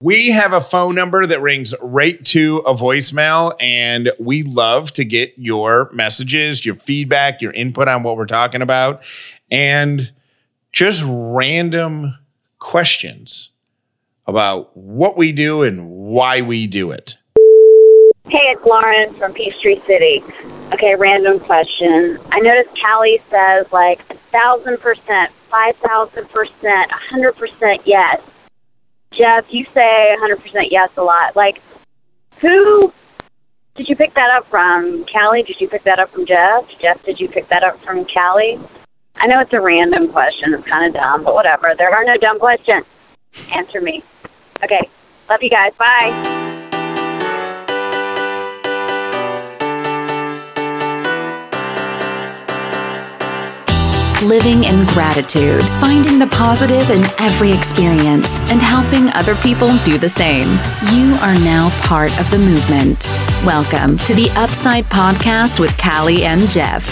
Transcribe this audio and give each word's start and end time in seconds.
We 0.00 0.30
have 0.30 0.52
a 0.52 0.60
phone 0.60 0.94
number 0.94 1.26
that 1.26 1.42
rings 1.42 1.74
right 1.82 2.24
to 2.26 2.58
a 2.58 2.72
voicemail, 2.72 3.52
and 3.58 4.12
we 4.20 4.44
love 4.44 4.92
to 4.92 5.04
get 5.04 5.34
your 5.36 5.90
messages, 5.92 6.64
your 6.64 6.76
feedback, 6.76 7.42
your 7.42 7.50
input 7.50 7.88
on 7.88 8.04
what 8.04 8.16
we're 8.16 8.26
talking 8.26 8.62
about, 8.62 9.02
and 9.50 10.12
just 10.70 11.02
random 11.04 12.16
questions 12.60 13.50
about 14.28 14.70
what 14.76 15.16
we 15.16 15.32
do 15.32 15.62
and 15.62 15.90
why 15.90 16.42
we 16.42 16.68
do 16.68 16.92
it. 16.92 17.18
Hey, 18.28 18.54
it's 18.54 18.64
Lauren 18.64 19.18
from 19.18 19.32
Peachtree 19.34 19.80
City. 19.88 20.22
Okay, 20.74 20.94
random 20.94 21.40
question. 21.40 22.20
I 22.30 22.38
noticed 22.38 22.70
Callie 22.80 23.20
says 23.32 23.66
like 23.72 23.98
a 24.10 24.18
thousand 24.30 24.78
percent, 24.78 25.32
five 25.50 25.74
thousand 25.84 26.28
percent, 26.28 26.92
a 26.92 26.98
hundred 27.10 27.32
percent 27.32 27.80
yes. 27.84 28.20
Jeff, 29.18 29.44
you 29.50 29.66
say 29.74 30.14
a 30.14 30.18
hundred 30.18 30.40
percent 30.40 30.68
yes 30.70 30.90
a 30.96 31.02
lot. 31.02 31.34
Like, 31.34 31.60
who 32.40 32.92
did 33.74 33.88
you 33.88 33.96
pick 33.96 34.14
that 34.14 34.30
up 34.30 34.48
from? 34.48 35.04
Callie, 35.12 35.42
did 35.42 35.56
you 35.60 35.68
pick 35.68 35.82
that 35.84 35.98
up 35.98 36.12
from 36.12 36.24
Jeff? 36.24 36.64
Jeff, 36.80 37.02
did 37.04 37.18
you 37.18 37.28
pick 37.28 37.48
that 37.48 37.64
up 37.64 37.82
from 37.84 38.06
Callie? 38.06 38.60
I 39.16 39.26
know 39.26 39.40
it's 39.40 39.52
a 39.52 39.60
random 39.60 40.12
question. 40.12 40.54
It's 40.54 40.66
kind 40.68 40.86
of 40.86 40.94
dumb, 40.94 41.24
but 41.24 41.34
whatever. 41.34 41.74
There 41.76 41.92
are 41.92 42.04
no 42.04 42.16
dumb 42.16 42.38
questions. 42.38 42.86
Answer 43.52 43.80
me. 43.80 44.04
Okay. 44.62 44.88
Love 45.28 45.42
you 45.42 45.50
guys. 45.50 45.72
Bye. 45.76 46.47
Living 54.22 54.64
in 54.64 54.84
gratitude, 54.86 55.68
finding 55.80 56.18
the 56.18 56.26
positive 56.26 56.90
in 56.90 57.04
every 57.20 57.52
experience, 57.52 58.42
and 58.42 58.60
helping 58.60 59.10
other 59.10 59.36
people 59.36 59.76
do 59.84 59.96
the 59.96 60.08
same. 60.08 60.48
You 60.92 61.16
are 61.22 61.34
now 61.44 61.70
part 61.82 62.18
of 62.18 62.28
the 62.30 62.38
movement. 62.38 63.04
Welcome 63.46 63.96
to 63.98 64.14
the 64.14 64.28
Upside 64.32 64.84
Podcast 64.86 65.60
with 65.60 65.76
Callie 65.78 66.24
and 66.24 66.48
Jeff. 66.50 66.86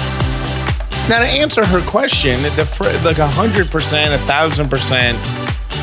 Now, 1.08 1.18
to 1.18 1.26
answer 1.26 1.64
her 1.64 1.80
question, 1.82 2.40
the 2.42 3.02
like 3.04 3.18
a 3.18 3.28
hundred 3.28 3.70
percent, 3.70 4.14
a 4.14 4.18
thousand 4.26 4.70
percent, 4.70 5.18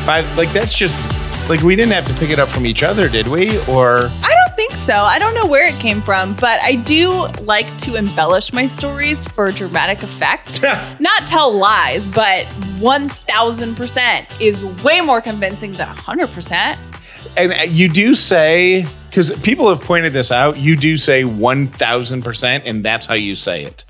five, 0.06 0.24
like 0.38 0.50
that's 0.52 0.74
just 0.74 1.10
like 1.48 1.62
we 1.62 1.76
didn't 1.76 1.92
have 1.92 2.06
to 2.06 2.14
pick 2.14 2.30
it 2.30 2.38
up 2.38 2.48
from 2.48 2.64
each 2.64 2.82
other, 2.82 3.08
did 3.08 3.28
we? 3.28 3.58
Or 3.66 4.00
I 4.06 4.33
so. 4.76 4.92
I 4.94 5.18
don't 5.18 5.34
know 5.34 5.46
where 5.46 5.66
it 5.66 5.80
came 5.80 6.02
from, 6.02 6.34
but 6.34 6.60
I 6.60 6.74
do 6.76 7.26
like 7.42 7.76
to 7.78 7.96
embellish 7.96 8.52
my 8.52 8.66
stories 8.66 9.24
for 9.26 9.50
dramatic 9.52 10.02
effect. 10.02 10.62
Not 11.00 11.26
tell 11.26 11.52
lies, 11.52 12.08
but 12.08 12.44
1000% 12.78 14.40
is 14.40 14.64
way 14.84 15.00
more 15.00 15.20
convincing 15.20 15.72
than 15.74 15.88
100%. 15.88 16.78
and 17.36 17.52
uh, 17.52 17.56
you 17.62 17.88
do 17.88 18.14
say 18.14 18.86
because 19.08 19.32
people 19.42 19.68
have 19.68 19.80
pointed 19.80 20.12
this 20.12 20.32
out, 20.32 20.56
you 20.56 20.76
do 20.76 20.96
say 20.96 21.22
one 21.24 21.68
thousand 21.68 22.22
percent, 22.22 22.64
and 22.66 22.84
that's 22.84 23.06
how 23.06 23.14
you 23.14 23.36
say 23.36 23.62
it. 23.62 23.84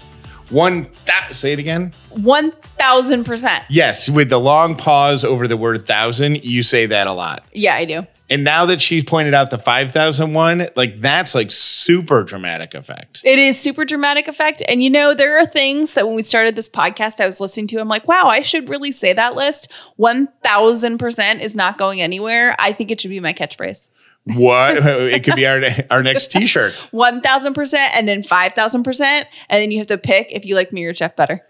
One 0.51 0.87
thou- 1.07 1.33
say 1.33 1.55
it 1.55 1.59
again. 1.59 1.95
1000%. 2.13 3.65
Yes, 3.71 4.11
with 4.11 4.29
the 4.29 4.39
long 4.39 4.77
pause 4.77 5.25
over 5.25 5.49
the 5.49 5.57
word 5.57 5.87
thousand, 5.87 6.45
you 6.45 6.63
say 6.63 6.85
that 6.87 7.07
a 7.07 7.13
lot. 7.13 7.43
Yeah, 7.55 7.75
I 7.75 7.87
do. 7.87 8.07
And 8.31 8.43
now 8.43 8.67
that 8.67 8.81
she's 8.81 9.05
pointed 9.05 9.35
out 9.35 9.51
the 9.51 9.59
5,000 9.59 10.33
one, 10.33 10.69
like 10.77 10.97
that's 10.97 11.35
like 11.35 11.51
super 11.51 12.23
dramatic 12.23 12.75
effect. 12.75 13.21
It 13.25 13.39
is 13.39 13.61
super 13.61 13.85
dramatic 13.85 14.29
effect. 14.29 14.63
And 14.67 14.83
you 14.83 14.89
know, 14.89 15.15
there 15.15 15.39
are 15.39 15.47
things 15.47 15.95
that 15.95 16.07
when 16.07 16.17
we 16.17 16.23
started 16.23 16.57
this 16.57 16.69
podcast, 16.69 17.21
I 17.21 17.27
was 17.27 17.41
listening 17.41 17.67
to, 17.69 17.81
I'm 17.81 17.89
like, 17.89 18.09
wow, 18.09 18.25
I 18.25 18.41
should 18.41 18.69
really 18.69 18.93
say 18.93 19.13
that 19.13 19.35
list. 19.35 19.71
1000% 19.99 21.41
is 21.41 21.55
not 21.55 21.77
going 21.77 22.01
anywhere. 22.01 22.57
I 22.59 22.73
think 22.73 22.91
it 22.91 23.01
should 23.01 23.11
be 23.11 23.21
my 23.21 23.35
catchphrase. 23.35 23.89
What? 24.25 24.79
it 24.79 25.23
could 25.23 25.35
be 25.35 25.47
our, 25.47 25.61
our 25.91 26.03
next 26.03 26.31
t 26.31 26.47
shirt. 26.47 26.73
1000% 26.93 27.75
and 27.75 28.09
then 28.09 28.23
5000%. 28.23 29.01
And 29.01 29.27
then 29.51 29.71
you 29.71 29.79
have 29.79 29.87
to 29.89 29.99
pick 29.99 30.33
if 30.33 30.47
you 30.47 30.55
like 30.55 30.73
me 30.73 30.85
or 30.85 30.95
Jeff 30.95 31.15
better. 31.15 31.45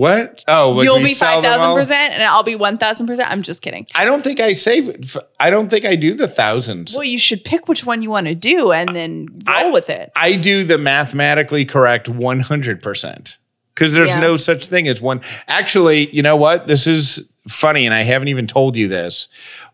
What? 0.00 0.44
Oh, 0.48 0.70
like 0.70 0.84
You'll 0.86 0.98
be 1.00 1.08
sell 1.08 1.42
them 1.42 1.60
all? 1.60 1.76
5000% 1.76 1.90
and 1.90 2.22
I'll 2.22 2.42
be 2.42 2.54
1000%. 2.56 3.22
I'm 3.26 3.42
just 3.42 3.60
kidding. 3.60 3.86
I 3.94 4.06
don't 4.06 4.24
think 4.24 4.40
I 4.40 4.54
save. 4.54 5.14
I 5.38 5.50
don't 5.50 5.68
think 5.68 5.84
I 5.84 5.94
do 5.94 6.14
the 6.14 6.26
thousands. 6.26 6.94
Well, 6.94 7.04
you 7.04 7.18
should 7.18 7.44
pick 7.44 7.68
which 7.68 7.84
one 7.84 8.00
you 8.00 8.08
want 8.08 8.26
to 8.26 8.34
do 8.34 8.72
and 8.72 8.96
then 8.96 9.26
roll 9.46 9.66
I- 9.66 9.70
with 9.70 9.90
it. 9.90 10.10
I 10.16 10.36
do 10.36 10.64
the 10.64 10.78
mathematically 10.78 11.66
correct 11.66 12.08
100% 12.08 13.36
because 13.74 13.92
there's 13.92 14.08
Yeah. 14.08 14.20
no 14.20 14.38
such 14.38 14.68
thing 14.68 14.88
as 14.88 15.02
one. 15.02 15.20
Actually, 15.48 16.08
you 16.14 16.22
know 16.22 16.36
what? 16.36 16.66
This 16.66 16.86
is 16.86 17.28
funny, 17.46 17.84
and 17.84 17.94
I 17.94 18.00
haven't 18.00 18.28
even 18.28 18.46
told 18.46 18.76
you 18.78 18.88
this, 18.88 19.28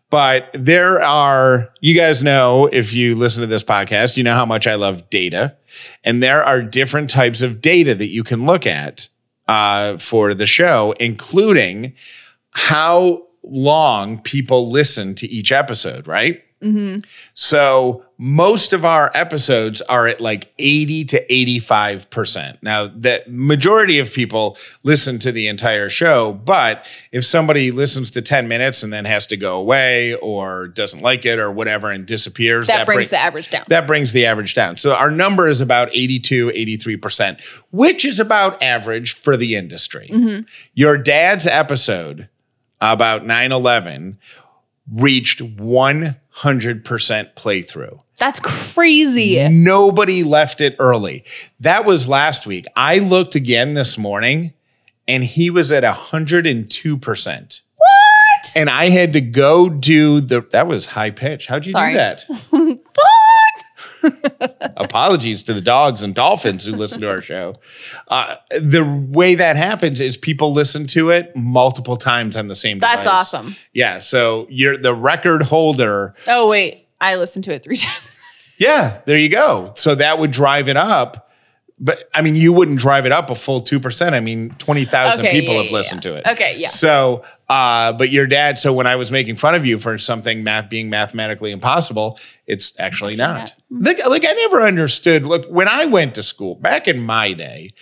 but 0.09 0.49
there 0.53 1.01
are, 1.01 1.69
you 1.79 1.93
guys 1.93 2.21
know, 2.21 2.67
if 2.73 2.93
you 2.93 3.15
listen 3.15 3.39
to 3.41 3.47
this 3.47 3.63
podcast, 3.63 4.17
you 4.17 4.25
know 4.25 4.35
how 4.35 4.45
much 4.45 4.67
I 4.67 4.75
love 4.75 5.09
data. 5.09 5.55
And 6.03 6.21
there 6.21 6.43
are 6.43 6.61
different 6.61 7.09
types 7.09 7.41
of 7.41 7.61
data 7.61 7.95
that 7.95 8.07
you 8.07 8.25
can 8.25 8.45
look 8.45 8.65
at 8.67 9.07
uh, 9.47 9.97
for 9.97 10.33
the 10.33 10.45
show, 10.45 10.93
including 10.99 11.93
how 12.51 13.23
long 13.43 14.19
people 14.21 14.69
listen 14.69 15.15
to 15.15 15.27
each 15.27 15.51
episode, 15.51 16.07
right? 16.07 16.41
Mm-hmm. 16.61 16.97
So 17.33 18.03
most 18.17 18.73
of 18.73 18.83
our 18.83 19.11
episodes 19.13 19.81
are 19.83 20.07
at 20.07 20.19
like 20.19 20.51
80 20.57 21.05
to 21.05 21.27
85%. 21.27 22.57
Now, 22.63 22.87
the 22.87 23.23
majority 23.27 23.99
of 23.99 24.11
people 24.11 24.57
listen 24.81 25.19
to 25.19 25.31
the 25.31 25.47
entire 25.47 25.87
show, 25.89 26.33
but 26.33 26.87
if 27.11 27.23
somebody 27.23 27.69
listens 27.69 28.09
to 28.11 28.23
10 28.23 28.47
minutes 28.47 28.81
and 28.81 28.91
then 28.91 29.05
has 29.05 29.27
to 29.27 29.37
go 29.37 29.57
away 29.57 30.15
or 30.15 30.67
doesn't 30.67 31.01
like 31.01 31.25
it 31.25 31.37
or 31.37 31.51
whatever 31.51 31.91
and 31.91 32.07
disappears, 32.07 32.67
that, 32.67 32.87
brings 32.87 33.09
bring- 33.09 33.19
the 33.19 33.23
average 33.23 33.49
down. 33.51 33.63
that 33.67 33.85
brings 33.85 34.13
the 34.13 34.25
average 34.25 34.55
down. 34.55 34.77
So 34.77 34.95
our 34.95 35.11
number 35.11 35.47
is 35.47 35.61
about 35.61 35.89
82, 35.93 36.49
83%, 36.49 37.39
which 37.71 38.03
is 38.03 38.19
about 38.19 38.61
average 38.63 39.13
for 39.13 39.37
the 39.37 39.55
industry. 39.55 40.09
Mm-hmm. 40.11 40.41
Your 40.73 40.97
dad's 40.97 41.45
episode 41.45 42.29
about 42.81 43.25
9 43.25 43.51
11 43.51 44.19
reached 44.91 45.41
100% 46.37 46.83
playthrough. 47.35 47.99
That's 48.17 48.39
crazy. 48.39 49.47
Nobody 49.49 50.23
left 50.23 50.61
it 50.61 50.75
early. 50.79 51.23
That 51.59 51.85
was 51.85 52.07
last 52.07 52.47
week. 52.47 52.65
I 52.75 52.97
looked 52.99 53.35
again 53.35 53.73
this 53.73 53.97
morning 53.97 54.53
and 55.07 55.23
he 55.23 55.49
was 55.49 55.71
at 55.71 55.83
102%. 55.83 57.61
What? 57.77 57.87
And 58.55 58.69
I 58.69 58.89
had 58.89 59.13
to 59.13 59.21
go 59.21 59.69
do 59.69 60.19
the 60.19 60.41
that 60.51 60.67
was 60.67 60.87
high 60.87 61.11
pitch. 61.11 61.47
How'd 61.47 61.65
you 61.65 61.71
Sorry. 61.71 61.93
do 61.93 61.97
that? 61.97 62.25
Apologies 64.77 65.43
to 65.43 65.53
the 65.53 65.61
dogs 65.61 66.01
and 66.01 66.13
dolphins 66.13 66.65
who 66.65 66.73
listen 66.75 67.01
to 67.01 67.09
our 67.09 67.21
show. 67.21 67.55
Uh, 68.07 68.35
the 68.61 68.83
way 69.09 69.35
that 69.35 69.55
happens 69.57 69.99
is 70.01 70.17
people 70.17 70.53
listen 70.53 70.85
to 70.87 71.09
it 71.09 71.35
multiple 71.35 71.97
times 71.97 72.35
on 72.37 72.47
the 72.47 72.55
same 72.55 72.79
That's 72.79 73.03
device. 73.03 73.33
awesome. 73.33 73.55
Yeah. 73.73 73.99
So 73.99 74.47
you're 74.49 74.77
the 74.77 74.93
record 74.93 75.43
holder. 75.43 76.15
Oh, 76.27 76.49
wait. 76.49 76.87
I 76.99 77.15
listened 77.15 77.43
to 77.45 77.53
it 77.53 77.63
three 77.63 77.77
times. 77.77 78.13
Yeah, 78.59 79.01
there 79.05 79.17
you 79.17 79.29
go. 79.29 79.69
So 79.75 79.93
that 79.95 80.17
would 80.19 80.31
drive 80.31 80.67
it 80.67 80.77
up. 80.77 81.26
But 81.79 82.09
I 82.13 82.21
mean, 82.21 82.35
you 82.35 82.53
wouldn't 82.53 82.79
drive 82.79 83.05
it 83.05 83.11
up 83.11 83.29
a 83.29 83.35
full 83.35 83.61
2%. 83.61 84.13
I 84.13 84.19
mean, 84.19 84.49
20,000 84.57 85.25
Okay, 85.25 85.39
people 85.39 85.53
yeah, 85.53 85.61
have 85.61 85.69
yeah, 85.69 85.77
listened 85.77 86.03
yeah. 86.05 86.11
to 86.11 86.17
it. 86.17 86.27
Okay, 86.27 86.57
yeah. 86.57 86.67
So, 86.69 87.23
uh, 87.49 87.93
but 87.93 88.09
your 88.09 88.25
dad, 88.25 88.57
so 88.57 88.73
when 88.73 88.87
I 88.87 88.95
was 88.95 89.11
making 89.11 89.35
fun 89.35 89.53
of 89.53 89.63
you 89.63 89.77
for 89.77 89.97
something 89.99 90.43
math 90.43 90.69
being 90.69 90.89
mathematically 90.89 91.51
impossible, 91.51 92.19
it's 92.47 92.73
actually 92.79 93.15
not. 93.15 93.55
Like, 93.69 94.03
like 94.07 94.25
I 94.25 94.33
never 94.33 94.63
understood. 94.63 95.23
Look, 95.23 95.45
when 95.49 95.67
I 95.67 95.85
went 95.85 96.15
to 96.15 96.23
school 96.23 96.55
back 96.55 96.87
in 96.87 96.99
my 96.99 97.33
day, 97.33 97.73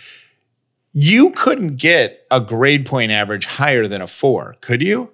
you 0.91 1.31
couldn't 1.31 1.77
get 1.77 2.25
a 2.31 2.41
grade 2.41 2.85
point 2.85 3.11
average 3.11 3.45
higher 3.45 3.87
than 3.87 4.01
a 4.01 4.07
four, 4.07 4.55
could 4.61 4.81
you? 4.81 5.11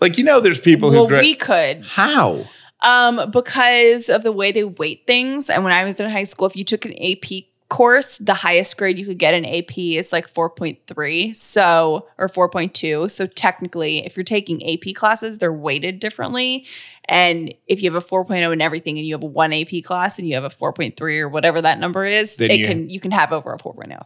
Like, 0.00 0.16
you 0.16 0.24
know, 0.24 0.40
there's 0.40 0.60
people 0.60 0.90
well, 0.90 1.02
who 1.02 1.08
gra- 1.08 1.20
we 1.20 1.34
could. 1.34 1.84
how? 1.84 2.46
Um, 2.80 3.30
because 3.30 4.08
of 4.08 4.22
the 4.22 4.32
way 4.32 4.52
they 4.52 4.64
weight 4.64 5.02
things. 5.06 5.50
And 5.50 5.62
when 5.64 5.74
I 5.74 5.84
was 5.84 6.00
in 6.00 6.08
high 6.10 6.24
school, 6.24 6.46
if 6.46 6.56
you 6.56 6.64
took 6.64 6.86
an 6.86 6.94
AP 7.02 7.44
course, 7.70 8.18
the 8.18 8.34
highest 8.34 8.76
grade 8.76 8.98
you 8.98 9.06
could 9.06 9.18
get 9.18 9.32
in 9.32 9.46
AP 9.46 9.78
is 9.78 10.12
like 10.12 10.32
4.3. 10.32 11.34
So, 11.34 12.06
or 12.18 12.28
4.2. 12.28 13.10
So 13.10 13.26
technically, 13.26 14.04
if 14.04 14.16
you're 14.16 14.24
taking 14.24 14.62
AP 14.68 14.94
classes, 14.94 15.38
they're 15.38 15.52
weighted 15.52 15.98
differently. 15.98 16.66
And 17.06 17.54
if 17.66 17.82
you 17.82 17.90
have 17.90 18.02
a 18.02 18.06
4.0 18.06 18.52
in 18.52 18.60
everything 18.60 18.98
and 18.98 19.06
you 19.06 19.14
have 19.14 19.22
one 19.22 19.52
AP 19.54 19.82
class 19.82 20.18
and 20.18 20.28
you 20.28 20.34
have 20.34 20.44
a 20.44 20.50
4.3 20.50 21.18
or 21.20 21.28
whatever 21.28 21.62
that 21.62 21.78
number 21.78 22.04
is, 22.04 22.36
Then 22.36 22.50
it 22.50 22.58
you- 22.58 22.66
can 22.66 22.90
you 22.90 23.00
can 23.00 23.10
have 23.12 23.32
over 23.32 23.52
a 23.52 23.56
oh. 23.64 23.72
4.0. 23.72 24.04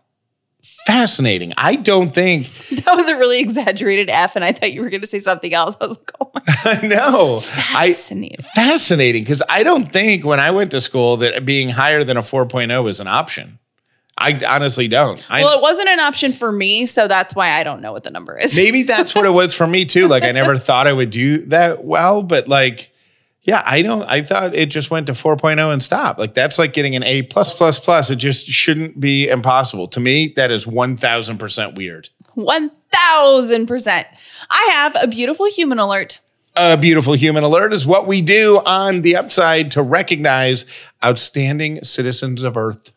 Fascinating. 0.87 1.53
I 1.57 1.77
don't 1.77 2.09
think 2.15 2.51
That 2.85 2.97
was 2.97 3.09
a 3.09 3.17
really 3.17 3.41
exaggerated 3.41 4.09
F, 4.11 4.37
and 4.37 4.45
I 4.45 4.53
thought 4.53 4.73
you 4.73 4.83
were 4.83 4.91
going 4.91 5.03
to 5.03 5.07
say 5.07 5.21
something 5.21 5.53
else. 5.53 5.77
I 5.81 5.87
was 5.87 5.97
like, 5.99 6.11
oh 6.21 6.31
my 6.35 6.43
I 6.65 6.87
know. 6.87 7.39
I 7.39 7.93
fascinating. 7.93 8.45
fascinating 8.55 9.23
because 9.23 9.43
I 9.49 9.63
don't 9.63 9.91
think 9.93 10.25
when 10.25 10.41
I 10.41 10.51
went 10.51 10.71
to 10.73 10.81
school 10.81 11.19
that 11.19 11.45
being 11.45 11.69
higher 11.69 12.03
than 12.05 12.17
a 12.17 12.23
4.0 12.23 12.83
was 12.83 13.01
an 13.01 13.07
option. 13.09 13.59
I 14.17 14.41
honestly 14.47 14.87
don't. 14.87 15.25
I, 15.29 15.43
well, 15.43 15.59
it 15.59 15.63
wasn't 15.63 15.89
an 15.89 15.99
option 15.99 16.33
for 16.33 16.53
me, 16.53 16.87
so 16.87 17.09
that's 17.09 17.35
why 17.35 17.51
I 17.51 17.65
don't 17.65 17.83
know 17.83 17.93
what 17.93 18.05
the 18.05 18.11
number 18.11 18.39
is. 18.39 18.57
maybe 18.57 18.85
that's 18.85 19.13
what 19.15 19.27
it 19.27 19.31
was 19.31 19.53
for 19.53 19.67
me 19.67 19.85
too. 19.85 20.07
Like 20.07 20.23
I 20.23 20.31
never 20.31 20.57
thought 20.57 20.87
I 20.87 20.93
would 20.93 21.11
do 21.11 21.39
that 21.47 21.85
well, 21.85 22.23
but 22.23 22.47
like 22.47 22.93
Yeah, 23.44 23.62
I 23.64 23.82
don't. 23.82 24.02
I 24.05 24.23
thought 24.23 24.55
it 24.55 24.70
just 24.70 24.91
went 24.91 25.06
to 25.08 25.12
4.0 25.12 25.73
and 25.73 25.82
stopped. 25.82 26.19
Like 26.19 26.32
that's 26.32 26.58
like 26.58 26.73
getting 26.73 26.96
an 26.96 27.02
A 27.02 27.23
plus 27.23 27.55
plus 27.55 27.79
plus. 27.79 28.11
It 28.11 28.17
just 28.17 28.46
shouldn't 28.46 28.99
be 28.99 29.29
impossible. 29.29 29.87
To 29.88 30.00
me, 30.00 30.32
that 30.37 30.50
is 30.50 30.64
1000% 30.64 31.75
weird. 31.75 32.08
1000%. 32.37 34.06
I 34.50 34.69
have 34.73 34.96
a 35.00 35.06
beautiful 35.06 35.46
human 35.46 35.79
alert. 35.79 36.20
A 36.56 36.76
beautiful 36.76 37.14
human 37.14 37.44
alert 37.44 37.75
is 37.75 37.87
what 37.87 38.06
we 38.06 38.23
do 38.23 38.62
on 38.64 39.02
the 39.02 39.17
upside 39.17 39.73
to 39.73 39.82
recognize 39.82 40.64
outstanding 41.05 41.82
citizens 41.85 42.44
of 42.44 42.56
Earth. 42.56 42.94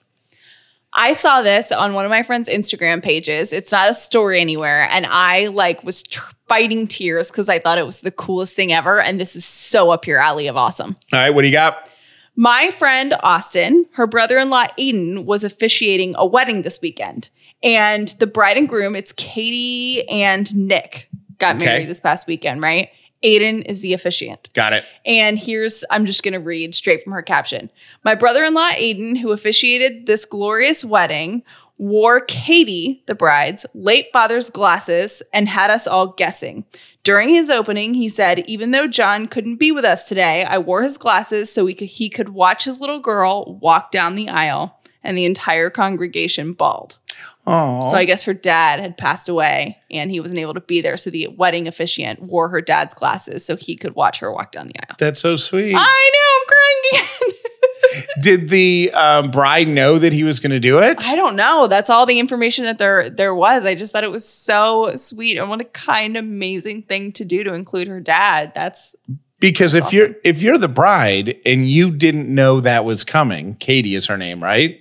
I 0.98 1.14
saw 1.14 1.42
this 1.42 1.72
on 1.72 1.94
one 1.94 2.04
of 2.06 2.10
my 2.10 2.24
friend's 2.24 2.50
Instagram 2.50 3.02
pages. 3.04 3.54
It's 3.54 3.72
not 3.72 3.90
a 3.90 3.94
story 3.94 4.42
anywhere, 4.42 4.88
and 4.92 5.06
I 5.06 5.48
like 5.48 5.84
was 5.84 6.04
tr- 6.04 6.32
fighting 6.50 6.88
tears 6.88 7.30
because 7.30 7.48
I 7.50 7.60
thought 7.60 7.78
it 7.78 7.86
was 7.86 8.02
the 8.02 8.12
coolest 8.12 8.56
thing 8.56 8.74
ever. 8.74 9.00
And 9.00 9.20
this 9.20 9.36
is 9.36 9.46
so 9.46 9.92
up 9.92 10.08
your 10.08 10.20
alley 10.20 10.48
of 10.48 10.58
awesome. 10.58 10.98
All 11.14 11.20
right, 11.20 11.30
what 11.30 11.44
do 11.44 11.48
you 11.48 11.54
got? 11.54 11.88
My 12.36 12.70
friend 12.72 13.14
Austin, 13.24 13.86
her 13.94 14.08
brother-in-law 14.08 14.68
Aiden, 14.80 15.26
was 15.26 15.44
officiating 15.44 16.14
a 16.18 16.26
wedding 16.26 16.64
this 16.64 16.82
weekend, 16.82 17.30
and 17.64 18.10
the 18.20 18.28
bride 18.28 18.58
and 18.58 18.68
groom, 18.68 18.96
it's 18.96 19.12
Katie 19.14 20.08
and 20.10 20.54
Nick, 20.56 21.10
got 21.40 21.56
Okay. 21.56 21.66
married 21.66 21.90
this 21.90 22.00
past 22.00 22.28
weekend, 22.28 22.62
right? 22.62 22.90
Aiden 23.24 23.64
is 23.66 23.82
the 23.82 23.94
officiant. 23.94 24.50
Got 24.54 24.74
it. 24.74 24.86
And 25.06 25.40
here's, 25.40 25.84
I'm 25.90 26.06
just 26.06 26.24
going 26.24 26.34
to 26.34 26.40
read 26.40 26.76
straight 26.76 27.04
from 27.04 27.14
her 27.14 27.22
caption. 27.22 27.72
My 28.04 28.16
brother 28.16 28.44
in 28.44 28.54
law, 28.54 28.70
Aiden, 28.72 29.18
who 29.18 29.32
officiated 29.32 30.06
this 30.06 30.26
glorious 30.26 30.86
wedding, 30.86 31.44
wore 31.78 32.22
Katie, 32.22 33.04
the 33.06 33.16
bride's, 33.16 33.66
late 33.74 34.08
father's 34.12 34.50
glasses 34.50 35.22
and 35.34 35.48
had 35.48 35.70
us 35.70 35.88
all 35.88 36.08
guessing. 36.08 36.66
During 37.04 37.30
his 37.30 37.50
opening, 37.50 37.94
he 37.94 38.10
said, 38.10 38.40
Even 38.48 38.72
though 38.72 38.88
John 38.88 39.28
couldn't 39.28 39.58
be 39.58 39.72
with 39.72 39.86
us 39.86 40.08
today, 40.10 40.44
I 40.44 40.58
wore 40.58 40.84
his 40.84 40.98
glasses 40.98 41.52
so 41.52 41.66
could, 41.68 41.88
he 41.88 42.10
could 42.10 42.30
watch 42.30 42.66
his 42.66 42.82
little 42.82 43.00
girl 43.00 43.58
walk 43.62 43.92
down 43.92 44.16
the 44.16 44.30
aisle. 44.30 44.74
And 45.04 45.18
the 45.18 45.26
entire 45.26 45.70
congregation 45.70 46.52
bawled. 46.52 46.98
Oh, 47.48 47.90
So 47.90 47.96
I 47.98 48.04
guess 48.06 48.24
her 48.26 48.34
dad 48.34 48.80
had 48.80 48.98
passed 48.98 49.30
away 49.30 49.78
and 49.90 50.12
he 50.12 50.20
wasn't 50.20 50.40
able 50.40 50.54
to 50.54 50.60
be 50.62 50.82
there. 50.82 50.98
So 50.98 51.10
the 51.10 51.28
wedding 51.28 51.68
officiant 51.68 52.22
wore 52.22 52.50
her 52.50 52.62
dad's 52.62 52.94
glasses 52.94 53.46
so 53.46 53.56
he 53.56 53.76
could 53.78 53.96
watch 53.96 54.20
her 54.20 54.32
walk 54.32 54.52
down 54.52 54.68
the 54.68 54.76
aisle. 54.78 54.98
that's 55.00 55.22
so 55.22 55.38
sweet. 55.38 55.74
I 55.76 56.12
know, 56.14 56.98
I'm 57.00 57.02
crying 57.02 57.04
again. 57.32 57.34
Did 58.22 58.50
the 58.50 58.92
um, 58.94 59.32
bride 59.32 59.68
know 59.68 59.98
that 59.98 60.12
he 60.12 60.24
was 60.24 60.40
going 60.42 60.52
to 60.52 60.60
do 60.60 60.80
it? 60.80 61.08
I 61.08 61.16
don't 61.16 61.36
know. 61.36 61.68
That's 61.68 61.90
all 61.90 62.06
the 62.06 62.20
information 62.20 62.66
that 62.66 62.78
there 62.80 63.10
there 63.10 63.34
was. 63.34 63.64
I 63.64 63.76
just 63.76 63.94
thought 63.94 64.04
it 64.04 64.12
was 64.12 64.28
so 64.28 64.96
sweet 64.96 65.38
and 65.38 65.50
what 65.50 65.62
a 65.62 65.66
kind, 65.66 66.18
amazing 66.18 66.84
thing 66.84 67.14
to 67.14 67.24
do 67.24 67.44
to 67.46 67.54
include 67.54 67.88
her 67.88 68.02
dad. 68.02 68.52
That's 68.54 68.96
Because 69.40 69.74
if 69.74 69.94
you're 69.94 70.16
if 70.24 70.42
you're 70.42 70.58
the 70.58 70.68
bride 70.68 71.38
and 71.46 71.68
you 71.70 71.92
didn't 71.92 72.34
know 72.34 72.60
that 72.60 72.84
was 72.84 73.04
coming, 73.04 73.56
Katie 73.56 73.96
is 73.96 74.08
her 74.08 74.18
name, 74.18 74.44
right? 74.44 74.80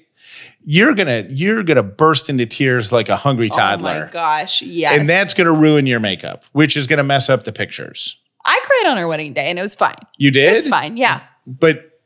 You're 0.68 0.94
gonna 0.94 1.24
you're 1.30 1.62
gonna 1.62 1.84
burst 1.84 2.28
into 2.28 2.44
tears 2.44 2.90
like 2.90 3.08
a 3.08 3.14
hungry 3.16 3.48
toddler. 3.48 3.90
oh 3.90 4.06
my 4.06 4.12
gosh, 4.12 4.62
yes. 4.62 4.98
and 4.98 5.08
that's 5.08 5.32
gonna 5.32 5.52
ruin 5.52 5.86
your 5.86 6.00
makeup, 6.00 6.44
which 6.52 6.76
is 6.76 6.88
gonna 6.88 7.04
mess 7.04 7.30
up 7.30 7.44
the 7.44 7.52
pictures. 7.52 8.18
I 8.44 8.60
cried 8.64 8.90
on 8.90 8.98
our 8.98 9.06
wedding 9.06 9.32
day 9.32 9.48
and 9.48 9.58
it 9.58 9.62
was 9.62 9.76
fine. 9.76 9.94
You 10.18 10.30
did, 10.32 10.56
It's 10.56 10.66
fine. 10.68 10.96
Yeah. 10.96 11.22
but 11.46 12.00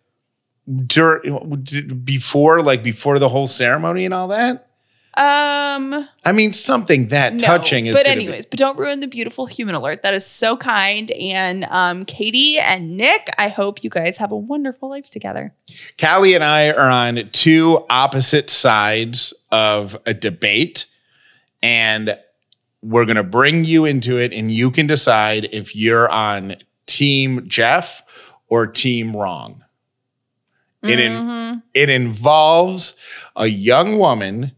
dur- 0.86 1.22
before 2.04 2.62
like 2.62 2.82
before 2.82 3.18
the 3.18 3.28
whole 3.28 3.46
ceremony 3.46 4.04
and 4.04 4.12
all 4.14 4.28
that. 4.28 4.69
Um 5.16 6.08
I 6.24 6.32
mean, 6.32 6.52
something 6.52 7.08
that 7.08 7.32
no, 7.34 7.38
touching 7.38 7.86
is. 7.86 7.94
but 7.94 8.04
gonna 8.04 8.16
be- 8.16 8.22
anyways, 8.26 8.46
but 8.46 8.58
don't 8.58 8.78
ruin 8.78 9.00
the 9.00 9.08
beautiful 9.08 9.46
human 9.46 9.74
alert. 9.74 10.02
That 10.04 10.14
is 10.14 10.24
so 10.24 10.56
kind. 10.56 11.10
And 11.10 11.64
um 11.64 12.04
Katie 12.04 12.58
and 12.58 12.96
Nick, 12.96 13.28
I 13.36 13.48
hope 13.48 13.82
you 13.82 13.90
guys 13.90 14.16
have 14.18 14.30
a 14.30 14.36
wonderful 14.36 14.88
life 14.88 15.10
together. 15.10 15.52
Callie 16.00 16.34
and 16.34 16.44
I 16.44 16.70
are 16.70 16.88
on 16.90 17.24
two 17.32 17.84
opposite 17.90 18.50
sides 18.50 19.34
of 19.50 19.98
a 20.06 20.14
debate, 20.14 20.86
and 21.60 22.16
we're 22.82 23.04
going 23.04 23.16
to 23.16 23.22
bring 23.24 23.64
you 23.64 23.84
into 23.84 24.16
it, 24.16 24.32
and 24.32 24.50
you 24.50 24.70
can 24.70 24.86
decide 24.86 25.48
if 25.52 25.76
you're 25.76 26.08
on 26.08 26.56
Team 26.86 27.46
Jeff 27.48 28.02
or 28.48 28.66
Team 28.66 29.14
Wrong. 29.14 29.62
It, 30.82 30.98
in, 30.98 31.12
Mhm. 31.12 31.62
it 31.74 31.90
involves 31.90 32.96
a 33.36 33.48
young 33.48 33.98
woman 33.98 34.52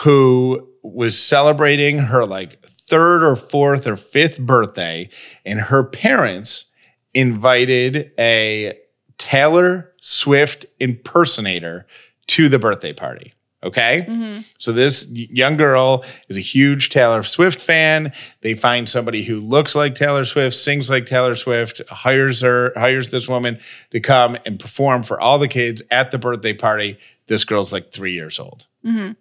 who 0.00 0.68
was 0.82 1.20
celebrating 1.20 1.98
her 1.98 2.24
like 2.24 2.62
third 2.62 3.22
or 3.22 3.36
fourth 3.36 3.86
or 3.86 3.96
fifth 3.96 4.40
birthday, 4.40 5.08
and 5.44 5.60
her 5.60 5.84
parents 5.84 6.66
invited 7.14 8.12
a 8.18 8.74
Taylor 9.18 9.92
Swift 10.00 10.66
impersonator 10.78 11.86
to 12.28 12.48
the 12.48 12.58
birthday 12.58 12.92
party. 12.92 13.34
Okay. 13.64 14.06
Mhm. 14.08 14.44
So 14.58 14.70
this 14.70 15.08
young 15.10 15.56
girl 15.56 16.04
is 16.28 16.36
a 16.36 16.40
huge 16.40 16.90
Taylor 16.90 17.24
Swift 17.24 17.60
fan. 17.60 18.12
They 18.42 18.54
find 18.54 18.88
somebody 18.88 19.24
who 19.24 19.40
looks 19.40 19.74
like 19.74 19.96
Taylor 19.96 20.24
Swift, 20.24 20.54
sings 20.54 20.88
like 20.88 21.06
Taylor 21.06 21.34
Swift, 21.34 21.82
hires 21.88 22.40
her, 22.42 22.72
hires 22.76 23.10
this 23.10 23.26
woman 23.26 23.58
to 23.90 23.98
come 23.98 24.38
and 24.46 24.60
perform 24.60 25.02
for 25.02 25.20
all 25.20 25.40
the 25.40 25.48
kids 25.48 25.82
at 25.90 26.12
the 26.12 26.18
birthday 26.18 26.52
party. 26.52 26.98
This 27.26 27.44
girl's 27.44 27.72
like 27.72 27.90
three 27.90 28.12
years 28.12 28.38
old. 28.38 28.66
Mhm. 28.86 29.16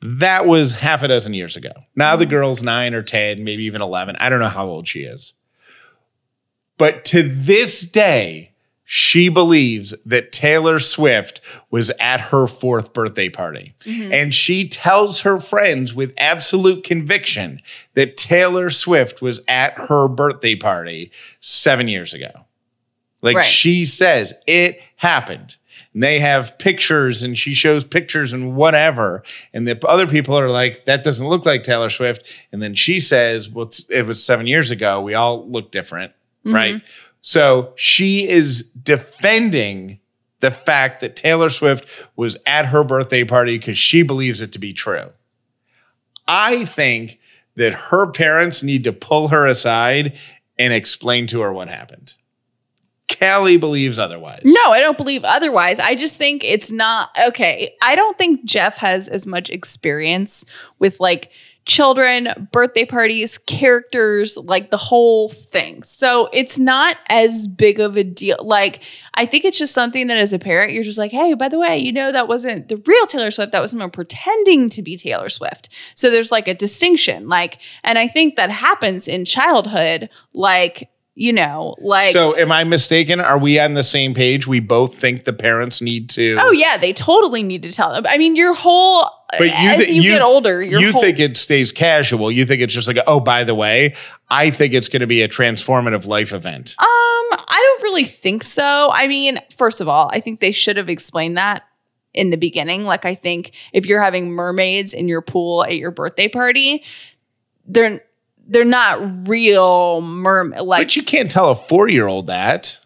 That 0.00 0.46
was 0.46 0.74
half 0.74 1.02
a 1.02 1.08
dozen 1.08 1.34
years 1.34 1.56
ago. 1.56 1.72
Now 1.96 2.16
the 2.16 2.24
hmm. 2.24 2.30
girl's 2.30 2.62
nine 2.62 2.94
or 2.94 3.02
10, 3.02 3.42
maybe 3.44 3.64
even 3.64 3.82
11. 3.82 4.16
I 4.20 4.28
don't 4.28 4.40
know 4.40 4.48
how 4.48 4.66
old 4.66 4.86
she 4.86 5.00
is. 5.00 5.34
But 6.76 7.04
to 7.06 7.22
this 7.28 7.80
day, 7.80 8.52
she 8.90 9.28
believes 9.28 9.94
that 10.06 10.32
Taylor 10.32 10.80
Swift 10.80 11.42
was 11.70 11.92
at 12.00 12.22
her 12.22 12.46
fourth 12.46 12.94
birthday 12.94 13.28
party. 13.28 13.74
Mm-hmm. 13.80 14.14
And 14.14 14.34
she 14.34 14.66
tells 14.66 15.20
her 15.20 15.40
friends 15.40 15.92
with 15.92 16.14
absolute 16.16 16.84
conviction 16.84 17.60
that 17.92 18.16
Taylor 18.16 18.70
Swift 18.70 19.20
was 19.20 19.42
at 19.46 19.74
her 19.74 20.08
birthday 20.08 20.54
party 20.54 21.10
seven 21.40 21.86
years 21.86 22.14
ago. 22.14 22.30
Like 23.20 23.36
Right. 23.36 23.44
she 23.44 23.84
says, 23.84 24.32
it 24.46 24.80
happened. 24.96 25.57
And 25.94 26.02
they 26.02 26.20
have 26.20 26.58
pictures 26.58 27.22
and 27.22 27.36
she 27.36 27.54
shows 27.54 27.84
pictures 27.84 28.32
and 28.32 28.54
whatever. 28.54 29.22
And 29.52 29.66
the 29.66 29.78
other 29.88 30.06
people 30.06 30.38
are 30.38 30.50
like, 30.50 30.84
that 30.84 31.02
doesn't 31.02 31.26
look 31.26 31.46
like 31.46 31.62
Taylor 31.62 31.90
Swift. 31.90 32.24
And 32.52 32.62
then 32.62 32.74
she 32.74 33.00
says, 33.00 33.50
well, 33.50 33.70
it 33.88 34.06
was 34.06 34.22
seven 34.22 34.46
years 34.46 34.70
ago. 34.70 35.00
We 35.00 35.14
all 35.14 35.48
look 35.48 35.70
different. 35.70 36.12
Mm-hmm. 36.44 36.54
Right. 36.54 36.82
So 37.20 37.72
she 37.76 38.28
is 38.28 38.62
defending 38.62 39.98
the 40.40 40.50
fact 40.50 41.00
that 41.00 41.16
Taylor 41.16 41.50
Swift 41.50 41.88
was 42.16 42.36
at 42.46 42.66
her 42.66 42.84
birthday 42.84 43.24
party 43.24 43.58
because 43.58 43.78
she 43.78 44.02
believes 44.02 44.40
it 44.40 44.52
to 44.52 44.58
be 44.58 44.72
true. 44.72 45.10
I 46.28 46.64
think 46.64 47.18
that 47.56 47.72
her 47.72 48.10
parents 48.10 48.62
need 48.62 48.84
to 48.84 48.92
pull 48.92 49.28
her 49.28 49.46
aside 49.46 50.16
and 50.58 50.72
explain 50.72 51.26
to 51.28 51.40
her 51.40 51.52
what 51.52 51.68
happened. 51.68 52.14
Callie 53.08 53.56
believes 53.56 53.98
otherwise. 53.98 54.42
No, 54.44 54.72
I 54.72 54.80
don't 54.80 54.98
believe 54.98 55.24
otherwise. 55.24 55.78
I 55.78 55.94
just 55.94 56.18
think 56.18 56.44
it's 56.44 56.70
not 56.70 57.10
okay. 57.28 57.74
I 57.82 57.96
don't 57.96 58.18
think 58.18 58.44
Jeff 58.44 58.76
has 58.78 59.08
as 59.08 59.26
much 59.26 59.50
experience 59.50 60.44
with 60.78 61.00
like 61.00 61.30
children, 61.68 62.48
birthday 62.50 62.84
parties, 62.86 63.36
characters, 63.36 64.38
like 64.38 64.70
the 64.70 64.78
whole 64.78 65.28
thing. 65.28 65.82
So 65.82 66.30
it's 66.32 66.58
not 66.58 66.96
as 67.10 67.46
big 67.46 67.78
of 67.78 67.96
a 67.96 68.02
deal. 68.02 68.38
Like, 68.40 68.82
I 69.14 69.26
think 69.26 69.44
it's 69.44 69.58
just 69.58 69.74
something 69.74 70.06
that 70.06 70.16
as 70.16 70.32
a 70.32 70.38
parent, 70.38 70.72
you're 70.72 70.82
just 70.82 70.98
like, 70.98 71.12
hey, 71.12 71.34
by 71.34 71.48
the 71.48 71.58
way, 71.58 71.76
you 71.76 71.92
know, 71.92 72.10
that 72.10 72.26
wasn't 72.26 72.68
the 72.68 72.78
real 72.78 73.06
Taylor 73.06 73.30
Swift. 73.30 73.52
That 73.52 73.60
was 73.60 73.70
someone 73.70 73.90
pretending 73.90 74.70
to 74.70 74.82
be 74.82 74.96
Taylor 74.96 75.28
Swift. 75.28 75.68
So 75.94 76.10
there's 76.10 76.32
like 76.32 76.48
a 76.48 76.54
distinction. 76.54 77.28
Like, 77.28 77.58
and 77.84 77.98
I 77.98 78.08
think 78.08 78.36
that 78.36 78.50
happens 78.50 79.06
in 79.06 79.26
childhood. 79.26 80.08
Like, 80.32 80.88
you 81.18 81.32
know, 81.32 81.74
like, 81.80 82.12
so 82.12 82.36
am 82.36 82.52
I 82.52 82.62
mistaken? 82.62 83.18
Are 83.20 83.36
we 83.38 83.58
on 83.58 83.74
the 83.74 83.82
same 83.82 84.14
page? 84.14 84.46
We 84.46 84.60
both 84.60 84.94
think 84.94 85.24
the 85.24 85.32
parents 85.32 85.82
need 85.82 86.08
to 86.10 86.36
Oh 86.38 86.52
yeah, 86.52 86.76
they 86.76 86.92
totally 86.92 87.42
need 87.42 87.62
to 87.62 87.72
tell 87.72 87.92
them. 87.92 88.06
I 88.08 88.18
mean, 88.18 88.36
your 88.36 88.54
whole 88.54 89.10
But 89.36 89.46
you 89.46 89.50
as 89.50 89.88
you, 89.88 90.02
you- 90.02 90.12
get 90.12 90.22
older, 90.22 90.62
you 90.62 90.92
whole, 90.92 91.02
think 91.02 91.18
it 91.18 91.36
stays 91.36 91.72
casual. 91.72 92.30
You 92.30 92.46
think 92.46 92.62
it's 92.62 92.72
just 92.72 92.86
like, 92.86 92.98
oh, 93.08 93.18
by 93.18 93.42
the 93.42 93.54
way, 93.56 93.96
I 94.30 94.50
think 94.50 94.74
it's 94.74 94.88
going 94.88 95.00
to 95.00 95.08
be 95.08 95.22
a 95.22 95.28
transformative 95.28 96.06
life 96.06 96.32
event. 96.32 96.76
um, 96.78 96.86
I 96.86 97.76
don't 97.80 97.82
really 97.82 98.04
think 98.04 98.44
so. 98.44 98.90
I 98.92 99.08
mean, 99.08 99.40
first 99.56 99.80
of 99.80 99.88
all, 99.88 100.08
I 100.12 100.20
think 100.20 100.38
they 100.38 100.52
should 100.52 100.76
have 100.76 100.88
explained 100.88 101.36
that 101.36 101.64
in 102.14 102.30
the 102.30 102.36
beginning. 102.36 102.84
Like, 102.84 103.04
I 103.04 103.16
think 103.16 103.50
if 103.72 103.86
you're 103.86 104.02
having 104.02 104.30
mermaids 104.30 104.94
in 104.94 105.08
your 105.08 105.20
pool 105.22 105.64
at 105.64 105.76
your 105.76 105.90
birthday 105.90 106.28
party, 106.28 106.84
they're 107.66 108.02
they're 108.48 108.64
not 108.64 109.28
real 109.28 110.00
mermaid. 110.00 110.62
Like, 110.62 110.86
but 110.86 110.96
you 110.96 111.02
can't 111.02 111.30
tell 111.30 111.50
a 111.50 111.54
four 111.54 111.88
year 111.88 112.06
old 112.06 112.26
that. 112.26 112.80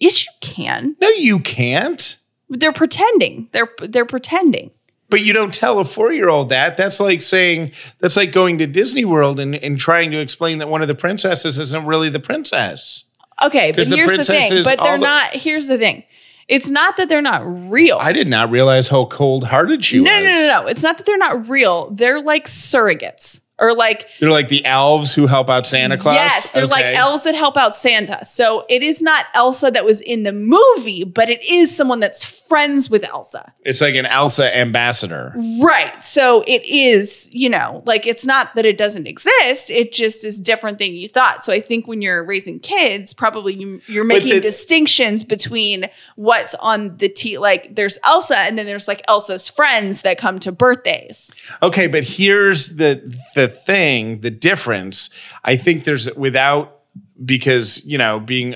yes, 0.00 0.24
you 0.24 0.32
can. 0.40 0.96
No, 1.00 1.08
you 1.10 1.38
can't. 1.38 2.16
They're 2.48 2.72
pretending. 2.72 3.48
They're 3.52 3.70
they're 3.82 4.06
pretending. 4.06 4.70
But 5.08 5.20
you 5.20 5.34
don't 5.34 5.52
tell 5.52 5.78
a 5.78 5.84
four 5.84 6.10
year 6.12 6.30
old 6.30 6.48
that. 6.48 6.78
That's 6.78 6.98
like 6.98 7.20
saying, 7.20 7.72
that's 7.98 8.16
like 8.16 8.32
going 8.32 8.56
to 8.58 8.66
Disney 8.66 9.04
World 9.04 9.38
and, 9.38 9.54
and 9.54 9.78
trying 9.78 10.10
to 10.12 10.18
explain 10.18 10.58
that 10.58 10.68
one 10.68 10.80
of 10.80 10.88
the 10.88 10.94
princesses 10.94 11.58
isn't 11.58 11.84
really 11.84 12.08
the 12.08 12.18
princess. 12.20 13.04
Okay, 13.42 13.72
but 13.72 13.90
the 13.90 13.96
here's 13.96 14.16
the 14.16 14.24
thing. 14.24 14.64
But 14.64 14.80
they're 14.80 14.96
the- 14.98 15.04
not. 15.04 15.34
Here's 15.34 15.68
the 15.68 15.76
thing. 15.76 16.04
It's 16.48 16.68
not 16.68 16.96
that 16.96 17.08
they're 17.08 17.22
not 17.22 17.42
real. 17.70 17.98
I 18.00 18.12
did 18.12 18.28
not 18.28 18.50
realize 18.50 18.88
how 18.88 19.04
cold 19.06 19.44
hearted 19.44 19.84
she 19.84 20.00
no, 20.00 20.14
was. 20.14 20.24
no, 20.24 20.30
no, 20.32 20.46
no. 20.62 20.66
It's 20.66 20.82
not 20.82 20.96
that 20.96 21.06
they're 21.06 21.16
not 21.18 21.48
real. 21.48 21.90
They're 21.90 22.20
like 22.20 22.46
surrogates 22.46 23.40
or 23.62 23.74
like 23.74 24.08
They're 24.18 24.30
like 24.30 24.48
the 24.48 24.64
elves 24.64 25.14
who 25.14 25.26
help 25.28 25.48
out 25.48 25.66
Santa 25.66 25.96
Claus. 25.96 26.16
Yes, 26.16 26.50
they're 26.50 26.66
like 26.66 26.84
elves 26.84 27.22
that 27.22 27.34
help 27.36 27.56
out 27.56 27.74
Santa. 27.74 28.24
So 28.24 28.66
it 28.68 28.82
is 28.82 29.00
not 29.00 29.26
Elsa 29.34 29.70
that 29.70 29.84
was 29.84 30.00
in 30.00 30.24
the 30.24 30.32
movie, 30.32 31.04
but 31.04 31.30
it 31.30 31.42
is 31.44 31.74
someone 31.74 32.00
that's 32.00 32.24
friends 32.24 32.90
with 32.90 33.04
Elsa. 33.04 33.52
It's 33.64 33.80
like 33.80 33.94
an 33.94 34.04
Elsa 34.04 34.54
ambassador. 34.56 35.32
Right. 35.60 36.04
So 36.04 36.42
it 36.46 36.64
is, 36.64 37.28
you 37.32 37.48
know, 37.48 37.82
like 37.86 38.06
it's 38.06 38.26
not 38.26 38.54
that 38.56 38.66
it 38.66 38.76
doesn't 38.76 39.06
exist, 39.06 39.70
it 39.70 39.92
just 39.92 40.24
is 40.24 40.40
different 40.40 40.78
than 40.78 40.92
you 40.92 41.06
thought. 41.06 41.44
So 41.44 41.52
I 41.52 41.60
think 41.60 41.86
when 41.86 42.02
you're 42.02 42.24
raising 42.24 42.58
kids, 42.58 43.14
probably 43.14 43.54
you, 43.54 43.80
you're 43.86 44.04
making 44.04 44.34
the- 44.34 44.40
distinctions 44.40 45.22
between 45.22 45.88
what's 46.16 46.54
on 46.56 46.96
the 46.96 47.08
T 47.08 47.38
like 47.38 47.76
there's 47.76 47.98
Elsa 48.04 48.38
and 48.38 48.58
then 48.58 48.66
there's 48.66 48.88
like 48.88 49.02
Elsa's 49.06 49.48
friends 49.48 50.02
that 50.02 50.18
come 50.18 50.40
to 50.40 50.50
birthdays. 50.50 51.34
Okay, 51.62 51.86
but 51.86 52.02
here's 52.02 52.70
the 52.70 53.00
the 53.34 53.51
thing, 53.52 54.20
the 54.20 54.30
difference. 54.30 55.10
I 55.44 55.56
think 55.56 55.84
there's 55.84 56.12
without 56.14 56.80
because 57.24 57.84
you 57.84 57.98
know 57.98 58.20
being 58.20 58.54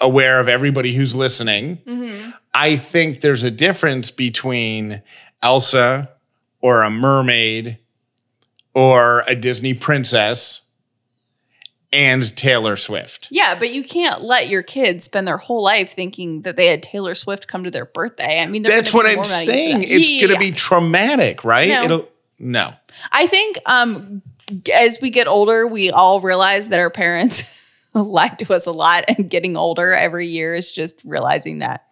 aware 0.00 0.40
of 0.40 0.48
everybody 0.48 0.94
who's 0.94 1.14
listening. 1.14 1.78
Mm-hmm. 1.86 2.30
I 2.52 2.76
think 2.76 3.20
there's 3.20 3.44
a 3.44 3.50
difference 3.50 4.10
between 4.10 5.02
Elsa 5.42 6.10
or 6.60 6.82
a 6.82 6.90
mermaid 6.90 7.78
or 8.74 9.24
a 9.26 9.34
Disney 9.34 9.74
princess 9.74 10.62
and 11.92 12.36
Taylor 12.36 12.76
Swift. 12.76 13.28
Yeah, 13.30 13.56
but 13.56 13.70
you 13.72 13.84
can't 13.84 14.22
let 14.22 14.48
your 14.48 14.62
kids 14.62 15.04
spend 15.04 15.28
their 15.28 15.36
whole 15.36 15.62
life 15.62 15.94
thinking 15.94 16.42
that 16.42 16.56
they 16.56 16.66
had 16.66 16.82
Taylor 16.82 17.14
Swift 17.14 17.46
come 17.46 17.64
to 17.64 17.70
their 17.70 17.86
birthday. 17.86 18.40
I 18.40 18.46
mean, 18.46 18.62
That's 18.62 18.92
what 18.92 19.06
I'm 19.06 19.24
saying. 19.24 19.84
It's 19.84 20.08
Yeah, 20.08 20.26
going 20.26 20.32
to 20.32 20.38
be 20.38 20.50
traumatic, 20.50 21.44
right? 21.44 21.68
No. 21.68 21.84
It'll 21.84 22.08
no. 22.38 22.74
I 23.12 23.26
think 23.26 23.58
um, 23.66 24.22
as 24.72 25.00
we 25.00 25.10
get 25.10 25.26
older, 25.26 25.66
we 25.66 25.90
all 25.90 26.20
realize 26.20 26.68
that 26.68 26.78
our 26.78 26.90
parents 26.90 27.50
lied 27.94 28.38
to 28.40 28.54
us 28.54 28.66
a 28.66 28.72
lot, 28.72 29.04
and 29.08 29.28
getting 29.30 29.56
older 29.56 29.92
every 29.92 30.26
year 30.26 30.54
is 30.54 30.72
just 30.72 31.00
realizing 31.04 31.60
that 31.60 31.84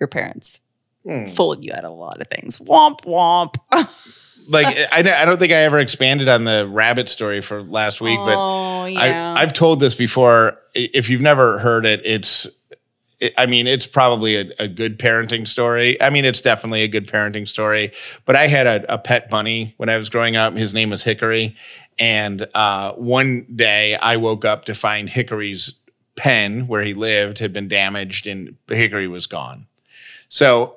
your 0.00 0.08
parents 0.08 0.60
Hmm. 1.04 1.28
fooled 1.28 1.62
you 1.62 1.70
at 1.70 1.84
a 1.84 1.90
lot 1.90 2.20
of 2.20 2.26
things. 2.28 2.58
Womp 2.58 3.02
womp. 3.04 3.54
Like 4.48 4.76
I, 4.92 5.00
I 5.00 5.24
don't 5.24 5.38
think 5.38 5.50
I 5.50 5.56
ever 5.56 5.80
expanded 5.80 6.28
on 6.28 6.44
the 6.44 6.68
rabbit 6.68 7.08
story 7.08 7.40
for 7.40 7.64
last 7.64 8.00
week, 8.00 8.16
but 8.24 8.36
oh 8.38 8.84
yeah. 8.84 9.34
I, 9.36 9.42
I've 9.42 9.52
told 9.52 9.80
this 9.80 9.96
before. 9.96 10.60
If 10.72 11.10
you've 11.10 11.20
never 11.20 11.58
heard 11.58 11.84
it, 11.84 12.02
it's. 12.04 12.46
I 13.38 13.46
mean, 13.46 13.66
it's 13.66 13.86
probably 13.86 14.36
a, 14.36 14.50
a 14.58 14.68
good 14.68 14.98
parenting 14.98 15.48
story. 15.48 16.00
I 16.02 16.10
mean, 16.10 16.24
it's 16.24 16.42
definitely 16.42 16.82
a 16.82 16.88
good 16.88 17.06
parenting 17.06 17.48
story. 17.48 17.92
But 18.24 18.36
I 18.36 18.46
had 18.46 18.66
a, 18.66 18.94
a 18.94 18.98
pet 18.98 19.30
bunny 19.30 19.74
when 19.78 19.88
I 19.88 19.96
was 19.96 20.10
growing 20.10 20.36
up. 20.36 20.52
His 20.54 20.74
name 20.74 20.90
was 20.90 21.02
Hickory, 21.02 21.56
and 21.98 22.46
uh, 22.54 22.92
one 22.92 23.46
day 23.54 23.96
I 23.96 24.16
woke 24.16 24.44
up 24.44 24.66
to 24.66 24.74
find 24.74 25.08
Hickory's 25.08 25.74
pen 26.16 26.66
where 26.66 26.82
he 26.82 26.94
lived 26.94 27.38
had 27.38 27.52
been 27.52 27.68
damaged, 27.68 28.26
and 28.26 28.56
Hickory 28.68 29.08
was 29.08 29.26
gone. 29.26 29.66
So 30.28 30.76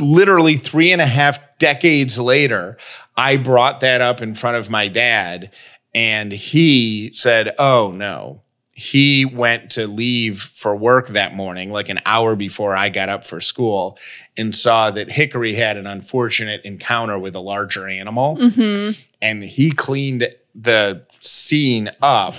literally 0.00 0.56
three 0.56 0.92
and 0.92 1.00
a 1.00 1.06
half 1.06 1.38
decades 1.58 2.18
later, 2.18 2.76
I 3.16 3.36
brought 3.36 3.80
that 3.80 4.00
up 4.00 4.22
in 4.22 4.34
front 4.34 4.56
of 4.56 4.70
my 4.70 4.88
dad, 4.88 5.50
and 5.94 6.32
he 6.32 7.12
said, 7.14 7.54
Oh 7.58 7.92
no. 7.94 8.40
He 8.74 9.24
went 9.24 9.70
to 9.72 9.86
leave 9.86 10.40
for 10.40 10.74
work 10.74 11.08
that 11.08 11.34
morning, 11.34 11.70
like 11.70 11.88
an 11.88 12.00
hour 12.04 12.34
before 12.34 12.74
I 12.76 12.88
got 12.88 13.08
up 13.08 13.24
for 13.24 13.40
school, 13.40 13.98
and 14.36 14.54
saw 14.54 14.90
that 14.90 15.10
Hickory 15.10 15.54
had 15.54 15.76
an 15.76 15.86
unfortunate 15.86 16.62
encounter 16.64 17.18
with 17.18 17.36
a 17.36 17.40
larger 17.40 17.88
animal. 17.88 18.36
Mhm. 18.36 18.98
And 19.22 19.44
he 19.44 19.70
cleaned 19.70 20.28
the 20.54 21.02
scene 21.20 21.90
up 22.02 22.34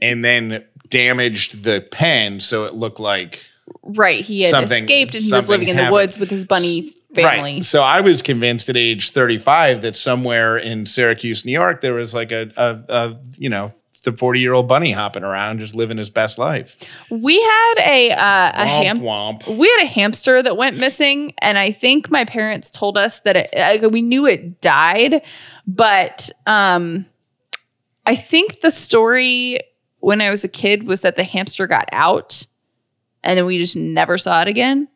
and 0.00 0.24
then 0.24 0.64
damaged 0.90 1.64
the 1.64 1.80
pen 1.90 2.40
so 2.40 2.64
it 2.64 2.74
looked 2.74 3.00
like 3.00 3.44
Right. 3.82 4.24
He 4.24 4.42
had 4.42 4.64
escaped 4.64 5.14
and 5.14 5.24
he 5.24 5.32
was 5.32 5.48
living 5.48 5.68
in 5.68 5.76
the 5.76 5.90
woods 5.90 6.18
with 6.18 6.30
his 6.30 6.44
bunny 6.44 6.92
family. 7.14 7.54
Right. 7.54 7.64
So 7.64 7.82
I 7.82 8.00
was 8.00 8.22
convinced 8.22 8.68
at 8.68 8.76
age 8.76 9.10
35 9.10 9.82
that 9.82 9.96
somewhere 9.96 10.58
in 10.58 10.86
Syracuse, 10.86 11.44
New 11.44 11.52
York, 11.52 11.80
there 11.80 11.94
was 11.94 12.14
like 12.14 12.32
a, 12.32 12.50
a, 12.56 12.78
a 12.88 13.16
you 13.38 13.48
know, 13.48 13.70
the 14.04 14.12
40 14.12 14.40
year 14.40 14.52
old 14.52 14.68
bunny 14.68 14.92
hopping 14.92 15.24
around 15.24 15.58
just 15.58 15.74
living 15.74 15.96
his 15.98 16.10
best 16.10 16.38
life. 16.38 16.78
We 17.10 17.40
had 17.40 17.74
a 17.86 18.10
uh, 18.12 18.16
a 18.16 18.64
Womp 18.64 18.66
ham 18.66 18.96
womp. 18.98 19.56
we 19.58 19.68
had 19.76 19.82
a 19.84 19.86
hamster 19.86 20.42
that 20.42 20.56
went 20.56 20.76
missing 20.78 21.32
and 21.38 21.58
i 21.58 21.72
think 21.72 22.10
my 22.10 22.24
parents 22.24 22.70
told 22.70 22.96
us 22.96 23.20
that 23.20 23.36
it 23.36 23.84
uh, 23.84 23.88
we 23.88 24.02
knew 24.02 24.26
it 24.26 24.60
died 24.60 25.22
but 25.66 26.30
um 26.46 27.06
i 28.06 28.14
think 28.14 28.60
the 28.60 28.70
story 28.70 29.58
when 30.00 30.20
i 30.20 30.30
was 30.30 30.44
a 30.44 30.48
kid 30.48 30.86
was 30.86 31.00
that 31.00 31.16
the 31.16 31.24
hamster 31.24 31.66
got 31.66 31.88
out 31.92 32.46
and 33.22 33.36
then 33.38 33.46
we 33.46 33.58
just 33.58 33.76
never 33.76 34.18
saw 34.18 34.42
it 34.42 34.48
again 34.48 34.86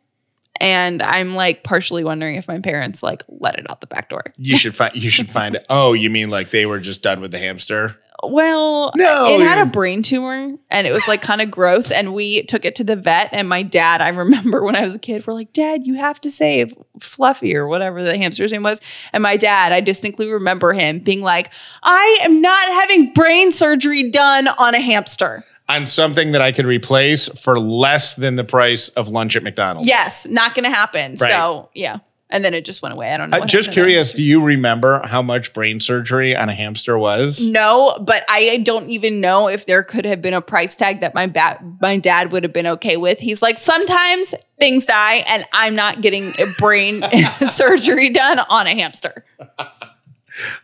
and 0.61 1.03
i'm 1.03 1.35
like 1.35 1.65
partially 1.65 2.05
wondering 2.05 2.37
if 2.37 2.47
my 2.49 2.59
parents 2.61 3.03
like 3.03 3.23
let 3.29 3.59
it 3.59 3.67
out 3.71 3.81
the 3.81 3.87
back 3.87 4.09
door 4.09 4.23
You 4.37 4.57
should 4.57 4.77
find 4.77 4.95
you 4.95 5.11
should 5.11 5.31
find 5.31 5.55
it. 5.55 5.65
Oh, 5.71 5.93
you 5.93 6.11
mean 6.11 6.31
like 6.31 6.51
they 6.51 6.67
were 6.67 6.79
just 6.81 7.03
done 7.03 7.21
with 7.21 7.31
the 7.31 7.39
hamster? 7.39 7.97
Well, 8.23 8.93
No, 8.97 9.29
it 9.29 9.41
had 9.41 9.59
a 9.59 9.71
brain 9.71 10.03
tumor 10.03 10.57
and 10.71 10.87
it 10.87 10.91
was 10.91 11.07
like 11.07 11.23
kind 11.23 11.41
of 11.41 11.51
gross. 11.51 11.91
And 11.91 12.13
we 12.13 12.43
took 12.43 12.65
it 12.65 12.75
to 12.77 12.85
the 12.85 12.97
vet. 12.97 13.29
And 13.33 13.49
my 13.49 13.63
dad, 13.63 14.03
I 14.03 14.09
remember 14.25 14.65
when 14.65 14.75
I 14.77 14.83
was 14.83 14.95
a 14.97 14.99
kid, 14.99 15.27
we're 15.27 15.35
like, 15.35 15.53
Dad, 15.53 15.87
you 15.87 15.95
have 15.95 16.21
to 16.23 16.31
save 16.31 16.75
Fluffy 17.01 17.55
or 17.55 17.69
whatever 17.69 18.03
the 18.03 18.17
hamster's 18.17 18.51
name 18.51 18.63
was. 18.65 18.81
And 19.13 19.23
my 19.23 19.37
dad, 19.37 19.73
I 19.73 19.81
distinctly 19.81 20.31
remember 20.31 20.73
him 20.73 20.99
being 20.99 21.23
like, 21.23 21.53
I 21.83 22.19
am 22.23 22.41
not 22.41 22.69
having 22.69 23.13
brain 23.13 23.53
surgery 23.53 24.11
done 24.11 24.49
on 24.49 24.75
a 24.75 24.81
hamster. 24.81 25.45
On 25.69 25.87
something 25.87 26.33
that 26.33 26.41
I 26.41 26.51
could 26.51 26.65
replace 26.65 27.29
for 27.29 27.61
less 27.61 28.15
than 28.15 28.37
the 28.37 28.45
price 28.45 28.89
of 28.91 29.09
lunch 29.09 29.37
at 29.37 29.43
McDonald's. 29.43 29.87
Yes, 29.87 30.27
not 30.27 30.55
going 30.55 30.65
to 30.65 30.75
happen. 30.75 31.13
Right. 31.13 31.31
So, 31.31 31.69
yeah. 31.75 31.99
And 32.31 32.45
then 32.45 32.53
it 32.53 32.65
just 32.67 32.83
went 32.83 32.93
away. 32.93 33.11
I 33.11 33.17
don't 33.17 33.31
know. 33.31 33.39
Uh, 33.39 33.47
just 33.47 33.53
happened 33.53 33.65
to 33.65 33.71
that 33.71 33.75
curious, 33.75 34.13
do 34.13 34.23
you 34.23 34.45
remember 34.45 35.01
how 35.07 35.23
much 35.23 35.55
brain 35.55 35.81
surgery 35.81 36.37
on 36.37 36.51
a 36.51 36.55
hamster 36.55 36.99
was? 36.99 37.49
No, 37.49 37.97
but 38.03 38.25
I 38.29 38.59
don't 38.59 38.91
even 38.91 39.21
know 39.23 39.49
if 39.49 39.65
there 39.65 39.83
could 39.83 40.05
have 40.05 40.21
been 40.21 40.35
a 40.35 40.43
price 40.43 40.77
tag 40.77 41.01
that 41.01 41.15
my 41.15 41.27
ba- 41.27 41.59
my 41.81 41.97
dad 41.97 42.33
would 42.33 42.43
have 42.43 42.53
been 42.53 42.67
okay 42.67 42.99
with. 42.99 43.19
He's 43.19 43.41
like, 43.41 43.57
sometimes 43.57 44.35
things 44.59 44.85
die, 44.85 45.25
and 45.29 45.47
I'm 45.55 45.75
not 45.75 46.03
getting 46.03 46.25
a 46.39 46.47
brain 46.59 47.03
surgery 47.49 48.11
done 48.11 48.41
on 48.41 48.67
a 48.67 48.75
hamster. 48.75 49.25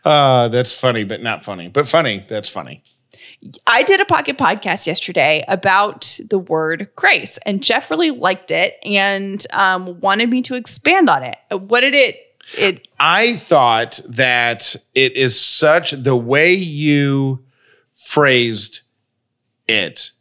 Uh, 0.05 0.47
that's 0.47 0.73
funny, 0.73 1.03
but 1.03 1.21
not 1.21 1.43
funny. 1.43 1.67
But 1.67 1.85
funny, 1.85 2.23
that's 2.29 2.47
funny. 2.47 2.81
I 3.67 3.83
did 3.83 4.01
a 4.01 4.05
pocket 4.05 4.37
podcast 4.37 4.87
yesterday 4.87 5.43
about 5.47 6.19
the 6.29 6.39
word 6.39 6.89
grace, 6.95 7.37
and 7.45 7.63
Jeff 7.63 7.89
really 7.89 8.11
liked 8.11 8.51
it 8.51 8.75
and 8.83 9.45
um, 9.51 9.99
wanted 9.99 10.29
me 10.29 10.41
to 10.43 10.55
expand 10.55 11.09
on 11.09 11.23
it. 11.23 11.37
What 11.51 11.81
did 11.81 11.93
it? 11.93 12.15
It 12.57 12.87
I 12.99 13.35
thought 13.37 14.01
that 14.07 14.75
it 14.93 15.13
is 15.17 15.39
such 15.39 15.91
the 15.91 16.15
way 16.15 16.53
you 16.53 17.43
phrased 17.95 18.81
it 19.67 20.11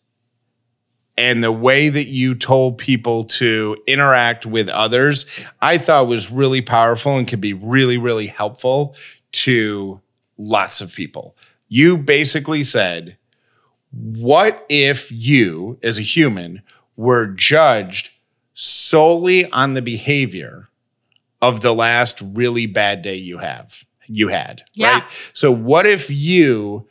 and 1.17 1.45
the 1.45 1.53
way 1.53 1.89
that 1.89 2.09
you 2.09 2.35
told 2.35 2.79
people 2.79 3.25
to 3.25 3.77
interact 3.87 4.47
with 4.47 4.69
others, 4.69 5.27
I 5.61 5.79
thought 5.79 6.09
was 6.09 6.33
really 6.33 6.61
powerful 6.61 7.17
and 7.17 7.29
could 7.29 7.41
be 7.41 7.53
really, 7.53 7.99
really 7.99 8.27
helpful 8.27 8.97
to 9.33 10.01
lots 10.37 10.81
of 10.81 10.93
people. 10.93 11.37
You 11.75 11.99
basically 11.99 12.63
said, 12.63 13.19
What 13.91 14.65
if 14.69 15.11
you, 15.11 15.77
as 15.83 15.99
a 15.99 16.03
human, 16.03 16.63
were 16.95 17.27
judged 17.27 18.11
solely 18.53 19.51
on 19.51 19.75
the 19.75 19.83
behavior 19.83 20.69
of 21.43 21.63
the 21.63 21.75
last 21.75 22.23
really 22.23 22.67
bad 22.67 23.03
day 23.03 23.17
you 23.17 23.39
have 23.39 23.85
you 24.07 24.29
had 24.29 24.63
Yeah. 24.75 24.93
right 24.93 25.05
so 25.33 25.51
what 25.51 25.87
if 25.87 26.09
you 26.11 26.87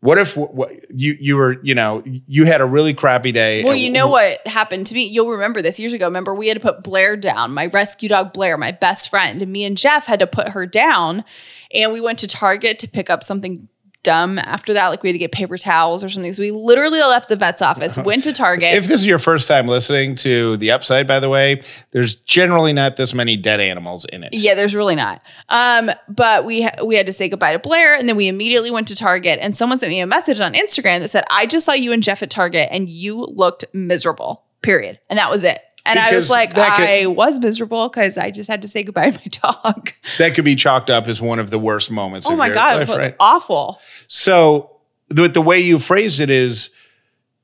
what 0.00 0.16
if 0.16 0.34
what, 0.36 0.70
you 0.88 1.16
you 1.20 1.36
were 1.36 1.60
you 1.62 1.74
know 1.74 2.02
you 2.04 2.46
had 2.46 2.62
a 2.62 2.64
really 2.64 2.94
crappy 2.94 3.32
day 3.32 3.64
well, 3.64 3.74
you 3.74 3.90
know 3.90 4.06
what 4.06 4.46
happened 4.46 4.86
to 4.86 4.94
me. 4.94 5.06
You'll 5.06 5.30
remember 5.30 5.60
this 5.62 5.80
years 5.80 5.92
ago. 5.92 6.06
Remember, 6.06 6.34
we 6.34 6.48
had 6.48 6.54
to 6.54 6.60
put 6.60 6.82
Blair 6.82 7.16
down, 7.16 7.52
my 7.52 7.66
rescue 7.66 8.08
dog 8.08 8.32
Blair, 8.32 8.56
my 8.56 8.72
best 8.72 9.10
friend, 9.10 9.42
and 9.42 9.50
me 9.50 9.64
and 9.64 9.76
Jeff 9.76 10.06
had 10.06 10.20
to 10.20 10.26
put 10.26 10.50
her 10.50 10.64
down. 10.66 11.24
And 11.72 11.92
we 11.92 12.00
went 12.00 12.20
to 12.20 12.28
Target 12.28 12.78
to 12.80 12.88
pick 12.88 13.10
up 13.10 13.24
something 13.24 13.68
dumb 14.06 14.38
after 14.38 14.72
that. 14.72 14.88
Like 14.88 15.02
we 15.02 15.08
had 15.08 15.14
to 15.14 15.18
get 15.18 15.32
paper 15.32 15.58
towels 15.58 16.04
or 16.04 16.08
something. 16.08 16.32
So 16.32 16.42
we 16.42 16.52
literally 16.52 17.00
left 17.00 17.28
the 17.28 17.34
vet's 17.34 17.60
office, 17.60 17.98
went 18.04 18.22
to 18.24 18.32
Target. 18.32 18.74
If 18.74 18.86
this 18.86 19.00
is 19.00 19.06
your 19.06 19.18
first 19.18 19.48
time 19.48 19.66
listening 19.66 20.14
to 20.16 20.56
the 20.58 20.70
upside, 20.70 21.08
by 21.08 21.18
the 21.18 21.28
way, 21.28 21.60
there's 21.90 22.14
generally 22.14 22.72
not 22.72 22.96
this 22.96 23.12
many 23.12 23.36
dead 23.36 23.60
animals 23.60 24.04
in 24.06 24.22
it. 24.22 24.30
Yeah, 24.32 24.54
there's 24.54 24.76
really 24.76 24.94
not. 24.94 25.20
Um, 25.48 25.90
but 26.08 26.44
we 26.44 26.62
ha- 26.62 26.84
we 26.84 26.94
had 26.94 27.06
to 27.06 27.12
say 27.12 27.28
goodbye 27.28 27.52
to 27.52 27.58
Blair, 27.58 27.96
and 27.96 28.08
then 28.08 28.14
we 28.16 28.28
immediately 28.28 28.70
went 28.70 28.86
to 28.88 28.94
Target. 28.94 29.40
And 29.42 29.56
someone 29.56 29.78
sent 29.78 29.90
me 29.90 29.98
a 30.00 30.06
message 30.06 30.40
on 30.40 30.54
Instagram 30.54 31.00
that 31.00 31.08
said, 31.08 31.24
"I 31.30 31.46
just 31.46 31.66
saw 31.66 31.72
you 31.72 31.92
and 31.92 32.02
Jeff 32.02 32.22
at 32.22 32.30
Target, 32.30 32.68
and 32.70 32.88
you 32.88 33.16
looked 33.16 33.64
miserable." 33.74 34.44
Period. 34.62 35.00
And 35.10 35.18
that 35.18 35.30
was 35.30 35.42
it. 35.44 35.60
And 35.86 35.98
I 35.98 36.14
was 36.14 36.30
like, 36.30 36.50
could- 36.50 36.60
I 36.60 37.06
was 37.06 37.38
miserable 37.38 37.88
because 37.88 38.18
I 38.18 38.30
just 38.30 38.48
had 38.48 38.62
to 38.62 38.68
say 38.68 38.82
goodbye 38.82 39.10
to 39.10 39.18
my 39.18 39.52
dog. 39.62 39.92
That 40.18 40.34
could 40.34 40.44
be 40.44 40.56
chalked 40.56 40.90
up 40.90 41.06
as 41.08 41.20
one 41.20 41.38
of 41.38 41.50
the 41.50 41.58
worst 41.58 41.90
moments 41.90 42.26
oh 42.28 42.32
of 42.32 42.38
my 42.38 42.50
god, 42.50 42.74
it 42.74 42.78
life, 42.80 42.88
was 42.88 42.98
right? 42.98 43.16
awful. 43.20 43.80
So 44.08 44.70
the, 45.08 45.28
the 45.28 45.42
way 45.42 45.60
you 45.60 45.78
phrase 45.78 46.20
it 46.20 46.30
is 46.30 46.70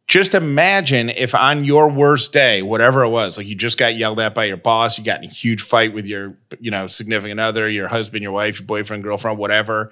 just 0.09 0.35
imagine 0.35 1.09
if 1.11 1.35
on 1.35 1.65
your 1.65 1.89
worst 1.91 2.33
day, 2.33 2.61
whatever 2.61 3.03
it 3.05 3.09
was, 3.09 3.39
like 3.39 3.47
you 3.47 3.55
just 3.55 3.79
got 3.79 3.95
yelled 3.95 4.19
at 4.21 4.35
by 4.35 4.45
your 4.45 4.57
boss, 4.57 4.99
you 4.99 5.05
got 5.05 5.23
in 5.23 5.31
a 5.31 5.33
huge 5.33 5.63
fight 5.63 5.95
with 5.95 6.07
your, 6.07 6.37
you 6.61 6.71
know, 6.71 6.87
significant 6.87 7.39
other, 7.41 7.69
your 7.69 7.89
husband, 7.89 8.23
your 8.23 8.33
wife, 8.33 8.59
your 8.59 8.67
boyfriend, 8.67 9.05
girlfriend, 9.05 9.39
whatever, 9.39 9.91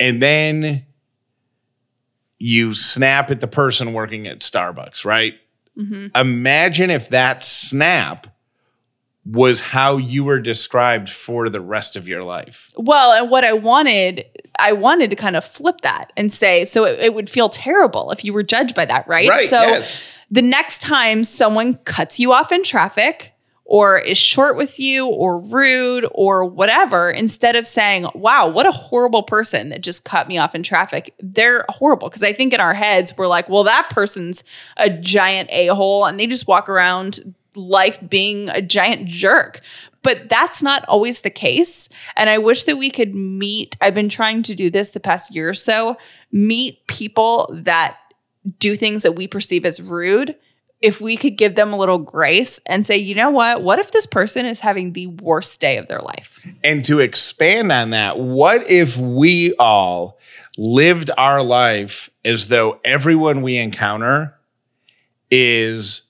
and 0.00 0.20
then 0.22 0.84
you 2.38 2.72
snap 2.74 3.30
at 3.30 3.40
the 3.40 3.46
person 3.46 3.92
working 3.92 4.26
at 4.26 4.40
Starbucks, 4.40 5.04
right? 5.04 5.34
Mm-hmm. 5.78 6.08
Imagine 6.14 6.90
if 6.90 7.08
that 7.10 7.42
snap 7.42 8.26
was 9.24 9.60
how 9.60 9.96
you 9.96 10.24
were 10.24 10.40
described 10.40 11.08
for 11.08 11.48
the 11.48 11.60
rest 11.60 11.94
of 11.94 12.08
your 12.08 12.24
life. 12.24 12.72
Well, 12.76 13.12
and 13.12 13.30
what 13.30 13.44
I 13.44 13.52
wanted, 13.52 14.24
I 14.58 14.72
wanted 14.72 15.10
to 15.10 15.16
kind 15.16 15.36
of 15.36 15.44
flip 15.44 15.82
that 15.82 16.12
and 16.16 16.32
say, 16.32 16.64
so 16.64 16.84
it, 16.84 16.98
it 16.98 17.14
would 17.14 17.30
feel 17.30 17.48
terrible 17.48 18.10
if 18.10 18.24
you 18.24 18.32
were 18.32 18.42
judged 18.42 18.74
by 18.74 18.84
that, 18.86 19.06
right? 19.06 19.28
Right, 19.28 19.48
So 19.48 19.62
yes. 19.62 20.04
the 20.30 20.42
next 20.42 20.82
time 20.82 21.22
someone 21.22 21.74
cuts 21.74 22.18
you 22.18 22.32
off 22.32 22.50
in 22.50 22.64
traffic 22.64 23.31
or 23.72 23.98
is 23.98 24.18
short 24.18 24.54
with 24.54 24.78
you 24.78 25.06
or 25.06 25.40
rude 25.40 26.06
or 26.12 26.44
whatever, 26.44 27.10
instead 27.10 27.56
of 27.56 27.66
saying, 27.66 28.06
wow, 28.14 28.46
what 28.46 28.66
a 28.66 28.70
horrible 28.70 29.22
person 29.22 29.70
that 29.70 29.80
just 29.80 30.04
cut 30.04 30.28
me 30.28 30.36
off 30.36 30.54
in 30.54 30.62
traffic, 30.62 31.14
they're 31.20 31.64
horrible. 31.70 32.10
Because 32.10 32.22
I 32.22 32.34
think 32.34 32.52
in 32.52 32.60
our 32.60 32.74
heads, 32.74 33.16
we're 33.16 33.26
like, 33.26 33.48
well, 33.48 33.64
that 33.64 33.88
person's 33.88 34.44
a 34.76 34.90
giant 34.90 35.48
a 35.50 35.68
hole 35.68 36.04
and 36.04 36.20
they 36.20 36.26
just 36.26 36.46
walk 36.46 36.68
around 36.68 37.34
life 37.56 37.98
being 38.10 38.50
a 38.50 38.60
giant 38.60 39.08
jerk. 39.08 39.62
But 40.02 40.28
that's 40.28 40.62
not 40.62 40.84
always 40.86 41.22
the 41.22 41.30
case. 41.30 41.88
And 42.14 42.28
I 42.28 42.36
wish 42.36 42.64
that 42.64 42.76
we 42.76 42.90
could 42.90 43.14
meet. 43.14 43.78
I've 43.80 43.94
been 43.94 44.10
trying 44.10 44.42
to 44.42 44.54
do 44.54 44.68
this 44.68 44.90
the 44.90 45.00
past 45.00 45.34
year 45.34 45.48
or 45.48 45.54
so 45.54 45.96
meet 46.30 46.86
people 46.88 47.48
that 47.54 47.96
do 48.58 48.76
things 48.76 49.02
that 49.02 49.16
we 49.16 49.26
perceive 49.26 49.64
as 49.64 49.80
rude. 49.80 50.36
If 50.82 51.00
we 51.00 51.16
could 51.16 51.36
give 51.36 51.54
them 51.54 51.72
a 51.72 51.76
little 51.76 51.98
grace 51.98 52.60
and 52.66 52.84
say, 52.84 52.96
you 52.96 53.14
know 53.14 53.30
what? 53.30 53.62
What 53.62 53.78
if 53.78 53.92
this 53.92 54.06
person 54.06 54.44
is 54.46 54.60
having 54.60 54.92
the 54.92 55.06
worst 55.06 55.60
day 55.60 55.78
of 55.78 55.88
their 55.88 56.00
life? 56.00 56.40
And 56.64 56.84
to 56.84 56.98
expand 56.98 57.70
on 57.70 57.90
that, 57.90 58.18
what 58.18 58.68
if 58.68 58.96
we 58.96 59.54
all 59.54 60.18
lived 60.58 61.10
our 61.16 61.42
life 61.42 62.10
as 62.24 62.48
though 62.48 62.80
everyone 62.84 63.42
we 63.42 63.56
encounter 63.56 64.34
is 65.30 66.02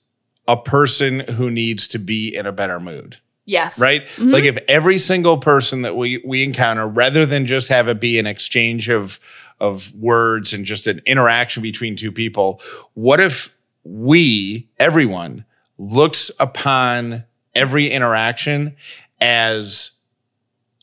a 0.47 0.57
person 0.57 1.21
who 1.21 1.49
needs 1.49 1.87
to 1.89 1.99
be 1.99 2.35
in 2.35 2.45
a 2.45 2.51
better 2.51 2.79
mood? 2.79 3.17
Yes. 3.45 3.79
Right? 3.79 4.05
Mm-hmm. 4.05 4.29
Like 4.29 4.43
if 4.45 4.57
every 4.67 4.97
single 4.97 5.37
person 5.37 5.81
that 5.81 5.95
we 5.97 6.23
we 6.25 6.43
encounter, 6.43 6.87
rather 6.87 7.25
than 7.25 7.45
just 7.45 7.67
have 7.67 7.87
it 7.87 7.99
be 7.99 8.17
an 8.17 8.25
exchange 8.25 8.89
of 8.89 9.19
of 9.59 9.93
words 9.95 10.53
and 10.53 10.65
just 10.65 10.87
an 10.87 11.01
interaction 11.05 11.61
between 11.61 11.95
two 11.95 12.11
people, 12.11 12.61
what 12.93 13.19
if 13.19 13.53
we, 13.83 14.69
everyone, 14.79 15.45
looks 15.77 16.31
upon 16.39 17.23
every 17.55 17.89
interaction 17.89 18.75
as 19.19 19.91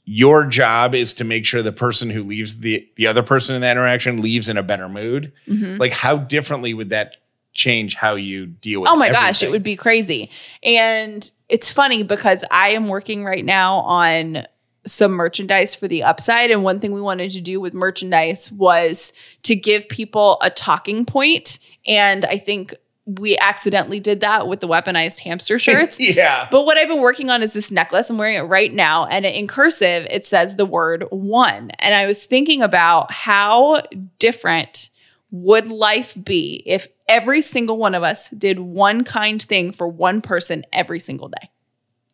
your 0.04 0.47
job 0.47 0.95
is 0.95 1.14
to 1.14 1.25
make 1.25 1.47
sure 1.47 1.62
the 1.62 1.73
person 1.73 2.11
who 2.11 2.23
leaves 2.23 2.61
the 2.61 2.88
the 2.97 3.07
other 3.07 3.23
person 3.23 3.54
in 3.54 3.61
that 3.61 3.73
interaction 3.73 4.21
leaves 4.21 4.49
in 4.49 4.57
a 4.57 4.62
better 4.62 4.88
mood. 4.88 5.33
Mm-hmm. 5.47 5.76
Like 5.76 5.92
how 5.92 6.16
differently 6.16 6.75
would 6.75 6.90
that 6.90 7.16
change 7.52 7.95
how 7.95 8.14
you 8.14 8.47
deal 8.47 8.80
with 8.80 8.90
Oh 8.90 8.97
my 8.97 9.11
gosh, 9.11 9.42
it 9.42 9.50
would 9.50 9.62
be 9.62 9.76
crazy. 9.76 10.30
And 10.62 11.30
it's 11.49 11.71
funny 11.71 12.02
because 12.02 12.45
I 12.50 12.71
am 12.71 12.88
working 12.88 13.25
right 13.25 13.45
now 13.45 13.77
on 13.81 14.46
some 14.87 15.12
merchandise 15.12 15.75
for 15.75 15.87
the 15.88 16.03
upside. 16.03 16.51
And 16.51 16.64
one 16.64 16.81
thing 16.81 16.92
we 16.92 17.03
wanted 17.03 17.31
to 17.33 17.40
do 17.40 17.61
with 17.61 17.75
merchandise 17.75 18.51
was 18.51 19.12
to 19.42 19.55
give 19.55 19.88
people 19.88 20.38
a 20.42 20.51
talking 20.51 21.05
point. 21.05 21.59
And 21.87 22.25
I 22.25 22.38
think 22.38 22.75
we 23.07 23.37
accidentally 23.39 24.01
did 24.01 24.21
that 24.21 24.47
with 24.47 24.61
the 24.61 24.69
weaponized 24.69 25.21
hamster 25.21 25.59
shirts. 25.59 25.99
yeah. 25.99 26.49
But 26.51 26.65
what 26.65 26.77
I've 26.79 26.89
been 26.89 27.01
working 27.01 27.31
on 27.31 27.43
is 27.43 27.53
this 27.53 27.71
necklace. 27.71 28.11
I'm 28.11 28.19
wearing 28.19 28.37
it 28.37 28.43
right 28.43 28.73
now. 28.73 29.07
And 29.07 29.25
in 29.25 29.47
cursive, 29.47 30.07
it 30.11 30.27
says 30.27 30.57
the 30.57 30.67
word 30.67 31.05
one. 31.11 31.71
And 31.79 31.95
I 31.95 32.07
was 32.07 32.25
thinking 32.25 32.63
about 32.63 33.11
how 33.11 33.83
different 34.19 34.91
would 35.31 35.69
life 35.69 36.15
be 36.23 36.63
if 36.67 36.89
every 37.09 37.41
single 37.43 37.77
one 37.77 37.95
of 37.95 38.03
us 38.03 38.31
did 38.31 38.59
one 38.59 39.05
kind 39.05 39.41
thing 39.41 39.73
for 39.73 39.87
one 39.89 40.21
person 40.21 40.65
every 40.73 40.99
single 40.99 41.29
day? 41.29 41.51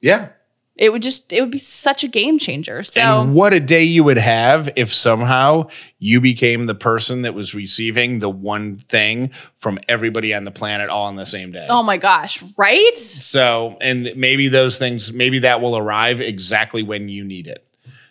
Yeah. 0.00 0.28
It 0.76 0.92
would 0.92 1.02
just, 1.02 1.32
it 1.32 1.40
would 1.40 1.50
be 1.50 1.58
such 1.58 2.04
a 2.04 2.08
game 2.08 2.38
changer. 2.38 2.82
So, 2.82 3.00
and 3.00 3.34
what 3.34 3.52
a 3.52 3.60
day 3.60 3.82
you 3.82 4.04
would 4.04 4.18
have 4.18 4.70
if 4.76 4.92
somehow 4.92 5.68
you 5.98 6.20
became 6.20 6.66
the 6.66 6.74
person 6.74 7.22
that 7.22 7.34
was 7.34 7.54
receiving 7.54 8.18
the 8.18 8.28
one 8.28 8.76
thing 8.76 9.30
from 9.58 9.78
everybody 9.88 10.34
on 10.34 10.44
the 10.44 10.50
planet 10.50 10.90
all 10.90 11.04
on 11.06 11.16
the 11.16 11.26
same 11.26 11.50
day. 11.50 11.66
oh 11.70 11.82
my 11.82 11.96
gosh, 11.96 12.44
right? 12.58 12.98
So, 12.98 13.76
and 13.80 14.12
maybe 14.16 14.48
those 14.48 14.78
things, 14.78 15.12
maybe 15.12 15.40
that 15.40 15.60
will 15.60 15.76
arrive 15.76 16.20
exactly 16.20 16.82
when 16.82 17.08
you 17.08 17.24
need 17.24 17.46
it. 17.46 17.65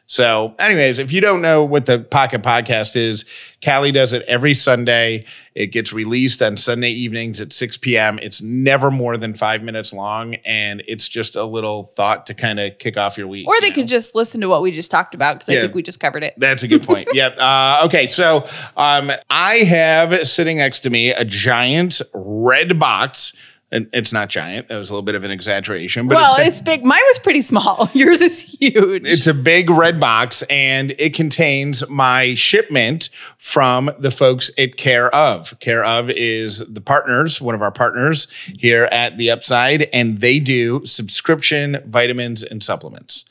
So, 0.08 0.54
anyways, 0.60 1.00
if 1.00 1.12
you 1.12 1.20
don't 1.20 1.42
know 1.42 1.64
what 1.64 1.88
the 1.88 2.00
Pocket 2.00 2.44
Podcast 2.44 2.96
is, 2.96 3.26
Callie 3.64 3.92
does 3.92 4.14
it 4.14 4.24
every 4.28 4.54
Sunday. 4.54 5.26
It 5.56 5.68
gets 5.68 5.92
released 5.92 6.44
on 6.44 6.58
Sunday 6.58 6.92
evenings 6.92 7.42
at 7.42 7.52
6 7.52 7.78
p.m. 7.78 8.20
It's 8.22 8.42
never 8.42 8.92
more 8.92 9.18
than 9.18 9.34
five 9.34 9.64
minutes 9.64 9.94
long, 9.94 10.36
and 10.46 10.84
it's 10.88 11.08
just 11.08 11.36
a 11.36 11.44
little 11.44 11.86
thought 11.96 12.28
to 12.28 12.36
kind 12.36 12.60
of 12.60 12.78
kick 12.78 12.98
off 12.98 13.18
your 13.18 13.28
week. 13.28 13.48
Or 13.48 13.56
they 13.62 13.68
you 13.68 13.72
know? 13.72 13.76
could 13.76 13.88
just 13.88 14.14
listen 14.14 14.42
to 14.42 14.50
what 14.50 14.62
we 14.62 14.72
just 14.72 14.92
talked 14.92 15.16
about 15.16 15.40
because 15.40 15.50
Yeah. 15.50 15.60
I 15.60 15.62
think 15.64 15.76
we 15.76 15.82
just 15.82 16.00
covered 16.00 16.24
it. 16.24 16.36
That's 16.38 16.62
a 16.62 16.68
good 16.68 16.84
point. 16.84 17.10
yep. 17.14 17.36
Uh, 17.40 17.82
okay. 17.86 18.08
So 18.08 18.48
um, 18.78 19.12
I 19.30 19.56
have 19.60 20.28
sitting 20.28 20.58
next 20.58 20.82
to 20.82 20.90
me 20.92 21.12
a 21.12 21.26
giant 21.26 22.02
red 22.14 22.78
box. 22.78 23.34
And 23.72 23.90
it's 23.94 24.14
not 24.14 24.30
giant. 24.30 24.68
That 24.68 24.78
was 24.78 24.90
a 24.90 24.94
little 24.94 25.04
bit 25.04 25.16
of 25.16 25.24
an 25.24 25.32
exaggeration, 25.32 26.08
but 26.08 26.16
well, 26.16 26.36
it's, 26.38 26.48
it's 26.48 26.62
big. 26.62 26.86
Mine 26.86 27.02
was 27.08 27.20
pretty 27.20 27.42
small. 27.42 27.90
Yours 27.94 28.22
is 28.22 28.42
huge. 28.42 29.06
it's 29.06 29.28
a 29.28 29.34
big 29.34 29.70
red 29.70 30.00
box 30.00 30.44
and 30.44 30.92
it 31.00 31.14
contains 31.14 31.88
my 31.90 32.36
shipment 32.36 33.10
from 33.38 33.90
the 33.98 34.12
folks 34.12 34.52
at 34.58 34.78
Care 34.78 35.14
of. 35.14 35.60
Care 35.60 35.84
of 35.84 36.10
is 36.12 36.60
the 36.60 36.80
partners, 36.80 37.42
one 37.42 37.56
of 37.56 37.62
our 37.62 37.72
partners 37.72 38.28
here 38.58 38.86
at 38.92 39.18
the 39.18 39.32
Upside, 39.32 39.84
and 39.92 40.22
they 40.22 40.40
do 40.40 40.86
subscription 40.86 41.82
vitamins 41.88 42.44
and 42.44 42.64
supplements. 42.64 43.26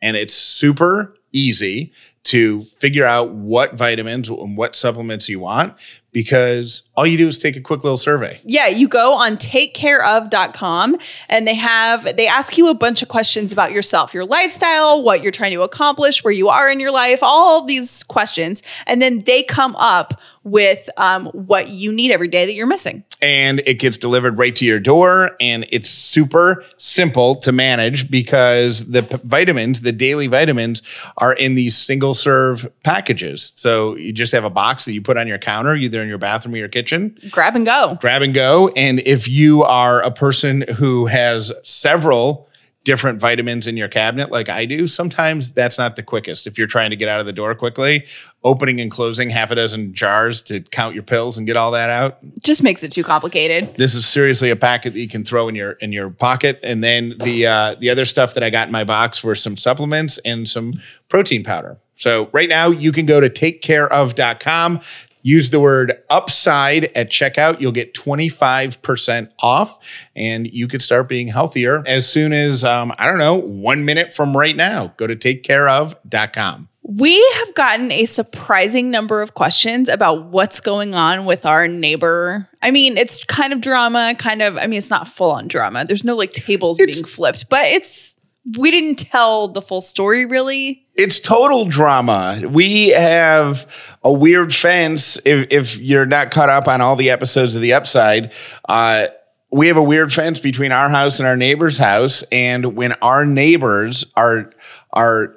And 0.00 0.16
it's 0.16 0.34
super 0.34 1.14
easy 1.32 1.92
to 2.24 2.62
figure 2.62 3.04
out 3.04 3.30
what 3.30 3.74
vitamins 3.74 4.28
and 4.28 4.56
what 4.56 4.76
supplements 4.76 5.28
you 5.28 5.40
want 5.40 5.74
because 6.12 6.82
all 6.96 7.06
you 7.06 7.16
do 7.16 7.28
is 7.28 7.38
take 7.38 7.56
a 7.56 7.60
quick 7.60 7.84
little 7.84 7.96
survey. 7.96 8.40
Yeah, 8.44 8.66
you 8.66 8.88
go 8.88 9.14
on 9.14 9.36
takecareof.com 9.36 10.98
and 11.28 11.46
they 11.46 11.54
have 11.54 12.16
they 12.16 12.26
ask 12.26 12.58
you 12.58 12.68
a 12.68 12.74
bunch 12.74 13.02
of 13.02 13.08
questions 13.08 13.52
about 13.52 13.72
yourself, 13.72 14.12
your 14.12 14.24
lifestyle, 14.24 15.02
what 15.02 15.22
you're 15.22 15.32
trying 15.32 15.52
to 15.52 15.62
accomplish, 15.62 16.24
where 16.24 16.32
you 16.32 16.48
are 16.48 16.68
in 16.68 16.80
your 16.80 16.90
life, 16.90 17.20
all 17.22 17.64
these 17.64 18.02
questions, 18.04 18.62
and 18.86 19.00
then 19.00 19.20
they 19.20 19.42
come 19.42 19.76
up 19.76 20.20
with 20.42 20.88
um, 20.96 21.26
what 21.26 21.68
you 21.68 21.92
need 21.92 22.10
every 22.10 22.28
day 22.28 22.46
that 22.46 22.54
you're 22.54 22.66
missing. 22.66 23.04
and 23.20 23.60
it 23.66 23.74
gets 23.74 23.98
delivered 23.98 24.38
right 24.38 24.56
to 24.56 24.64
your 24.64 24.80
door 24.80 25.32
and 25.40 25.66
it's 25.70 25.90
super 25.90 26.64
simple 26.78 27.34
to 27.34 27.52
manage 27.52 28.10
because 28.10 28.86
the 28.86 29.02
p- 29.02 29.18
vitamins 29.24 29.82
the 29.82 29.92
daily 29.92 30.26
vitamins 30.26 30.82
are 31.18 31.34
in 31.34 31.54
these 31.54 31.76
single 31.76 32.14
serve 32.14 32.66
packages 32.82 33.52
so 33.54 33.94
you 33.96 34.10
just 34.14 34.32
have 34.32 34.44
a 34.44 34.48
box 34.48 34.86
that 34.86 34.94
you 34.94 35.02
put 35.02 35.18
on 35.18 35.28
your 35.28 35.36
counter 35.36 35.74
either 35.74 36.00
in 36.00 36.08
your 36.08 36.16
bathroom 36.16 36.54
or 36.54 36.58
your 36.58 36.68
kitchen 36.68 37.14
Grab 37.30 37.54
and 37.54 37.66
go. 37.66 37.98
grab 38.00 38.22
and 38.22 38.32
go 38.32 38.68
and 38.76 39.00
if 39.00 39.28
you 39.28 39.62
are 39.62 40.00
a 40.02 40.10
person 40.10 40.62
who 40.78 41.04
has 41.04 41.52
several 41.62 42.48
different 42.84 43.20
vitamins 43.20 43.66
in 43.66 43.76
your 43.76 43.88
cabinet 43.88 44.30
like 44.30 44.48
I 44.48 44.64
do 44.64 44.86
sometimes 44.86 45.50
that's 45.50 45.78
not 45.78 45.96
the 45.96 46.02
quickest 46.02 46.46
if 46.46 46.56
you're 46.56 46.66
trying 46.66 46.90
to 46.90 46.96
get 46.96 47.08
out 47.08 47.20
of 47.20 47.26
the 47.26 47.32
door 47.32 47.54
quickly. 47.54 48.06
Opening 48.42 48.80
and 48.80 48.90
closing 48.90 49.28
half 49.28 49.50
a 49.50 49.54
dozen 49.54 49.92
jars 49.92 50.40
to 50.42 50.62
count 50.62 50.94
your 50.94 51.02
pills 51.02 51.36
and 51.36 51.46
get 51.46 51.58
all 51.58 51.72
that 51.72 51.90
out. 51.90 52.18
Just 52.42 52.62
makes 52.62 52.82
it 52.82 52.90
too 52.90 53.04
complicated. 53.04 53.74
this 53.76 53.94
is 53.94 54.06
seriously 54.06 54.48
a 54.48 54.56
packet 54.56 54.94
that 54.94 55.00
you 55.00 55.08
can 55.08 55.24
throw 55.24 55.46
in 55.48 55.54
your 55.54 55.72
in 55.72 55.92
your 55.92 56.08
pocket. 56.08 56.58
And 56.62 56.82
then 56.82 57.16
the 57.18 57.46
uh, 57.46 57.74
the 57.78 57.90
other 57.90 58.06
stuff 58.06 58.32
that 58.34 58.42
i 58.42 58.48
got 58.48 58.68
in 58.68 58.72
my 58.72 58.84
box 58.84 59.22
were 59.22 59.34
some 59.34 59.58
supplements 59.58 60.18
and 60.24 60.48
some 60.48 60.80
protein 61.08 61.44
powder. 61.44 61.78
So 61.96 62.30
right 62.32 62.48
now 62.48 62.70
you 62.70 62.92
can 62.92 63.04
go 63.04 63.20
to 63.20 63.28
takecareof.com 63.28 64.80
use 65.22 65.50
the 65.50 65.60
word 65.60 65.92
upside 66.08 66.84
at 66.96 67.10
checkout. 67.10 67.60
You'll 67.60 67.72
get 67.72 67.94
25% 67.94 69.30
off 69.40 69.78
and 70.16 70.46
you 70.46 70.68
could 70.68 70.82
start 70.82 71.08
being 71.08 71.28
healthier 71.28 71.82
as 71.86 72.08
soon 72.08 72.32
as, 72.32 72.64
um, 72.64 72.92
I 72.98 73.06
don't 73.06 73.18
know, 73.18 73.36
one 73.36 73.84
minute 73.84 74.12
from 74.12 74.36
right 74.36 74.56
now. 74.56 74.92
Go 74.96 75.06
to 75.06 75.16
takecareof.com. 75.16 76.68
We 76.82 77.20
have 77.34 77.54
gotten 77.54 77.92
a 77.92 78.04
surprising 78.06 78.90
number 78.90 79.22
of 79.22 79.34
questions 79.34 79.88
about 79.88 80.24
what's 80.24 80.60
going 80.60 80.94
on 80.94 81.24
with 81.24 81.46
our 81.46 81.68
neighbor. 81.68 82.48
I 82.62 82.70
mean, 82.70 82.96
it's 82.96 83.22
kind 83.24 83.52
of 83.52 83.60
drama, 83.60 84.14
kind 84.18 84.42
of, 84.42 84.56
I 84.56 84.66
mean, 84.66 84.78
it's 84.78 84.90
not 84.90 85.06
full 85.06 85.30
on 85.30 85.46
drama. 85.46 85.84
There's 85.84 86.04
no 86.04 86.16
like 86.16 86.32
tables 86.32 86.78
being 86.78 87.04
flipped, 87.04 87.48
but 87.48 87.66
it's, 87.66 88.16
we 88.58 88.70
didn't 88.70 88.96
tell 88.96 89.48
the 89.48 89.62
full 89.62 89.80
story 89.80 90.26
really. 90.26 90.86
It's 90.94 91.20
total 91.20 91.66
drama. 91.66 92.42
We 92.46 92.88
have 92.88 93.66
a 94.02 94.12
weird 94.12 94.54
fence. 94.54 95.18
If, 95.24 95.48
if 95.50 95.78
you're 95.78 96.06
not 96.06 96.30
caught 96.30 96.48
up 96.48 96.68
on 96.68 96.80
all 96.80 96.96
the 96.96 97.10
episodes 97.10 97.56
of 97.56 97.62
The 97.62 97.74
Upside, 97.74 98.32
uh, 98.68 99.08
we 99.50 99.68
have 99.68 99.76
a 99.76 99.82
weird 99.82 100.12
fence 100.12 100.40
between 100.40 100.72
our 100.72 100.88
house 100.88 101.18
and 101.18 101.26
our 101.26 101.36
neighbor's 101.36 101.78
house. 101.78 102.22
And 102.30 102.76
when 102.76 102.92
our 102.94 103.24
neighbors 103.24 104.04
are 104.16 104.52
are 104.92 105.36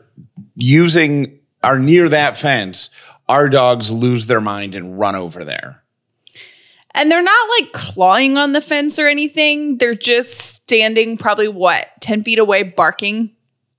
using 0.55 1.39
are 1.63 1.79
near 1.79 2.09
that 2.09 2.37
fence, 2.37 2.89
our 3.27 3.49
dogs 3.49 3.91
lose 3.91 4.27
their 4.27 4.41
mind 4.41 4.75
and 4.75 4.99
run 4.99 5.15
over 5.15 5.43
there. 5.43 5.82
And 6.95 7.11
they're 7.11 7.23
not 7.23 7.49
like 7.59 7.73
clawing 7.73 8.37
on 8.37 8.53
the 8.53 8.61
fence 8.61 8.99
or 8.99 9.07
anything. 9.07 9.77
They're 9.77 9.95
just 9.95 10.37
standing 10.37 11.17
probably 11.17 11.47
what, 11.47 11.89
10 12.01 12.23
feet 12.23 12.39
away 12.39 12.63
barking. 12.63 13.31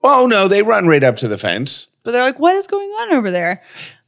Oh 0.02 0.26
no, 0.26 0.48
they 0.48 0.62
run 0.62 0.86
right 0.86 1.04
up 1.04 1.16
to 1.16 1.28
the 1.28 1.38
fence. 1.38 1.86
But 2.02 2.12
they're 2.12 2.22
like, 2.22 2.38
what 2.38 2.56
is 2.56 2.66
going 2.66 2.88
on 2.88 3.12
over 3.14 3.30
there? 3.30 3.62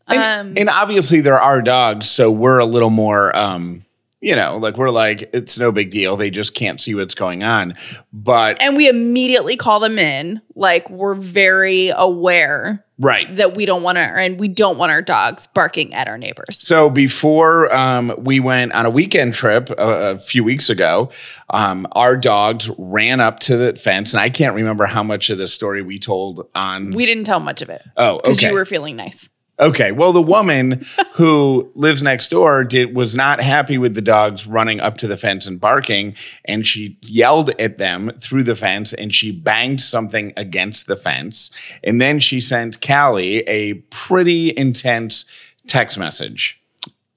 And, 0.09 0.49
Um, 0.49 0.55
and 0.57 0.69
obviously 0.69 1.21
there 1.21 1.39
are 1.39 1.63
dogs, 1.63 2.09
so 2.09 2.31
we're 2.31 2.59
a 2.59 2.65
little 2.65 2.91
more 2.91 3.37
um, 3.37 3.87
you 4.21 4.35
know, 4.35 4.57
like 4.57 4.77
we're 4.77 4.91
like, 4.91 5.31
it's 5.35 5.59
no 5.59 5.71
big 5.71 5.91
deal. 5.91 6.17
They 6.17 6.31
just 6.31 6.55
can't 6.55 6.81
see 6.81 6.95
what's 6.95 7.15
going 7.15 7.43
on. 7.43 7.75
But 8.13 8.61
and 8.63 8.77
we 8.77 8.89
immediately 8.89 9.57
call 9.57 9.79
them 9.79 9.99
in. 9.99 10.41
Like 10.55 10.89
we're 10.91 11.15
very 11.15 11.93
aware 11.95 12.85
right. 12.99 13.35
that 13.37 13.55
we 13.55 13.67
don't 13.67 13.83
want 13.83 13.99
our 13.99 14.17
and 14.17 14.39
we 14.39 14.49
don't 14.49 14.79
want 14.79 14.93
our 14.93 15.03
dogs 15.03 15.47
barking 15.47 15.95
at 15.95 16.09
our 16.09 16.19
neighbors. 16.19 16.59
So 16.59 16.91
before 16.91 17.75
um, 17.75 18.15
we 18.19 18.41
went 18.41 18.73
on 18.73 18.87
a 18.87 18.91
weekend 18.91 19.35
trip 19.35 19.71
a, 19.71 20.15
a 20.15 20.19
few 20.19 20.45
weeks 20.45 20.71
ago, 20.71 21.11
um, 21.51 21.87
our 21.93 22.17
dogs 22.17 22.71
ran 22.79 23.21
up 23.21 23.41
to 23.41 23.57
the 23.57 23.77
fence, 23.77 24.15
and 24.15 24.21
I 24.21 24.31
can't 24.31 24.55
remember 24.55 24.87
how 24.87 25.03
much 25.03 25.31
of 25.31 25.39
the 25.39 25.49
story 25.49 25.83
we 25.83 25.99
told 25.99 26.49
on. 26.55 26.93
We 26.93 27.07
didn't 27.07 27.25
tell 27.25 27.41
much 27.41 27.63
of 27.63 27.71
it 27.71 27.83
oh, 27.97 28.19
because 28.19 28.39
okay, 28.39 28.49
you 28.49 28.55
were 28.55 28.65
feeling 28.65 28.97
nice. 28.97 29.29
Okay. 29.61 29.93
Well, 29.93 30.13
the 30.13 30.23
woman 30.23 30.85
who 31.15 31.71
lives 31.75 32.03
next 32.03 32.29
door 32.29 32.65
did 32.65 32.95
was 32.95 33.15
not 33.15 33.41
happy 33.41 33.79
with 33.79 33.95
the 33.95 34.03
dogs 34.03 34.47
running 34.47 34.81
up 34.81 34.97
to 34.99 35.07
the 35.07 35.17
fence 35.17 35.47
and 35.47 35.61
barking, 35.61 36.15
and 36.45 36.67
she 36.67 36.99
yelled 37.03 37.51
at 37.61 37.79
them 37.79 38.13
through 38.21 38.43
the 38.45 38.57
fence, 38.57 38.93
and 38.93 39.15
she 39.15 39.33
banged 39.33 39.81
something 39.81 40.33
against 40.37 40.87
the 40.87 40.97
fence, 40.97 41.51
and 41.85 42.01
then 42.01 42.19
she 42.19 42.41
sent 42.41 42.81
Callie 42.87 43.39
a 43.49 43.75
pretty 43.91 44.57
intense 44.57 45.25
text 45.67 45.99
message 45.99 46.61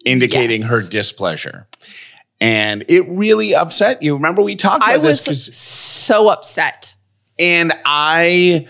indicating 0.05 0.61
Yes. 0.61 0.69
her 0.69 0.81
displeasure. 0.89 1.67
And 2.41 2.85
it 2.87 3.01
really 3.09 3.53
upset 3.53 4.01
you. 4.01 4.15
Remember, 4.15 4.41
we 4.41 4.55
talked 4.55 4.77
about 4.77 4.89
I 4.95 4.97
this 4.97 5.27
was 5.27 5.47
'cause- 5.49 5.57
so 5.57 6.29
upset. 6.29 6.95
and 7.37 7.73
I 7.85 8.65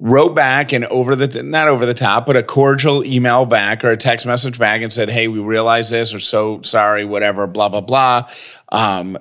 wrote 0.00 0.34
back 0.34 0.72
and 0.72 0.84
over 0.86 1.16
the 1.16 1.42
not 1.42 1.68
over 1.68 1.84
the 1.84 1.94
top, 1.94 2.26
but 2.26 2.36
a 2.36 2.42
cordial 2.42 3.04
email 3.04 3.44
back 3.44 3.84
or 3.84 3.90
a 3.90 3.96
text 3.96 4.26
message 4.26 4.58
back 4.58 4.82
and 4.82 4.92
said, 4.92 5.10
"Hey, 5.10 5.28
we 5.28 5.40
realize 5.40 5.90
this. 5.90 6.12
We're 6.12 6.20
so 6.20 6.62
sorry. 6.62 7.04
Whatever. 7.04 7.46
Blah 7.46 7.68
blah 7.68 7.80
blah. 7.80 8.30
Um, 8.70 9.18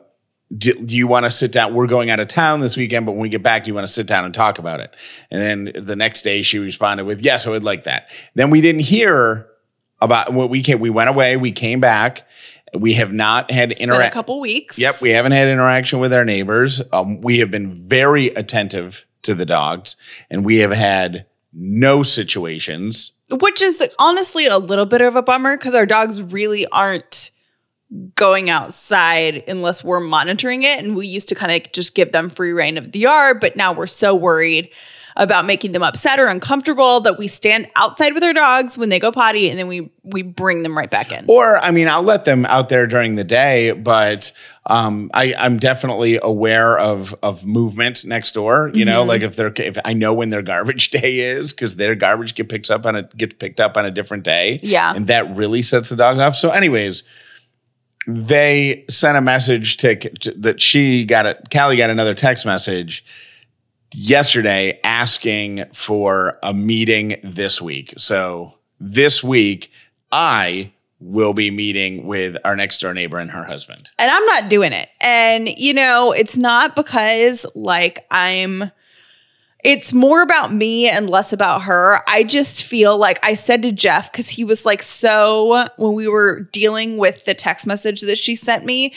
do, 0.55 0.71
do 0.73 0.95
you 0.95 1.07
want 1.07 1.25
to 1.25 1.31
sit 1.31 1.51
down? 1.51 1.73
We're 1.73 1.87
going 1.87 2.09
out 2.09 2.21
of 2.21 2.27
town 2.27 2.61
this 2.61 2.77
weekend, 2.77 3.05
but 3.05 3.13
when 3.13 3.21
we 3.21 3.29
get 3.29 3.43
back, 3.43 3.65
do 3.65 3.69
you 3.69 3.75
want 3.75 3.85
to 3.85 3.91
sit 3.91 4.07
down 4.07 4.23
and 4.23 4.33
talk 4.33 4.59
about 4.59 4.79
it?" 4.79 4.95
And 5.31 5.41
then 5.41 5.85
the 5.85 5.95
next 5.95 6.21
day, 6.21 6.41
she 6.41 6.59
responded 6.59 7.05
with, 7.05 7.21
"Yes, 7.21 7.47
I 7.47 7.49
would 7.49 7.63
like 7.63 7.83
that." 7.83 8.09
Then 8.35 8.49
we 8.49 8.61
didn't 8.61 8.81
hear 8.81 9.47
about 9.99 10.31
what 10.31 10.49
we 10.49 10.61
came. 10.61 10.79
We 10.79 10.89
went 10.89 11.09
away. 11.09 11.37
We 11.37 11.51
came 11.51 11.79
back. 11.79 12.27
We 12.73 12.93
have 12.95 13.11
not 13.13 13.49
had 13.49 13.71
Been 13.77 14.11
a 14.11 14.13
couple 14.13 14.39
weeks. 14.39 14.77
Yep, 14.77 15.01
we 15.01 15.09
haven't 15.09 15.31
had 15.31 15.47
interaction 15.47 15.99
with 15.99 16.13
our 16.13 16.25
neighbors. 16.25 16.81
Um, 16.91 17.21
we 17.21 17.39
have 17.39 17.49
been 17.49 17.73
very 17.73 18.27
attentive 18.27 19.05
to 19.27 19.35
the 19.35 19.45
dogs, 19.45 19.95
and 20.29 20.43
we 20.43 20.57
have 20.57 20.71
had 20.71 21.27
no 21.53 22.03
situations. 22.03 23.11
which 23.29 23.61
is 23.61 23.83
honestly 23.99 24.47
a 24.47 24.57
little 24.57 24.85
bit 24.85 25.01
of 25.01 25.15
a 25.15 25.21
bummer 25.21 25.57
because 25.57 25.75
our 25.75 25.85
dogs 25.85 26.21
really 26.21 26.65
aren't 26.67 27.31
going 28.15 28.49
outside 28.49 29.43
unless 29.47 29.83
we're 29.83 29.99
monitoring 29.99 30.63
it 30.63 30.79
and 30.79 30.95
we 30.95 31.07
used 31.07 31.29
to 31.29 31.35
kind 31.35 31.51
of 31.51 31.71
just 31.71 31.95
give 31.95 32.11
them 32.11 32.29
free 32.29 32.51
reign 32.51 32.77
of 32.77 32.91
the 32.91 32.99
yard 32.99 33.39
but 33.39 33.55
now 33.55 33.71
we're 33.71 33.87
so 33.87 34.13
worried 34.13 34.69
about 35.17 35.45
making 35.45 35.71
them 35.71 35.84
upset 35.84 36.19
or 36.19 36.27
uncomfortable 36.27 36.99
that 37.01 37.17
we 37.17 37.27
stand 37.27 37.67
outside 37.75 38.13
with 38.13 38.23
our 38.23 38.34
dogs 38.34 38.77
when 38.77 38.89
they 38.89 38.99
go 38.99 39.12
potty 39.12 39.49
and 39.49 39.60
then 39.60 39.67
we 39.67 39.91
we 40.03 40.21
bring 40.21 40.63
them 40.63 40.77
right 40.77 40.89
back 40.89 41.12
in 41.12 41.25
Or, 41.27 41.58
I 41.58 41.71
mean, 41.71 41.89
I'll 41.89 42.03
let 42.03 42.23
them 42.23 42.45
out 42.45 42.69
there 42.69 42.88
during 42.88 43.15
the 43.15 43.25
day, 43.25 43.73
but 43.73 44.32
um, 44.65 45.12
I, 45.13 45.34
I'm 45.38 45.58
definitely 45.58 46.17
aware 46.21 46.77
of 46.77 47.13
of 47.21 47.45
movement 47.45 48.06
next 48.06 48.32
door. 48.34 48.71
You 48.73 48.86
know, 48.86 49.03
like 49.03 49.21
if 49.21 49.36
they're 49.36 49.51
if 49.58 49.77
I 49.84 49.93
know 49.93 50.13
when 50.13 50.30
their 50.30 50.41
garbage 50.41 50.89
day 50.91 51.19
is 51.19 51.51
because 51.51 51.75
their 51.75 51.95
garbage 51.95 52.36
get 52.36 52.47
picks 52.47 52.69
up 52.69 52.86
on 52.86 52.95
a 52.95 53.03
gets 53.03 53.34
picked 53.34 53.60
up 53.60 53.75
on 53.75 53.86
a 53.86 53.91
different 53.91 54.23
day. 54.23 54.60
Yeah. 54.63 54.93
and 54.95 55.08
that 55.08 55.36
really 55.36 55.62
sets 55.62 55.89
the 55.89 55.95
dog 55.97 56.19
off. 56.19 56.36
So, 56.36 56.51
anyways. 56.51 57.03
They 58.10 58.86
sent 58.89 59.17
a 59.17 59.21
message 59.21 59.75
to, 59.77 59.97
to 59.97 60.32
that 60.32 60.62
she 60.62 61.03
got 61.03 61.25
it. 61.25 61.49
Callie 61.51 61.75
got 61.75 61.89
another 61.89 62.13
text 62.13 62.45
message 62.45 63.03
yesterday 63.93 64.80
asking 64.84 65.65
for 65.73 66.39
a 66.43 66.54
meeting 66.54 67.19
this 67.23 67.62
week. 67.62 67.93
So 67.97 68.54
this 68.80 69.23
week, 69.23 69.71
I 70.12 70.71
will 71.00 71.34
be 71.34 71.52
meeting 71.52 72.08
with 72.08 72.38
our 72.43 72.56
next 72.56 72.80
door 72.80 72.93
neighbor 72.93 73.19
and 73.19 73.30
her 73.32 73.43
husband. 73.43 73.91
and 74.00 74.10
I'm 74.10 74.26
not 74.26 74.50
doing 74.50 74.73
it. 74.73 74.89
And 75.00 75.47
you 75.50 75.73
know, 75.73 76.12
it's 76.12 76.38
not 76.38 76.76
because 76.76 77.45
like 77.56 78.06
I'm 78.10 78.71
it's 79.63 79.91
more 79.91 80.21
about 80.21 80.54
me 80.54 80.88
and 80.88 81.10
less 81.10 81.34
about 81.34 81.63
her. 81.63 82.02
I 82.08 82.23
just 82.23 82.63
feel 82.63 82.97
like 82.97 83.19
I 83.23 83.34
said 83.34 83.62
to 83.63 83.71
Jeff 83.71 84.12
cuz 84.12 84.30
he 84.30 84.43
was 84.43 84.65
like 84.65 84.82
so 84.82 85.67
when 85.78 85.93
we 85.93 86.08
were 86.08 86.41
dealing 86.52 86.97
with 86.97 87.26
the 87.26 87.34
text 87.34 87.67
message 87.67 88.02
that 88.02 88.17
she 88.17 88.36
sent 88.36 88.65
me, 88.65 88.93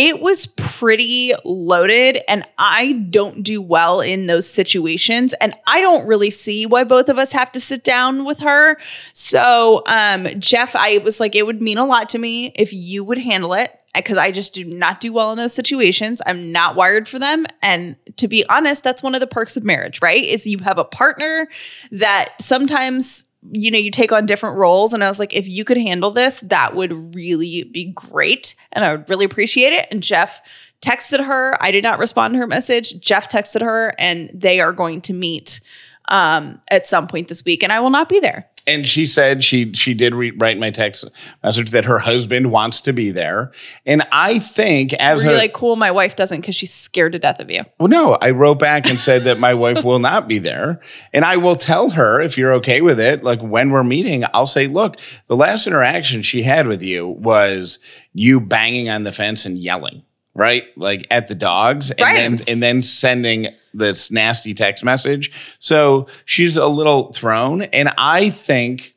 it 0.00 0.20
was 0.20 0.46
pretty 0.46 1.32
loaded 1.44 2.20
and 2.28 2.44
I 2.56 2.92
don't 3.10 3.42
do 3.42 3.60
well 3.60 4.00
in 4.00 4.28
those 4.28 4.48
situations 4.48 5.34
and 5.40 5.56
I 5.66 5.80
don't 5.80 6.06
really 6.06 6.30
see 6.30 6.66
why 6.66 6.84
both 6.84 7.08
of 7.08 7.18
us 7.18 7.32
have 7.32 7.50
to 7.50 7.60
sit 7.60 7.82
down 7.82 8.24
with 8.24 8.38
her. 8.38 8.78
So, 9.12 9.82
um 9.88 10.28
Jeff, 10.38 10.76
I 10.76 10.98
was 10.98 11.18
like 11.18 11.34
it 11.34 11.44
would 11.44 11.60
mean 11.60 11.78
a 11.78 11.84
lot 11.84 12.08
to 12.10 12.18
me 12.18 12.52
if 12.54 12.72
you 12.72 13.02
would 13.02 13.18
handle 13.18 13.54
it 13.54 13.72
because 13.92 14.18
I 14.18 14.30
just 14.30 14.54
do 14.54 14.64
not 14.64 15.00
do 15.00 15.12
well 15.12 15.32
in 15.32 15.36
those 15.36 15.52
situations. 15.52 16.22
I'm 16.24 16.52
not 16.52 16.76
wired 16.76 17.08
for 17.08 17.18
them 17.18 17.46
and 17.60 17.96
to 18.18 18.28
be 18.28 18.46
honest, 18.48 18.84
that's 18.84 19.02
one 19.02 19.16
of 19.16 19.20
the 19.20 19.26
perks 19.26 19.56
of 19.56 19.64
marriage, 19.64 20.00
right? 20.00 20.22
Is 20.24 20.46
you 20.46 20.58
have 20.58 20.78
a 20.78 20.84
partner 20.84 21.48
that 21.90 22.40
sometimes 22.40 23.24
you 23.52 23.70
know, 23.70 23.78
you 23.78 23.90
take 23.90 24.12
on 24.12 24.26
different 24.26 24.56
roles. 24.56 24.92
And 24.92 25.02
I 25.02 25.08
was 25.08 25.18
like, 25.18 25.34
if 25.34 25.48
you 25.48 25.64
could 25.64 25.76
handle 25.76 26.10
this, 26.10 26.40
that 26.40 26.74
would 26.74 27.14
really 27.14 27.64
be 27.64 27.92
great. 27.94 28.54
And 28.72 28.84
I 28.84 28.92
would 28.94 29.08
really 29.08 29.24
appreciate 29.24 29.72
it. 29.72 29.86
And 29.90 30.02
Jeff 30.02 30.40
texted 30.80 31.24
her. 31.24 31.56
I 31.62 31.70
did 31.70 31.82
not 31.82 31.98
respond 31.98 32.34
to 32.34 32.38
her 32.38 32.46
message. 32.46 33.00
Jeff 33.00 33.28
texted 33.28 33.62
her, 33.62 33.94
and 33.98 34.30
they 34.32 34.60
are 34.60 34.72
going 34.72 35.00
to 35.02 35.12
meet 35.12 35.60
um, 36.08 36.60
at 36.70 36.86
some 36.86 37.06
point 37.06 37.28
this 37.28 37.44
week. 37.44 37.62
And 37.62 37.72
I 37.72 37.80
will 37.80 37.90
not 37.90 38.08
be 38.08 38.20
there. 38.20 38.48
And 38.66 38.86
she 38.86 39.06
said 39.06 39.42
she 39.42 39.72
she 39.72 39.94
did 39.94 40.14
re- 40.14 40.32
write 40.32 40.58
my 40.58 40.70
text 40.70 41.08
message 41.42 41.70
that 41.70 41.86
her 41.86 41.98
husband 41.98 42.50
wants 42.50 42.82
to 42.82 42.92
be 42.92 43.10
there. 43.10 43.50
And 43.86 44.06
I 44.12 44.38
think 44.38 44.92
as 44.94 45.24
Were 45.24 45.30
you 45.30 45.36
a, 45.36 45.38
like, 45.38 45.54
cool, 45.54 45.74
my 45.74 45.90
wife 45.90 46.16
doesn't 46.16 46.42
because 46.42 46.54
she's 46.54 46.72
scared 46.72 47.12
to 47.12 47.18
death 47.18 47.40
of 47.40 47.50
you. 47.50 47.62
Well, 47.80 47.88
no, 47.88 48.18
I 48.20 48.30
wrote 48.30 48.58
back 48.58 48.86
and 48.86 49.00
said 49.00 49.24
that 49.24 49.38
my 49.38 49.54
wife 49.54 49.84
will 49.84 50.00
not 50.00 50.28
be 50.28 50.38
there. 50.38 50.80
And 51.14 51.24
I 51.24 51.38
will 51.38 51.56
tell 51.56 51.90
her 51.90 52.20
if 52.20 52.36
you're 52.36 52.52
okay 52.54 52.82
with 52.82 53.00
it, 53.00 53.24
like 53.24 53.40
when 53.40 53.70
we're 53.70 53.84
meeting, 53.84 54.24
I'll 54.34 54.46
say, 54.46 54.66
look, 54.66 54.96
the 55.28 55.36
last 55.36 55.66
interaction 55.66 56.20
she 56.20 56.42
had 56.42 56.66
with 56.66 56.82
you 56.82 57.08
was 57.08 57.78
you 58.12 58.38
banging 58.38 58.90
on 58.90 59.04
the 59.04 59.12
fence 59.12 59.46
and 59.46 59.56
yelling, 59.56 60.02
right? 60.38 60.64
Like 60.76 61.06
at 61.10 61.26
the 61.26 61.34
dogs 61.34 61.90
and 61.90 62.00
Rhymes. 62.00 62.44
then 62.44 62.54
and 62.54 62.62
then 62.62 62.82
sending 62.82 63.48
this 63.74 64.10
nasty 64.12 64.54
text 64.54 64.84
message. 64.84 65.32
So 65.58 66.06
she's 66.24 66.56
a 66.56 66.68
little 66.68 67.12
thrown. 67.12 67.62
And 67.62 67.92
I 67.98 68.30
think, 68.30 68.94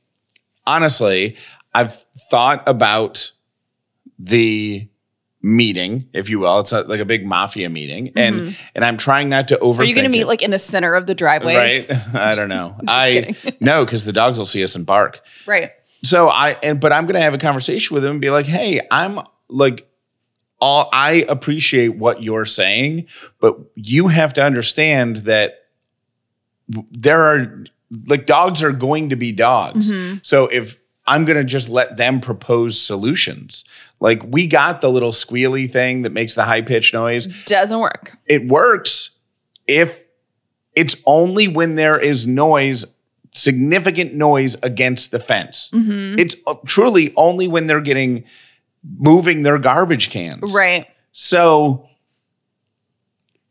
honestly, 0.68 1.36
I've 1.74 1.96
thought 2.30 2.64
about 2.68 3.32
the 4.20 4.88
meeting, 5.42 6.08
if 6.14 6.30
you 6.30 6.38
will. 6.38 6.60
It's 6.60 6.74
a, 6.74 6.82
like 6.84 7.00
a 7.00 7.06
big 7.06 7.26
mafia 7.26 7.70
meeting, 7.70 8.12
and 8.16 8.56
and 8.76 8.86
I'm 8.86 8.98
trying 8.98 9.28
not 9.28 9.48
to 9.48 9.58
over. 9.58 9.74
Mm-hmm. 9.74 9.82
Are 9.82 9.86
you 9.86 9.96
going 9.96 10.04
to 10.04 10.10
meet 10.10 10.22
it, 10.22 10.28
like 10.28 10.44
in 10.44 10.52
the 10.52 10.60
center 10.60 10.94
of 10.94 11.08
the 11.08 11.16
driveway? 11.16 11.56
right? 11.56 11.92
I 12.14 12.36
don't 12.36 12.50
know. 12.50 12.76
Just 12.86 12.86
I 12.88 13.36
no, 13.60 13.84
because 13.84 14.06
the 14.06 14.14
dogs 14.14 14.38
will 14.38 14.46
see 14.46 14.64
us 14.64 14.76
and 14.76 14.86
bark. 14.86 15.22
Right. 15.48 15.72
so 16.04 16.30
I 16.30 16.52
and 16.62 16.80
but 16.80 16.94
I'm 16.94 17.08
gonna 17.08 17.22
have 17.22 17.34
a 17.34 17.40
conversation 17.40 17.96
with 17.96 18.06
him 18.06 18.12
and 18.12 18.22
be 18.22 18.30
like, 18.30 18.46
hey, 18.46 18.82
I'm 18.92 19.22
like 19.50 19.91
all 20.62 20.89
I 20.93 21.26
appreciate 21.28 21.97
what 21.97 22.24
you're 22.24 22.45
saying, 22.45 23.08
but 23.39 23.58
you 23.76 24.08
have 24.08 24.34
to 24.34 24.43
understand 24.43 25.17
that 25.17 25.65
there 26.91 27.21
are 27.21 27.65
like 28.08 28.26
dogs 28.26 28.63
are 28.63 28.71
going 28.71 29.10
to 29.10 29.15
be 29.15 29.32
dogs. 29.32 29.91
Mm-hmm. 29.91 30.19
So 30.21 30.45
if 30.47 30.78
I'm 31.08 31.26
gonna 31.26 31.43
just 31.43 31.67
let 31.67 31.97
them 31.97 32.21
propose 32.21 32.80
solutions, 32.80 33.65
like 34.00 34.21
we 34.26 34.47
got 34.47 34.82
the 34.82 34.89
little 34.89 35.12
squealy 35.12 35.69
thing 35.69 36.04
that 36.04 36.12
makes 36.12 36.36
the 36.36 36.43
high 36.43 36.62
pitched 36.62 36.93
noise. 36.93 37.28
Doesn't 37.45 37.80
work. 37.80 38.17
It 38.28 38.47
works 38.47 39.10
if 39.67 40.06
it's 40.76 40.95
only 41.06 41.47
when 41.47 41.76
there 41.76 42.00
is 42.00 42.28
noise, 42.28 42.86
significant 43.34 44.13
noise 44.13 44.56
against 44.63 45.12
the 45.12 45.19
fence. 45.19 45.69
Mm-hmm. 45.74 46.19
It's 46.19 46.36
uh, 46.47 46.56
truly 46.65 47.13
only 47.15 47.47
when 47.47 47.67
they're 47.67 47.82
getting 47.82 48.24
moving 48.84 49.41
their 49.41 49.58
garbage 49.58 50.10
cans. 50.10 50.54
Right. 50.54 50.88
So 51.12 51.88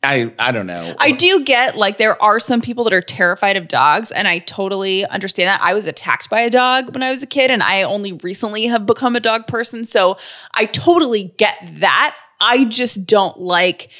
I 0.03 0.33
I 0.39 0.51
don't 0.51 0.67
know. 0.67 0.95
I 0.99 1.13
do 1.13 1.45
get 1.45 1.77
like 1.77 1.99
there 1.99 2.21
are 2.23 2.41
some 2.41 2.63
people 2.63 2.85
that 2.85 2.93
are 2.93 3.03
terrified 3.03 3.57
of 3.57 3.69
dogs, 3.69 4.11
and 4.11 4.27
I 4.27 4.39
totally 4.39 5.05
understand 5.07 5.49
that. 5.49 5.61
I 5.61 5.75
was 5.75 5.87
attacked 5.87 6.31
by 6.31 6.41
a 6.41 6.51
dog 6.51 6.95
when 6.95 7.03
I 7.03 7.11
was 7.11 7.23
a 7.23 7.27
kid, 7.27 7.51
and 7.51 7.63
I 7.63 7.83
only 7.83 8.15
recently 8.15 8.65
have 8.67 8.87
become 8.87 9.15
a 9.15 9.21
dog 9.21 9.47
person. 9.47 9.85
So 9.85 10.17
I 10.55 10.65
totally 10.67 11.35
get 11.37 11.57
that. 11.81 12.17
I 12.41 12.65
just 12.65 13.05
don't 13.05 13.39
like, 13.39 13.91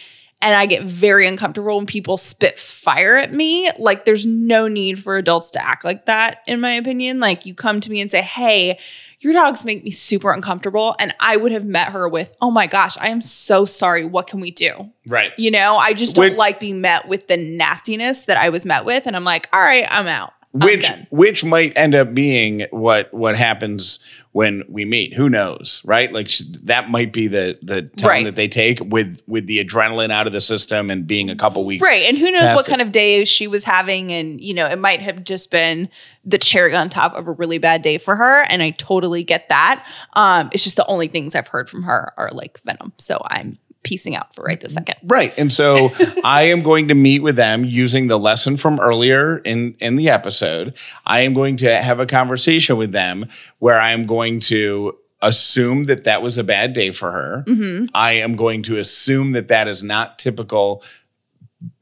and 0.43 0.57
I 0.57 0.67
get 0.67 0.85
very 0.85 1.27
uncomfortable 1.27 1.77
when 1.77 1.87
people 1.87 2.17
spit 2.17 2.59
fire 2.59 3.17
at 3.17 3.33
me. 3.33 3.69
Like, 3.79 4.05
there's 4.05 4.25
no 4.25 4.69
need 4.69 5.03
for 5.03 5.17
adults 5.19 5.51
to 5.53 5.63
act 5.65 5.85
like 5.85 6.07
that, 6.07 6.43
in 6.47 6.61
my 6.61 6.71
opinion. 6.73 7.21
Like, 7.21 7.45
you 7.45 7.55
come 7.55 7.81
to 7.81 7.91
me 7.91 8.01
and 8.01 8.11
say, 8.11 8.23
hey, 8.23 8.79
your 9.19 9.35
dogs 9.35 9.67
make 9.67 9.85
me 9.85 9.91
super 9.91 10.33
uncomfortable. 10.33 10.97
And 10.99 11.15
I 11.21 11.37
would 11.37 11.53
have 11.53 11.67
met 11.67 11.89
her 11.89 12.09
with, 12.09 12.35
oh 12.41 12.51
my 12.51 12.67
gosh, 12.67 12.97
I 12.99 13.09
am 13.09 13.21
so 13.21 13.67
sorry. 13.67 14.07
What 14.07 14.27
can 14.29 14.41
we 14.41 14.51
do? 14.51 14.91
right. 15.07 15.33
You 15.37 15.51
know, 15.51 15.77
I 15.77 15.93
just 15.93 16.17
don't 16.17 16.25
Which- 16.31 16.39
like 16.39 16.59
being 16.59 16.81
met 16.81 17.07
with 17.07 17.27
the 17.29 17.37
nastiness 17.37 18.23
that 18.23 18.39
I 18.39 18.49
was 18.49 18.65
met 18.65 18.85
with. 18.87 19.07
And 19.07 19.15
I'm 19.17 19.25
like, 19.25 19.49
all 19.53 19.61
right, 19.61 19.87
I'm 19.91 20.07
out. 20.07 20.33
Which 20.53 20.91
which 21.11 21.45
might 21.45 21.73
end 21.79 21.95
up 21.95 22.13
being 22.13 22.67
what 22.73 23.15
what 23.15 23.37
happens 23.37 24.01
when 24.33 24.65
we 24.69 24.85
meet. 24.85 25.15
Who 25.15 25.29
knows, 25.29 25.81
right? 25.85 26.13
Like 26.13 26.29
sh- 26.29 26.43
that 26.65 26.91
might 26.91 27.13
be 27.13 27.29
the 27.29 27.57
the 27.63 27.83
tone 27.83 28.09
Right. 28.11 28.25
that 28.25 28.35
they 28.35 28.49
take 28.49 28.81
with 28.85 29.21
with 29.29 29.47
the 29.47 29.65
adrenaline 29.65 30.11
out 30.11 30.27
of 30.27 30.33
the 30.33 30.41
system 30.41 30.91
and 30.91 31.07
being 31.07 31.31
a 31.31 31.37
couple 31.37 31.65
weeks 31.65 31.83
Right. 31.87 32.03
And 32.09 32.19
who 32.19 32.33
knows 32.33 32.51
what 32.53 32.67
it. 32.67 32.71
kind 32.71 32.83
of 32.83 32.91
day 32.91 33.25
she 33.25 33.47
was 33.47 33.63
having. 33.63 34.11
And, 34.13 34.41
you 34.41 34.53
know, 34.55 34.67
it 34.67 34.81
might 34.81 35.01
have 35.01 35.23
just 35.23 35.53
been 35.53 35.89
the 36.25 36.39
cherry 36.39 36.75
on 36.75 36.89
top 36.91 37.15
of 37.15 37.29
a 37.29 37.33
really 37.33 37.59
bad 37.59 37.83
day 37.83 37.99
for 37.99 38.17
her. 38.17 38.43
And 38.49 38.61
I 38.61 38.71
totally 38.71 39.23
get 39.23 39.49
that. 39.51 39.87
Um, 40.15 40.51
it's 40.53 40.65
just 40.65 40.77
the 40.77 40.87
only 40.87 41.07
things 41.07 41.37
I've 41.37 41.47
heard 41.49 41.71
from 41.71 41.85
her 41.85 42.13
are 42.17 42.31
like 42.33 42.61
venom. 42.65 42.93
So 42.97 43.21
I'm 43.25 43.57
piecing 43.83 44.15
out 44.15 44.35
for 44.35 44.45
right 44.45 44.61
this 44.61 44.75
second. 44.75 44.97
Right. 45.05 45.33
And 45.39 45.53
so 45.53 45.91
I 46.25 46.45
am 46.45 46.63
going 46.63 46.89
to 46.89 46.95
meet 46.95 47.21
with 47.23 47.37
them 47.37 47.65
using 47.65 48.09
the 48.09 48.19
lesson 48.19 48.57
from 48.57 48.79
earlier 48.81 49.39
in, 49.39 49.75
in 49.81 49.97
the 49.97 50.11
episode. 50.11 50.77
I 51.07 51.21
am 51.21 51.33
going 51.35 51.57
to 51.59 51.81
have 51.83 51.99
a 52.01 52.07
conversation 52.07 52.77
with 52.77 52.93
them 52.93 53.27
where 53.59 53.81
I 53.81 53.93
am 53.93 54.07
going 54.07 54.41
to 54.41 54.97
assume 55.23 55.85
that 55.85 56.05
that 56.05 56.23
was 56.23 56.39
a 56.39 56.45
bad 56.45 56.73
day 56.73 56.91
for 56.91 57.13
her. 57.13 57.45
Mm-hmm. 57.47 57.87
I 57.95 58.13
am 58.13 58.37
going 58.37 58.63
to 58.65 58.79
assume 58.79 59.33
that 59.33 59.49
that 59.49 59.69
is 59.69 59.83
not 59.83 60.19
typical 60.19 60.83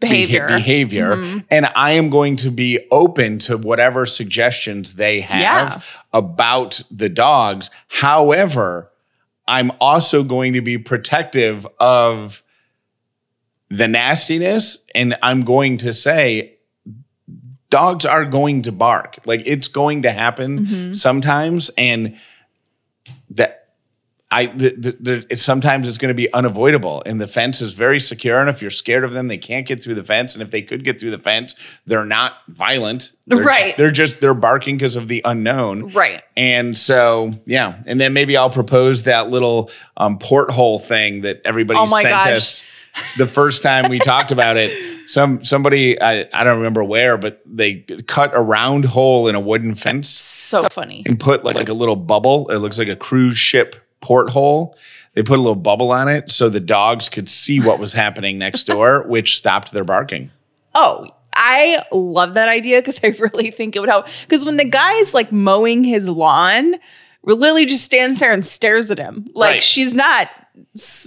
beha- 0.00 0.10
Behavior. 0.12 0.46
behavior. 0.48 1.16
Mhm. 1.16 1.44
And 1.50 1.66
I 1.76 1.92
am 1.92 2.10
going 2.10 2.34
to 2.36 2.50
be 2.50 2.80
open 2.90 3.38
to 3.40 3.56
whatever 3.56 4.06
suggestions 4.06 4.94
they 4.94 5.20
have 5.20 5.40
Yeah. 5.40 5.80
about 6.12 6.82
the 6.90 7.08
dogs. 7.08 7.70
However, 7.88 8.90
I'm 9.48 9.72
also 9.80 10.22
going 10.22 10.52
to 10.52 10.60
be 10.60 10.78
protective 10.78 11.66
of 11.80 12.42
the 13.70 13.88
nastiness. 13.88 14.78
And 14.94 15.16
I'm 15.22 15.40
going 15.40 15.78
to 15.78 15.92
say, 15.92 16.58
dogs 17.70 18.06
are 18.06 18.24
going 18.24 18.62
to 18.62 18.72
bark. 18.72 19.18
Like 19.24 19.42
it's 19.46 19.68
going 19.68 20.02
to 20.02 20.10
happen 20.12 20.66
Mhm. 20.66 20.96
sometimes. 20.96 21.70
And 21.76 22.16
that 23.30 23.57
I 24.30 24.46
the, 24.46 24.70
the, 24.76 24.96
the, 25.00 25.26
it's 25.30 25.40
sometimes 25.40 25.88
it's 25.88 25.96
going 25.96 26.10
to 26.10 26.14
be 26.14 26.30
unavoidable, 26.34 27.02
and 27.06 27.18
the 27.18 27.26
fence 27.26 27.62
is 27.62 27.72
very 27.72 27.98
secure. 27.98 28.38
And 28.40 28.50
if 28.50 28.60
you're 28.60 28.70
scared 28.70 29.02
of 29.04 29.12
them, 29.12 29.28
they 29.28 29.38
can't 29.38 29.66
get 29.66 29.82
through 29.82 29.94
the 29.94 30.04
fence. 30.04 30.34
And 30.34 30.42
if 30.42 30.50
they 30.50 30.60
could 30.60 30.84
get 30.84 31.00
through 31.00 31.12
the 31.12 31.18
fence, 31.18 31.54
they're 31.86 32.04
not 32.04 32.34
violent. 32.48 33.12
They're, 33.26 33.42
Right. 33.42 33.74
They're 33.76 33.90
just 33.90 34.20
they're 34.20 34.34
barking 34.34 34.76
because 34.76 34.96
of 34.96 35.08
the 35.08 35.22
unknown. 35.24 35.88
Right. 35.88 36.22
And 36.36 36.76
so 36.76 37.32
yeah, 37.46 37.82
and 37.86 37.98
then 37.98 38.12
maybe 38.12 38.36
I'll 38.36 38.50
propose 38.50 39.04
that 39.04 39.30
little 39.30 39.70
um, 39.96 40.18
porthole 40.18 40.78
thing 40.78 41.22
that 41.22 41.40
everybody 41.46 41.78
Oh 41.80 41.86
sent 41.86 42.08
gosh. 42.10 42.28
us 42.28 42.62
the 43.16 43.26
first 43.26 43.62
time 43.62 43.88
we 43.88 43.98
talked 43.98 44.30
about 44.30 44.56
it. 44.58 44.70
Some 45.08 45.42
somebody 45.42 45.98
I, 45.98 46.28
I 46.34 46.44
don't 46.44 46.58
remember 46.58 46.84
where, 46.84 47.16
but 47.16 47.40
they 47.46 47.76
cut 48.06 48.36
a 48.36 48.42
round 48.42 48.84
hole 48.84 49.26
in 49.28 49.34
a 49.34 49.40
wooden 49.40 49.74
fence 49.74 50.10
So 50.10 50.64
funny. 50.64 51.02
and 51.06 51.18
put 51.18 51.44
like, 51.44 51.56
like 51.56 51.70
a 51.70 51.74
little 51.74 51.96
bubble. 51.96 52.50
It 52.50 52.56
looks 52.58 52.78
like 52.78 52.88
a 52.88 52.96
cruise 52.96 53.38
ship 53.38 53.76
porthole. 54.00 54.76
They 55.14 55.22
put 55.22 55.38
a 55.38 55.42
little 55.42 55.54
bubble 55.56 55.90
on 55.90 56.08
it 56.08 56.30
so 56.30 56.48
the 56.48 56.60
dogs 56.60 57.08
could 57.08 57.28
see 57.28 57.60
what 57.60 57.78
was 57.80 57.92
happening 57.92 58.38
next 58.38 58.64
door, 58.68 59.02
which 59.06 59.36
stopped 59.36 59.72
their 59.72 59.84
barking. 59.84 60.30
Oh, 60.74 61.08
I 61.34 61.82
love 61.92 62.34
that 62.34 62.48
idea 62.48 62.80
because 62.80 63.00
I 63.04 63.08
really 63.18 63.50
think 63.50 63.74
it 63.76 63.80
would 63.80 63.88
help. 63.88 64.06
Because 64.22 64.44
when 64.44 64.56
the 64.56 64.64
guy's 64.64 65.14
like 65.14 65.32
mowing 65.32 65.84
his 65.84 66.08
lawn, 66.08 66.76
Lily 67.24 67.66
just 67.66 67.84
stands 67.84 68.20
there 68.20 68.32
and 68.32 68.46
stares 68.46 68.90
at 68.90 68.98
him. 68.98 69.26
Like 69.34 69.52
Right. 69.54 69.62
she's 69.62 69.94
not 69.94 70.30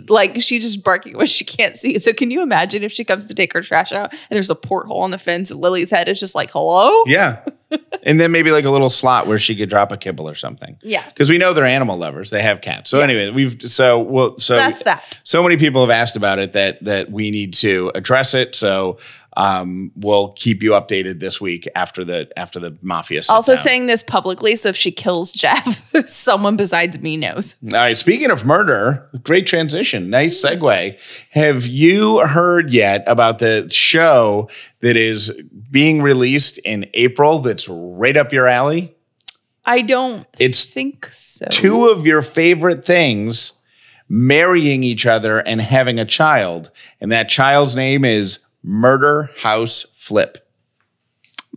like 0.09 0.41
she's 0.41 0.63
just 0.63 0.83
barking 0.83 1.15
what 1.17 1.29
she 1.29 1.45
can't 1.45 1.77
see. 1.77 1.97
So 1.99 2.13
can 2.13 2.31
you 2.31 2.41
imagine 2.41 2.83
if 2.83 2.91
she 2.91 3.03
comes 3.03 3.25
to 3.27 3.33
take 3.33 3.53
her 3.53 3.61
trash 3.61 3.91
out 3.91 4.11
and 4.11 4.19
there's 4.31 4.49
a 4.49 4.55
porthole 4.55 5.05
in 5.05 5.11
the 5.11 5.17
fence 5.17 5.51
and 5.51 5.59
Lily's 5.61 5.91
head 5.91 6.07
is 6.07 6.19
just 6.19 6.35
like, 6.35 6.51
hello? 6.51 7.03
Yeah. 7.05 7.39
and 8.03 8.19
then 8.19 8.31
maybe 8.31 8.51
like 8.51 8.65
a 8.65 8.69
little 8.69 8.89
slot 8.89 9.27
where 9.27 9.39
she 9.39 9.55
could 9.55 9.69
drop 9.69 9.91
a 9.91 9.97
kibble 9.97 10.27
or 10.29 10.35
something. 10.35 10.77
Yeah. 10.81 11.05
Because 11.07 11.29
we 11.29 11.37
know 11.37 11.53
they're 11.53 11.65
animal 11.65 11.97
lovers. 11.97 12.29
They 12.29 12.41
have 12.41 12.61
cats. 12.61 12.89
So 12.89 12.97
Yeah. 12.97 13.05
anyway, 13.05 13.29
we've 13.29 13.57
so 13.65 13.99
well 13.99 14.37
so 14.37 14.55
That's 14.57 14.83
that. 14.83 15.17
so 15.23 15.41
many 15.43 15.57
people 15.57 15.81
have 15.81 15.89
asked 15.91 16.15
about 16.15 16.39
it 16.39 16.53
that 16.53 16.83
that 16.83 17.11
we 17.11 17.31
need 17.31 17.53
to 17.55 17.91
address 17.95 18.33
it. 18.33 18.55
So 18.55 18.97
um, 19.37 19.91
we'll 19.95 20.29
keep 20.33 20.61
you 20.61 20.71
updated 20.71 21.19
this 21.19 21.39
week 21.39 21.67
after 21.75 22.03
the 22.03 22.29
after 22.37 22.59
the 22.59 22.77
mafia. 22.81 23.21
Also 23.29 23.53
down. 23.55 23.63
saying 23.63 23.85
this 23.87 24.03
publicly, 24.03 24.55
so 24.55 24.69
if 24.69 24.75
she 24.75 24.91
kills 24.91 25.31
Jeff, 25.31 25.89
someone 26.07 26.55
besides 26.57 26.99
me 26.99 27.15
knows. 27.17 27.55
All 27.65 27.71
right. 27.79 27.97
Speaking 27.97 28.29
of 28.29 28.45
murder, 28.45 29.09
great 29.23 29.45
transition. 29.47 30.09
Nice 30.09 30.43
segue. 30.43 30.99
Have 31.31 31.65
you 31.65 32.19
heard 32.27 32.71
yet 32.71 33.03
about 33.07 33.39
the 33.39 33.69
show 33.71 34.49
that 34.81 34.97
is 34.97 35.31
being 35.69 36.01
released 36.01 36.57
in 36.59 36.89
April 36.93 37.39
that's 37.39 37.69
right 37.69 38.17
up 38.17 38.33
your 38.33 38.47
alley? 38.47 38.93
I 39.63 39.81
don't 39.81 40.25
It's 40.39 40.65
think 40.65 41.05
so. 41.13 41.45
two 41.51 41.87
of 41.87 42.05
your 42.05 42.21
favorite 42.23 42.83
things 42.83 43.53
marrying 44.09 44.83
each 44.83 45.05
other 45.05 45.37
and 45.39 45.61
having 45.61 45.99
a 45.99 46.05
child. 46.05 46.71
And 46.99 47.11
that 47.11 47.29
child's 47.29 47.75
name 47.75 48.03
is 48.03 48.39
Murder 48.63 49.29
House 49.39 49.85
Flip. 49.93 50.37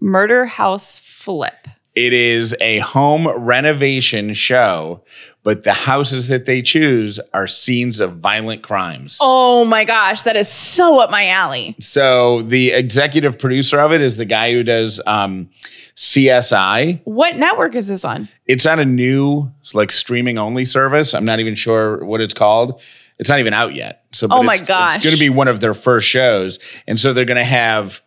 Murder 0.00 0.46
House 0.46 0.98
Flip. 0.98 1.66
It 1.94 2.12
is 2.12 2.56
a 2.60 2.80
home 2.80 3.28
renovation 3.28 4.34
show, 4.34 5.04
but 5.44 5.62
the 5.62 5.72
houses 5.72 6.26
that 6.26 6.44
they 6.44 6.60
choose 6.60 7.20
are 7.32 7.46
scenes 7.46 8.00
of 8.00 8.16
violent 8.16 8.62
crimes. 8.62 9.18
Oh 9.20 9.64
my 9.64 9.84
gosh, 9.84 10.24
that 10.24 10.34
is 10.34 10.48
so 10.48 10.98
up 10.98 11.10
my 11.10 11.28
alley. 11.28 11.76
So 11.78 12.42
the 12.42 12.72
executive 12.72 13.38
producer 13.38 13.78
of 13.78 13.92
it 13.92 14.00
is 14.00 14.16
the 14.16 14.24
guy 14.24 14.52
who 14.52 14.64
does 14.64 15.00
um, 15.06 15.50
CSI. 15.94 17.02
What 17.04 17.36
network 17.36 17.76
is 17.76 17.86
this 17.86 18.04
on? 18.04 18.28
It's 18.46 18.66
on 18.66 18.80
a 18.80 18.84
new 18.84 19.52
like 19.72 19.92
streaming 19.92 20.36
only 20.36 20.64
service. 20.64 21.14
I'm 21.14 21.24
not 21.24 21.38
even 21.38 21.54
sure 21.54 22.04
what 22.04 22.20
it's 22.20 22.34
called. 22.34 22.80
It's 23.18 23.28
not 23.28 23.38
even 23.40 23.54
out 23.54 23.74
yet. 23.74 24.04
So, 24.12 24.26
Oh 24.30 24.42
my 24.42 24.52
it's, 24.54 24.60
gosh. 24.62 24.96
it's 24.96 25.04
going 25.04 25.14
to 25.14 25.20
be 25.20 25.30
one 25.30 25.48
of 25.48 25.60
their 25.60 25.74
first 25.74 26.08
shows, 26.08 26.58
and 26.86 26.98
so 26.98 27.12
they're 27.12 27.24
going 27.24 27.36
to 27.38 27.44
have 27.44 28.00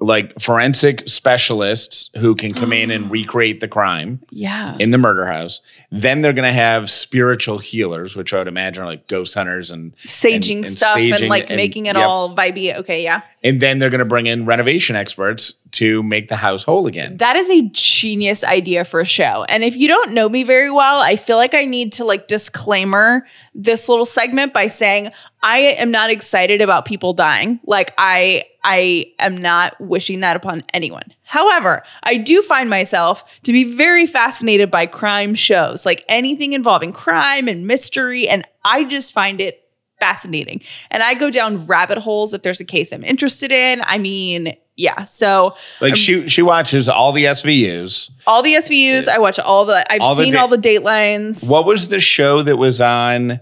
like 0.00 0.38
forensic 0.40 1.08
specialists 1.08 2.08
who 2.18 2.34
can 2.36 2.52
come 2.54 2.72
in 2.72 2.90
and 2.92 3.10
recreate 3.10 3.58
the 3.58 3.66
crime 3.66 4.20
Yeah. 4.30 4.76
in 4.78 4.92
the 4.92 4.98
murder 4.98 5.26
house. 5.26 5.60
Then 5.90 6.20
they're 6.20 6.32
going 6.32 6.46
to 6.46 6.52
have 6.52 6.88
spiritual 6.88 7.58
healers, 7.58 8.14
which 8.14 8.32
I 8.32 8.38
would 8.38 8.46
imagine 8.46 8.84
are 8.84 8.86
like 8.86 9.08
ghost 9.08 9.34
hunters 9.34 9.70
and 9.72 9.96
Saging 10.06 10.58
and- 10.58 10.66
and 10.66 10.66
stuff 10.66 10.96
and 10.98 11.28
like 11.28 11.50
and- 11.50 11.56
making 11.56 11.86
it 11.86 11.96
yep. 11.96 12.06
all 12.06 12.34
vibey. 12.36 12.76
Okay, 12.76 13.02
yeah. 13.02 13.22
And 13.42 13.60
then 13.60 13.78
they're 13.78 13.90
going 13.90 14.00
to 14.00 14.04
bring 14.04 14.26
in 14.26 14.46
renovation 14.46 14.96
experts 14.96 15.52
to 15.72 16.02
make 16.02 16.28
the 16.28 16.36
house 16.36 16.64
whole 16.64 16.86
again. 16.86 17.16
That 17.18 17.36
is 17.36 17.48
a 17.50 17.68
genius 17.72 18.42
idea 18.42 18.84
for 18.84 19.00
a 19.00 19.04
show. 19.04 19.44
And 19.48 19.62
if 19.62 19.76
you 19.76 19.86
don't 19.86 20.12
know 20.12 20.28
me 20.28 20.42
very 20.42 20.70
well, 20.70 21.00
I 21.00 21.16
feel 21.16 21.36
like 21.36 21.54
I 21.54 21.64
need 21.64 21.92
to 21.94 22.04
like 22.04 22.26
disclaimer 22.26 23.26
this 23.54 23.88
little 23.88 24.04
segment 24.04 24.52
by 24.52 24.68
saying 24.68 25.10
I 25.42 25.58
am 25.58 25.90
not 25.90 26.10
excited 26.10 26.60
about 26.60 26.84
people 26.84 27.12
dying. 27.12 27.60
Like 27.64 27.94
I 27.98 28.44
I 28.64 29.12
am 29.18 29.36
not 29.36 29.80
wishing 29.80 30.20
that 30.20 30.36
upon 30.36 30.64
anyone. 30.74 31.14
However, 31.22 31.82
I 32.02 32.16
do 32.16 32.42
find 32.42 32.68
myself 32.68 33.24
to 33.44 33.52
be 33.52 33.64
very 33.64 34.06
fascinated 34.06 34.70
by 34.70 34.86
crime 34.86 35.34
shows, 35.34 35.86
like 35.86 36.04
anything 36.08 36.54
involving 36.54 36.92
crime 36.92 37.46
and 37.48 37.66
mystery 37.66 38.28
and 38.28 38.46
I 38.64 38.84
just 38.84 39.12
find 39.12 39.40
it 39.40 39.67
fascinating. 40.00 40.62
And 40.90 41.02
I 41.02 41.14
go 41.14 41.30
down 41.30 41.66
rabbit 41.66 41.98
holes 41.98 42.34
if 42.34 42.42
there's 42.42 42.60
a 42.60 42.64
case 42.64 42.92
I'm 42.92 43.04
interested 43.04 43.50
in. 43.52 43.80
I 43.84 43.98
mean, 43.98 44.56
yeah. 44.76 45.04
So 45.04 45.56
Like 45.80 45.96
she 45.96 46.28
she 46.28 46.42
watches 46.42 46.88
all 46.88 47.12
the 47.12 47.24
SVUs. 47.24 48.10
all 48.26 48.42
the 48.42 48.54
SVUs, 48.54 49.08
I 49.08 49.18
watch 49.18 49.38
all 49.38 49.64
the 49.64 49.84
I've 49.92 50.00
All 50.00 50.14
the 50.14 50.24
seen 50.24 50.32
da- 50.34 50.40
all 50.42 50.48
the 50.48 50.56
datelines. 50.58 51.50
What 51.50 51.64
was 51.66 51.88
the 51.88 52.00
show 52.00 52.42
that 52.42 52.56
was 52.56 52.80
on 52.80 53.40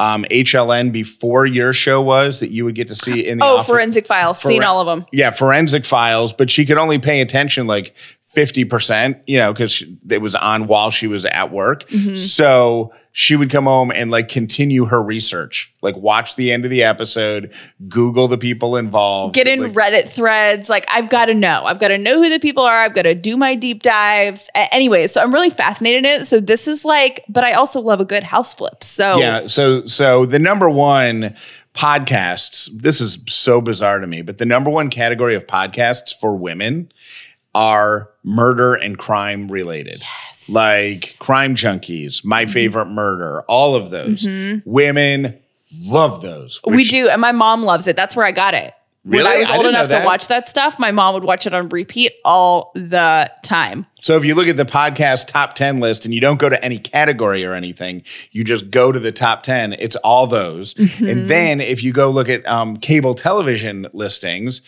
um, 0.00 0.24
HLN 0.30 0.92
before 0.92 1.44
your 1.44 1.72
show 1.72 2.00
was 2.00 2.38
that 2.40 2.50
you 2.50 2.64
would 2.64 2.76
get 2.76 2.86
to 2.88 2.94
see 2.94 3.26
in 3.26 3.38
the 3.38 3.44
Oh, 3.44 3.56
office? 3.58 3.66
forensic 3.66 4.06
files. 4.06 4.40
Seen 4.40 4.62
all 4.62 4.80
of 4.80 4.86
them. 4.86 5.06
Yeah, 5.12 5.30
forensic 5.30 5.84
files, 5.84 6.32
but 6.32 6.50
she 6.52 6.64
could 6.64 6.78
only 6.78 7.00
pay 7.00 7.20
attention 7.20 7.66
like 7.66 7.94
50%, 8.34 9.22
you 9.26 9.38
know, 9.38 9.52
because 9.52 9.82
it 10.08 10.20
was 10.20 10.34
on 10.34 10.66
while 10.66 10.90
she 10.90 11.06
was 11.06 11.24
at 11.24 11.50
work. 11.50 11.88
Mm-hmm. 11.88 12.14
So 12.14 12.92
she 13.12 13.36
would 13.36 13.50
come 13.50 13.64
home 13.64 13.90
and 13.90 14.10
like 14.10 14.28
continue 14.28 14.84
her 14.84 15.02
research, 15.02 15.74
like 15.80 15.96
watch 15.96 16.36
the 16.36 16.52
end 16.52 16.64
of 16.64 16.70
the 16.70 16.82
episode, 16.82 17.54
Google 17.88 18.28
the 18.28 18.36
people 18.36 18.76
involved. 18.76 19.34
Get 19.34 19.46
in 19.46 19.60
like, 19.60 19.72
Reddit 19.72 20.08
threads. 20.08 20.68
Like, 20.68 20.84
I've 20.90 21.08
got 21.08 21.26
to 21.26 21.34
know. 21.34 21.64
I've 21.64 21.80
got 21.80 21.88
to 21.88 21.98
know 21.98 22.22
who 22.22 22.28
the 22.28 22.38
people 22.38 22.64
are. 22.64 22.82
I've 22.82 22.94
got 22.94 23.02
to 23.02 23.14
do 23.14 23.36
my 23.36 23.54
deep 23.54 23.82
dives. 23.82 24.48
A- 24.54 24.72
anyway, 24.74 25.06
so 25.06 25.22
I'm 25.22 25.32
really 25.32 25.50
fascinated 25.50 26.04
in 26.04 26.20
it. 26.20 26.26
So 26.26 26.38
this 26.38 26.68
is 26.68 26.84
like, 26.84 27.24
but 27.30 27.44
I 27.44 27.52
also 27.52 27.80
love 27.80 28.00
a 28.00 28.04
good 28.04 28.24
house 28.24 28.52
flip. 28.52 28.84
So 28.84 29.18
Yeah. 29.18 29.46
So 29.46 29.86
so 29.86 30.26
the 30.26 30.38
number 30.38 30.68
one 30.68 31.34
podcasts, 31.72 32.68
this 32.74 33.00
is 33.00 33.18
so 33.26 33.60
bizarre 33.60 34.00
to 34.00 34.06
me, 34.06 34.20
but 34.20 34.38
the 34.38 34.44
number 34.44 34.68
one 34.68 34.90
category 34.90 35.34
of 35.34 35.46
podcasts 35.46 36.14
for 36.14 36.36
women 36.36 36.90
are 37.58 38.10
murder 38.22 38.74
and 38.74 38.96
crime 38.96 39.50
related. 39.50 40.02
Like 40.48 41.18
crime 41.18 41.54
junkies, 41.56 42.24
my 42.24 42.44
Mm-hmm. 42.44 42.52
favorite 42.52 42.86
murder, 42.86 43.42
all 43.48 43.74
of 43.74 43.90
those. 43.90 44.26
Women 44.64 45.38
love 45.86 46.22
those. 46.22 46.60
we 46.64 46.84
do. 46.84 47.08
And 47.08 47.20
my 47.20 47.32
mom 47.32 47.64
loves 47.64 47.86
it. 47.86 47.96
That's 47.96 48.14
where 48.16 48.24
I 48.24 48.32
got 48.32 48.54
it. 48.54 48.72
When 49.04 49.26
I 49.26 49.38
was 49.38 49.48
old 49.48 49.62
didn't 49.62 49.76
enough 49.76 49.88
to 49.88 50.04
watch 50.04 50.28
that 50.28 50.48
stuff, 50.48 50.78
my 50.78 50.90
mom 50.90 51.14
would 51.14 51.24
watch 51.24 51.46
it 51.46 51.54
on 51.54 51.68
repeat 51.70 52.12
all 52.26 52.72
the 52.74 53.30
time. 53.42 53.84
So 54.02 54.16
if 54.16 54.24
you 54.24 54.34
look 54.34 54.48
at 54.48 54.58
the 54.58 54.66
podcast 54.66 55.28
top 55.28 55.54
10 55.54 55.80
list 55.80 56.04
and 56.04 56.12
you 56.12 56.20
don't 56.20 56.38
go 56.38 56.48
to 56.50 56.62
any 56.62 56.78
category 56.78 57.44
or 57.44 57.54
anything, 57.54 58.02
you 58.32 58.44
just 58.44 58.70
go 58.70 58.92
to 58.92 58.98
the 59.00 59.12
top 59.12 59.44
10, 59.44 59.74
it's 59.74 59.96
all 59.96 60.26
those. 60.26 60.74
Mm-hmm. 60.74 61.08
And 61.08 61.26
then 61.30 61.60
if 61.60 61.82
you 61.82 61.92
go 61.92 62.10
look 62.10 62.28
at 62.28 62.46
um, 62.46 62.76
cable 62.76 63.14
television 63.14 63.86
listings, 63.94 64.60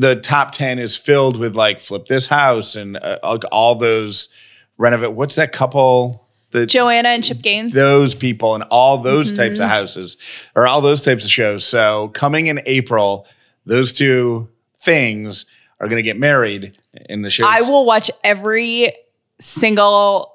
the 0.00 0.16
top 0.16 0.50
10 0.52 0.78
is 0.78 0.96
filled 0.96 1.36
with 1.36 1.54
like 1.56 1.80
flip 1.80 2.06
this 2.06 2.26
house 2.26 2.76
and 2.76 2.96
uh, 2.96 3.18
like 3.22 3.44
all 3.52 3.74
those 3.74 4.28
renovate. 4.78 5.12
What's 5.12 5.36
that 5.36 5.52
couple? 5.52 6.22
The, 6.52 6.64
Joanna 6.66 7.08
and 7.10 7.24
Chip 7.24 7.42
Gaines. 7.42 7.74
those 7.74 8.14
people 8.14 8.54
and 8.54 8.64
all 8.70 8.98
those 8.98 9.32
types 9.32 9.54
Mm-hmm. 9.54 9.62
of 9.64 9.68
houses 9.68 10.16
or 10.54 10.66
all 10.66 10.80
those 10.80 11.02
types 11.04 11.24
of 11.24 11.30
shows. 11.30 11.64
So 11.64 12.08
coming 12.14 12.46
in 12.46 12.60
April, 12.66 13.26
those 13.64 13.92
two 13.92 14.48
things 14.78 15.44
are 15.80 15.88
going 15.88 15.98
to 15.98 16.02
get 16.08 16.18
married 16.18 16.78
in 17.10 17.22
the 17.22 17.30
show. 17.30 17.46
I 17.46 17.62
will 17.62 17.84
watch 17.84 18.10
every 18.24 18.92
single 19.40 20.32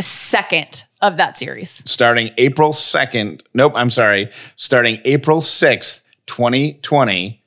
second 0.00 0.84
of 1.00 1.16
that 1.16 1.38
series. 1.38 1.82
starting 1.86 2.30
April 2.38 2.72
2nd. 2.72 3.40
Nope, 3.54 3.72
I'm 3.76 3.90
sorry. 3.90 4.30
Starting 4.56 5.00
April 5.04 5.40
6th, 5.40 6.02
2020. 6.26 7.43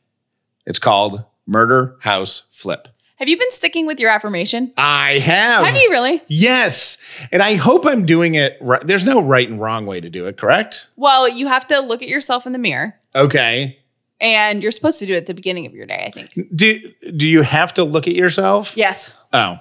It's 0.67 0.79
called 0.79 1.23
Murder 1.47 1.95
House 2.01 2.43
Flip. 2.51 2.89
Have 3.15 3.27
you 3.29 3.37
been 3.39 3.51
sticking 3.51 3.87
with 3.87 3.99
your 4.01 4.11
affirmation? 4.11 4.73
I 4.77 5.17
have. 5.19 5.65
Have 5.65 5.75
you 5.77 5.89
really? 5.89 6.21
Yes. 6.27 6.97
And 7.31 7.41
I 7.41 7.55
hope 7.55 7.85
I'm 7.85 8.05
doing 8.05 8.35
it 8.35 8.57
right. 8.61 8.85
There's 8.85 9.05
no 9.05 9.21
right 9.21 9.49
and 9.49 9.59
wrong 9.59 9.85
way 9.87 10.01
to 10.01 10.09
do 10.09 10.27
it, 10.27 10.37
correct? 10.37 10.89
Well, 10.97 11.27
you 11.27 11.47
have 11.47 11.65
to 11.67 11.79
look 11.79 12.03
at 12.03 12.09
yourself 12.09 12.45
in 12.45 12.51
the 12.51 12.59
mirror, 12.59 12.93
Okay. 13.15 13.79
and 14.19 14.61
you're 14.61 14.73
supposed 14.73 14.99
to 14.99 15.05
do 15.07 15.13
it 15.13 15.17
at 15.17 15.25
the 15.25 15.33
beginning 15.33 15.65
of 15.65 15.73
your 15.73 15.85
day. 15.87 16.03
I 16.05 16.11
think. 16.11 16.37
Do 16.53 16.79
do 17.15 17.27
you 17.27 17.41
have 17.43 17.73
to 17.75 17.83
look 17.85 18.05
at 18.07 18.13
yourself? 18.13 18.75
Yes. 18.77 19.09
Oh. 19.33 19.57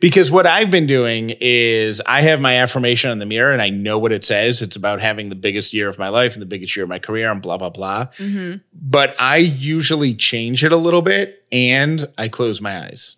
Because 0.00 0.30
what 0.30 0.46
I've 0.46 0.70
been 0.70 0.86
doing 0.86 1.32
is 1.40 2.00
I 2.06 2.22
have 2.22 2.40
my 2.40 2.56
affirmation 2.56 3.10
on 3.10 3.18
the 3.18 3.26
mirror 3.26 3.52
and 3.52 3.62
I 3.62 3.70
know 3.70 3.98
what 3.98 4.12
it 4.12 4.24
says. 4.24 4.62
It's 4.62 4.76
about 4.76 5.00
having 5.00 5.28
the 5.28 5.34
biggest 5.34 5.72
year 5.72 5.88
of 5.88 5.98
my 5.98 6.08
life 6.08 6.34
and 6.34 6.42
the 6.42 6.46
biggest 6.46 6.76
year 6.76 6.84
of 6.84 6.88
my 6.88 6.98
career 6.98 7.30
and 7.30 7.40
blah, 7.40 7.58
blah, 7.58 7.70
blah. 7.70 8.06
Mm-hmm. 8.18 8.58
But 8.72 9.14
I 9.18 9.38
usually 9.38 10.14
change 10.14 10.64
it 10.64 10.72
a 10.72 10.76
little 10.76 11.02
bit 11.02 11.44
and 11.50 12.08
I 12.18 12.28
close 12.28 12.60
my 12.60 12.84
eyes. 12.84 13.16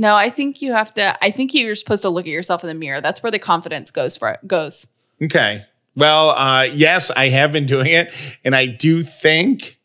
No, 0.00 0.14
I 0.14 0.30
think 0.30 0.62
you 0.62 0.72
have 0.72 0.94
to. 0.94 1.24
I 1.24 1.30
think 1.30 1.54
you're 1.54 1.74
supposed 1.74 2.02
to 2.02 2.08
look 2.08 2.26
at 2.26 2.30
yourself 2.30 2.62
in 2.62 2.68
the 2.68 2.74
mirror. 2.74 3.00
That's 3.00 3.22
where 3.22 3.32
the 3.32 3.40
confidence 3.40 3.90
goes 3.90 4.16
for 4.16 4.38
goes. 4.46 4.86
Okay. 5.20 5.64
Well, 5.96 6.30
uh, 6.30 6.68
yes, 6.72 7.10
I 7.10 7.28
have 7.28 7.50
been 7.50 7.66
doing 7.66 7.88
it. 7.88 8.14
And 8.44 8.54
I 8.54 8.66
do 8.66 9.02
think 9.02 9.77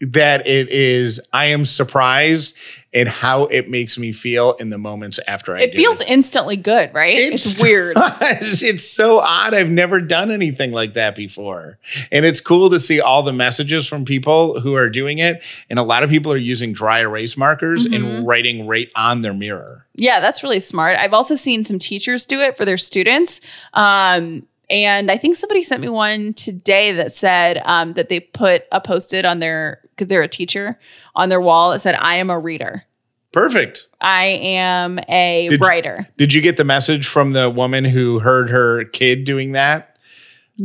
that 0.00 0.46
it 0.46 0.68
is, 0.70 1.20
I 1.32 1.46
am 1.46 1.64
surprised 1.64 2.56
at 2.92 3.06
how 3.06 3.44
it 3.44 3.68
makes 3.70 3.98
me 3.98 4.10
feel 4.10 4.54
in 4.54 4.70
the 4.70 4.78
moments 4.78 5.20
after 5.28 5.54
I 5.54 5.60
It 5.60 5.76
feels 5.76 6.00
it. 6.00 6.08
instantly 6.10 6.56
good, 6.56 6.92
right? 6.92 7.16
It's, 7.16 7.62
weird. 7.62 7.96
it's 8.00 8.82
so 8.84 9.20
odd. 9.20 9.54
I've 9.54 9.68
never 9.70 10.00
done 10.00 10.32
anything 10.32 10.72
like 10.72 10.94
that 10.94 11.14
before. 11.14 11.78
And 12.10 12.24
it's 12.24 12.40
cool 12.40 12.68
to 12.70 12.80
see 12.80 13.00
all 13.00 13.22
the 13.22 13.32
messages 13.32 13.86
from 13.86 14.04
people 14.04 14.58
who 14.58 14.74
are 14.74 14.90
doing 14.90 15.18
it. 15.18 15.42
And 15.68 15.78
a 15.78 15.84
lot 15.84 16.02
of 16.02 16.10
people 16.10 16.32
are 16.32 16.36
using 16.36 16.72
dry 16.72 17.00
erase 17.00 17.36
markers 17.36 17.86
Mm-hmm. 17.86 17.94
and 18.04 18.26
writing 18.26 18.66
right 18.66 18.90
on 18.96 19.22
their 19.22 19.34
mirror. 19.34 19.86
Yeah, 19.94 20.18
that's 20.20 20.42
really 20.42 20.60
smart. 20.60 20.98
I've 20.98 21.14
also 21.14 21.36
seen 21.36 21.62
some 21.64 21.78
teachers 21.78 22.24
do 22.26 22.40
it 22.40 22.56
for 22.56 22.64
their 22.64 22.78
students. 22.78 23.40
Um, 23.74 24.46
and 24.70 25.10
I 25.10 25.16
think 25.16 25.36
somebody 25.36 25.62
sent 25.62 25.82
me 25.82 25.88
one 25.88 26.32
today 26.32 26.92
that 26.92 27.12
said 27.12 27.60
um, 27.64 27.94
that 27.94 28.08
they 28.08 28.20
put 28.20 28.64
a 28.72 28.80
post 28.80 29.12
it 29.12 29.24
on 29.24 29.40
their, 29.40 29.80
because 29.90 30.08
they're 30.08 30.22
a 30.22 30.28
teacher, 30.28 30.78
on 31.14 31.28
their 31.28 31.40
wall 31.40 31.72
that 31.72 31.80
said, 31.80 31.96
I 31.96 32.14
am 32.16 32.30
a 32.30 32.38
reader. 32.38 32.84
Perfect. 33.32 33.86
I 34.00 34.24
am 34.24 34.98
a 35.08 35.46
Did 35.48 35.60
writer. 35.60 36.08
Did 36.16 36.32
you 36.32 36.40
get 36.40 36.56
the 36.56 36.64
message 36.64 37.06
from 37.06 37.32
the 37.32 37.48
woman 37.48 37.84
who 37.84 38.18
heard 38.20 38.50
her 38.50 38.84
kid 38.84 39.24
doing 39.24 39.52
that? 39.52 39.98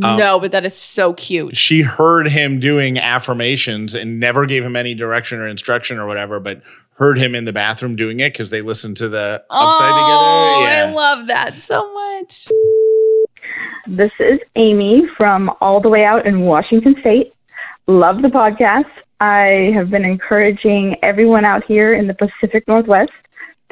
Um, 0.02 0.18
no, 0.18 0.38
but 0.40 0.50
that 0.50 0.64
is 0.64 0.74
so 0.74 1.14
cute. 1.14 1.56
She 1.56 1.80
heard 1.80 2.28
him 2.28 2.60
doing 2.60 2.98
affirmations 2.98 3.94
and 3.94 4.20
never 4.20 4.44
gave 4.44 4.62
him 4.64 4.76
any 4.76 4.94
direction 4.94 5.38
or 5.38 5.46
instruction 5.46 5.98
or 5.98 6.06
whatever, 6.06 6.38
but 6.38 6.62
heard 6.98 7.18
him 7.18 7.34
in 7.34 7.44
the 7.44 7.52
bathroom 7.52 7.96
doing 7.96 8.20
it 8.20 8.32
because 8.32 8.50
they 8.50 8.60
listened 8.60 8.96
to 8.98 9.08
the 9.08 9.44
upside 9.48 9.88
together. 9.88 10.06
oh, 10.08 10.60
together. 10.64 10.90
I 10.90 10.92
love 10.92 11.26
that 11.28 11.58
so 11.58 11.92
much. 11.94 12.48
This 13.88 14.10
is 14.18 14.40
Amy 14.56 15.04
from 15.16 15.48
all 15.60 15.80
the 15.80 15.88
way 15.88 16.04
out 16.04 16.26
in 16.26 16.40
Washington 16.40 16.96
State. 17.00 17.32
Love 17.86 18.20
the 18.20 18.26
podcast. 18.26 18.90
I 19.20 19.70
have 19.76 19.90
been 19.90 20.04
encouraging 20.04 20.96
everyone 21.04 21.44
out 21.44 21.62
here 21.64 21.94
in 21.94 22.08
the 22.08 22.14
Pacific 22.14 22.66
Northwest 22.66 23.12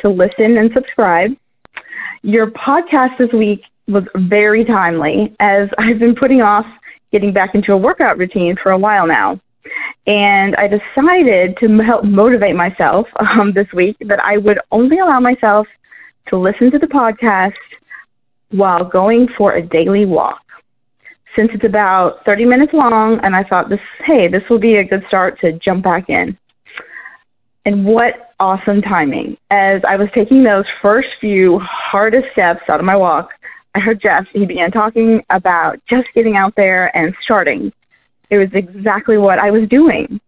to 0.02 0.08
listen 0.08 0.56
and 0.56 0.70
subscribe. 0.72 1.32
Your 2.22 2.52
podcast 2.52 3.18
this 3.18 3.32
week 3.32 3.62
was 3.88 4.04
very 4.14 4.64
timely 4.64 5.34
as 5.40 5.68
I've 5.78 5.98
been 5.98 6.14
putting 6.14 6.42
off 6.42 6.66
getting 7.10 7.32
back 7.32 7.56
into 7.56 7.72
a 7.72 7.76
workout 7.76 8.16
routine 8.16 8.54
for 8.62 8.70
a 8.70 8.78
while 8.78 9.08
now. 9.08 9.40
And 10.06 10.54
I 10.54 10.68
decided 10.68 11.56
to 11.56 11.78
help 11.78 12.04
motivate 12.04 12.54
myself 12.54 13.08
um, 13.18 13.52
this 13.52 13.72
week 13.72 13.96
that 14.02 14.20
I 14.22 14.36
would 14.36 14.60
only 14.70 15.00
allow 15.00 15.18
myself 15.18 15.66
to 16.28 16.36
listen 16.36 16.70
to 16.70 16.78
the 16.78 16.86
podcast 16.86 17.54
while 18.50 18.84
going 18.84 19.28
for 19.36 19.52
a 19.52 19.62
daily 19.62 20.04
walk. 20.04 20.40
Since 21.36 21.50
it's 21.52 21.64
about 21.64 22.24
30 22.24 22.44
minutes 22.44 22.72
long, 22.72 23.18
and 23.24 23.34
I 23.34 23.42
thought 23.42 23.68
this, 23.68 23.80
hey, 24.04 24.28
this 24.28 24.48
will 24.48 24.58
be 24.58 24.76
a 24.76 24.84
good 24.84 25.04
start 25.08 25.40
to 25.40 25.52
jump 25.52 25.82
back 25.82 26.08
in. 26.08 26.38
And 27.64 27.84
what 27.84 28.24
awesome 28.40 28.82
timing. 28.82 29.36
As 29.50 29.82
I 29.88 29.96
was 29.96 30.08
taking 30.14 30.42
those 30.42 30.66
first 30.82 31.08
few 31.20 31.58
hardest 31.60 32.30
steps 32.32 32.62
out 32.68 32.80
of 32.80 32.86
my 32.86 32.96
walk, 32.96 33.30
I 33.74 33.80
heard 33.80 34.00
Jeff, 34.00 34.26
he 34.32 34.46
began 34.46 34.70
talking 34.70 35.24
about 35.30 35.80
just 35.88 36.08
getting 36.14 36.36
out 36.36 36.54
there 36.56 36.96
and 36.96 37.14
starting. 37.22 37.72
It 38.30 38.38
was 38.38 38.50
exactly 38.52 39.18
what 39.18 39.38
I 39.38 39.50
was 39.50 39.68
doing. 39.68 40.20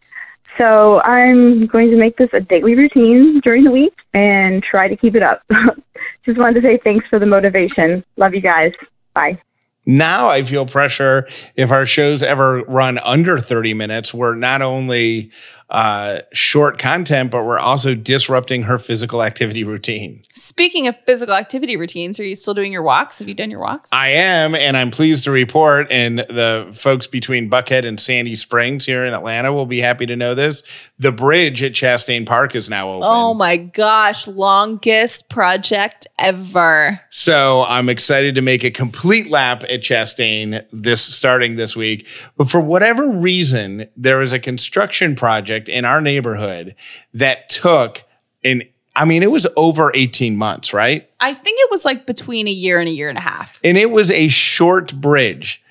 So 0.59 1.01
I'm 1.03 1.67
going 1.67 1.91
to 1.91 1.97
make 1.97 2.17
this 2.17 2.31
a 2.33 2.41
daily 2.41 2.75
routine 2.75 3.41
during 3.41 3.65
the 3.65 3.71
week 3.71 3.95
and 4.15 4.63
try 4.63 4.89
to 4.89 4.97
keep 4.97 5.15
it 5.15 5.23
up. 5.23 5.43
Just 6.25 6.39
wanted 6.39 6.61
to 6.61 6.67
say 6.67 6.79
thanks 6.83 7.07
for 7.09 7.19
the 7.19 7.27
motivation. 7.27 8.05
Love 8.17 8.35
you 8.35 8.41
guys. 8.41 8.73
Bye. 9.15 9.39
now 9.85 10.29
I 10.29 10.43
feel 10.43 10.67
pressure 10.67 11.27
if 11.55 11.71
our 11.71 11.87
shows 11.87 12.23
ever 12.23 12.63
run 12.63 12.99
under 12.99 13.39
30 13.39 13.75
minutes, 13.75 14.13
we're 14.13 14.35
not 14.35 14.63
only 14.63 15.31
uh, 15.69 16.21
short 16.33 16.79
content, 16.79 17.31
but 17.31 17.45
we're 17.45 17.59
also 17.59 17.95
disrupting 17.95 18.63
her 18.63 18.79
physical 18.79 19.23
activity 19.23 19.65
routine. 19.65 20.23
Speaking 20.35 20.87
of 20.87 20.95
physical 21.07 21.35
activity 21.35 21.77
routines, 21.77 22.21
are 22.21 22.25
you 22.25 22.37
still 22.37 22.55
doing 22.55 22.73
your 22.73 22.83
walks? 22.83 23.19
Have 23.19 23.29
you 23.29 23.35
done 23.35 23.51
your 23.51 23.61
walks? 23.61 23.91
I 23.93 24.11
am, 24.11 24.55
and 24.55 24.77
I'm 24.77 24.91
pleased 24.91 25.25
to 25.25 25.33
report, 25.33 25.89
and 25.91 26.21
the 26.21 26.71
folks 26.73 27.09
between 27.09 27.51
Buckhead 27.51 27.85
and 27.85 27.99
Sandy 27.99 28.37
Springs 28.37 28.85
here 28.85 29.05
in 29.05 29.13
Atlanta 29.13 29.53
will 29.53 29.67
be 29.67 29.81
happy 29.81 30.07
to 30.07 30.15
know 30.15 30.35
this. 30.35 30.63
The 30.99 31.11
bridge 31.11 31.63
at 31.65 31.73
Chastain 31.73 32.27
Park 32.27 32.55
is 32.55 32.71
now 32.71 32.91
open. 32.91 33.09
oh 33.11 33.35
my 33.35 33.57
gosh, 33.57 34.29
longest 34.29 35.29
project 35.31 36.07
ever. 36.19 37.01
So 37.11 37.65
I'm 37.67 37.89
excited 37.89 38.37
to 38.37 38.43
make 38.43 38.63
a 38.63 38.71
complete 38.71 39.31
lap 39.31 39.65
at 39.65 39.81
Chastain 39.81 40.65
this 40.71 41.03
starting 41.03 41.57
this 41.57 41.75
week. 41.75 42.07
But 42.37 42.49
for 42.49 42.61
whatever 42.61 43.09
reason, 43.09 43.89
there 43.97 44.21
is 44.21 44.33
a 44.33 44.39
construction 44.39 45.17
project 45.17 45.56
in 45.69 45.85
our 45.85 46.01
neighborhood 46.01 46.75
that 47.15 47.49
took 47.49 48.05
an 48.45 48.63
I 48.97 49.05
mean, 49.05 49.23
it 49.23 49.31
was 49.31 49.47
over 49.57 49.93
18 49.95 50.39
months, 50.39 50.73
right? 50.73 51.09
I 51.21 51.35
think 51.35 51.61
it 51.61 51.71
was 51.71 51.85
like 51.85 52.07
between 52.07 52.49
a 52.49 52.53
year 52.53 52.81
and 52.81 52.89
a 52.89 52.93
year 52.93 53.11
and 53.11 53.19
a 53.19 53.21
half. 53.21 53.61
And 53.63 53.77
it 53.77 53.91
was 53.91 54.11
a 54.11 54.29
short 54.29 54.95
bridge. 54.95 55.63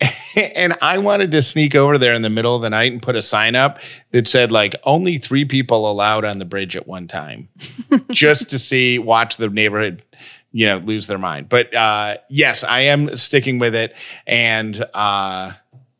and 0.36 0.76
I 0.82 0.98
wanted 0.98 1.30
to 1.32 1.42
sneak 1.42 1.74
over 1.74 1.98
there 1.98 2.12
in 2.12 2.22
the 2.22 2.30
middle 2.30 2.56
of 2.56 2.62
the 2.62 2.70
night 2.70 2.92
and 2.92 3.00
put 3.00 3.16
a 3.16 3.22
sign 3.22 3.54
up 3.54 3.78
that 4.10 4.26
said 4.26 4.50
like 4.50 4.74
only 4.84 5.18
three 5.18 5.44
people 5.44 5.90
allowed 5.90 6.24
on 6.24 6.38
the 6.38 6.44
bridge 6.44 6.76
at 6.76 6.86
one 6.86 7.06
time, 7.06 7.48
just 8.10 8.50
to 8.50 8.58
see 8.58 8.98
watch 8.98 9.36
the 9.36 9.48
neighborhood, 9.48 10.02
you 10.50 10.66
know, 10.66 10.78
lose 10.78 11.06
their 11.06 11.18
mind. 11.18 11.48
But 11.48 11.74
uh, 11.74 12.16
yes, 12.28 12.64
I 12.64 12.80
am 12.80 13.16
sticking 13.16 13.58
with 13.58 13.74
it, 13.74 13.94
and 14.26 14.84
uh, 14.94 15.52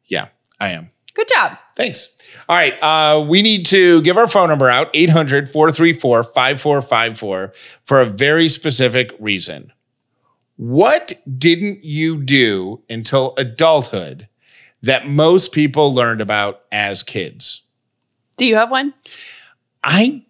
yeah, 0.07 0.29
I 0.59 0.71
am. 0.71 0.91
Good 1.15 1.29
job. 1.29 1.59
Thanks. 1.77 2.12
All 2.53 2.59
right. 2.59 2.79
Uh, 2.83 3.25
we 3.27 3.41
need 3.41 3.65
to 3.69 4.03
give 4.03 4.19
our 4.19 4.29
phone 4.29 4.51
number 4.51 4.69
out 4.69 4.91
800 4.93 5.49
434 5.49 6.23
5454 6.23 7.55
for 7.87 8.01
a 8.03 8.05
very 8.05 8.51
specific 8.51 9.17
reason. 9.19 9.73
What 10.57 11.15
didn't 11.39 11.83
you 11.83 12.23
do 12.23 12.83
until 12.91 13.33
adulthood 13.39 14.29
that 14.83 15.07
most 15.07 15.53
people 15.53 15.95
learned 15.95 16.21
about 16.21 16.61
as 16.71 17.03
kids? 17.03 17.63
Do 18.37 18.45
you 18.45 18.57
have 18.57 18.71
one? 18.71 18.93
I 19.83 20.27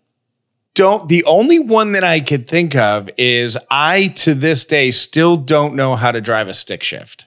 don't. 0.75 1.09
The 1.09 1.25
only 1.25 1.59
one 1.59 1.91
that 1.91 2.05
I 2.05 2.21
could 2.21 2.47
think 2.47 2.77
of 2.77 3.11
is 3.19 3.59
I, 3.69 4.07
to 4.19 4.35
this 4.35 4.65
day, 4.65 4.93
still 4.93 5.37
don't 5.37 5.75
know 5.75 5.97
how 5.97 6.13
to 6.13 6.21
drive 6.21 6.47
a 6.47 6.55
stick 6.55 6.85
shift. 6.85 7.27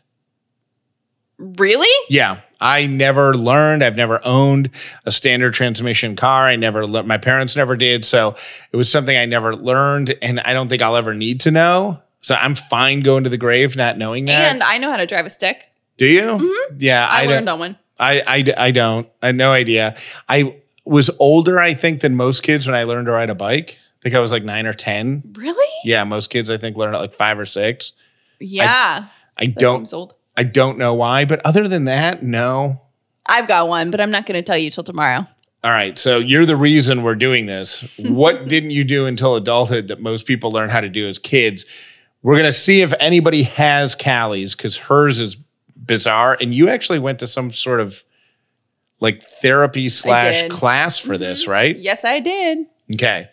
Really? 1.37 1.91
Yeah, 2.07 2.39
I 2.59 2.85
never 2.87 3.35
learned. 3.35 3.83
I've 3.83 3.95
never 3.95 4.19
owned 4.23 4.69
a 5.05 5.11
standard 5.11 5.53
transmission 5.53 6.15
car. 6.15 6.43
I 6.47 6.55
never, 6.55 6.85
le- 6.87 7.03
my 7.03 7.17
parents 7.17 7.55
never 7.55 7.75
did. 7.75 8.05
So 8.05 8.35
it 8.71 8.77
was 8.77 8.91
something 8.91 9.15
I 9.17 9.25
never 9.25 9.55
learned, 9.55 10.15
and 10.21 10.39
I 10.41 10.53
don't 10.53 10.67
think 10.67 10.81
I'll 10.81 10.95
ever 10.95 11.13
need 11.13 11.41
to 11.41 11.51
know. 11.51 11.99
So 12.21 12.35
I'm 12.35 12.55
fine 12.55 13.01
going 13.01 13.23
to 13.25 13.29
the 13.29 13.37
grave 13.37 13.75
not 13.75 13.97
knowing 13.97 14.25
that. 14.25 14.51
And 14.51 14.63
I 14.63 14.77
know 14.79 14.89
how 14.89 14.97
to 14.97 15.05
drive 15.05 15.25
a 15.25 15.29
stick. 15.29 15.63
Do 15.97 16.05
you? 16.05 16.21
Mm-hmm. 16.23 16.75
Yeah, 16.79 17.07
I, 17.09 17.23
don't- 17.23 17.31
learned 17.31 17.49
on 17.49 17.59
one. 17.59 17.77
I, 17.99 18.21
I, 18.27 18.65
I 18.67 18.71
don't. 18.71 19.07
I 19.21 19.27
had 19.27 19.35
no 19.35 19.51
idea. 19.51 19.95
I 20.27 20.57
was 20.85 21.09
older, 21.19 21.59
I 21.59 21.73
think, 21.73 22.01
than 22.01 22.15
most 22.15 22.41
kids 22.43 22.67
when 22.67 22.75
I 22.75 22.83
learned 22.83 23.05
to 23.07 23.11
ride 23.13 23.29
a 23.29 23.35
bike. 23.35 23.79
I 23.79 24.01
think 24.01 24.15
I 24.15 24.19
was 24.19 24.31
like 24.31 24.43
nine 24.43 24.65
or 24.65 24.73
10. 24.73 25.33
Really? 25.33 25.71
Yeah, 25.83 26.03
most 26.03 26.29
kids, 26.29 26.49
I 26.49 26.57
think, 26.57 26.77
learn 26.77 26.93
at 26.93 26.99
like 26.99 27.13
five 27.15 27.39
or 27.39 27.45
six. 27.45 27.93
Yeah. 28.39 29.07
I 29.37 29.45
that 29.45 29.55
don't, 29.57 29.77
seems 29.79 29.93
old. 29.93 30.13
I 30.37 30.43
don't 30.43 30.77
know 30.77 30.93
why, 30.93 31.25
but 31.25 31.41
other 31.45 31.67
than 31.67 31.85
that, 31.85 32.23
no. 32.23 32.81
I've 33.25 33.47
got 33.47 33.67
one, 33.67 33.91
but 33.91 34.01
I'm 34.01 34.11
not 34.11 34.25
going 34.25 34.35
to 34.35 34.43
tell 34.43 34.57
you 34.57 34.69
till 34.69 34.83
tomorrow. 34.83 35.27
All 35.63 35.71
right. 35.71 35.97
So 35.97 36.19
you're 36.19 36.45
the 36.45 36.55
reason 36.55 37.01
we're 37.01 37.15
doing 37.15 37.47
this. 37.47 37.89
What 37.99 38.47
didn't 38.47 38.71
you 38.71 38.83
do 38.83 39.07
until 39.07 39.35
adulthood 39.35 39.87
that 39.87 39.99
most 39.99 40.27
people 40.27 40.51
learn 40.51 40.69
how 40.69 40.81
to 40.81 40.89
do 40.89 41.07
as 41.07 41.17
kids? 41.17 41.65
We're 42.21 42.35
going 42.35 42.45
to 42.45 42.51
see 42.51 42.81
if 42.81 42.93
anybody 42.99 43.43
has 43.43 43.95
Callie's 43.95 44.55
because 44.55 44.77
hers 44.77 45.19
is 45.19 45.37
bizarre. 45.75 46.37
And 46.39 46.53
you 46.53 46.69
actually 46.69 46.99
went 46.99 47.19
to 47.19 47.27
some 47.27 47.51
sort 47.51 47.79
of 47.79 48.03
like 48.99 49.23
therapy 49.23 49.89
slash 49.89 50.47
class 50.49 50.99
for 50.99 51.17
this, 51.17 51.43
mm-hmm. 51.43 51.51
right? 51.51 51.77
Yes, 51.77 52.05
I 52.05 52.19
did. 52.19 52.59
Okay. 52.93 53.29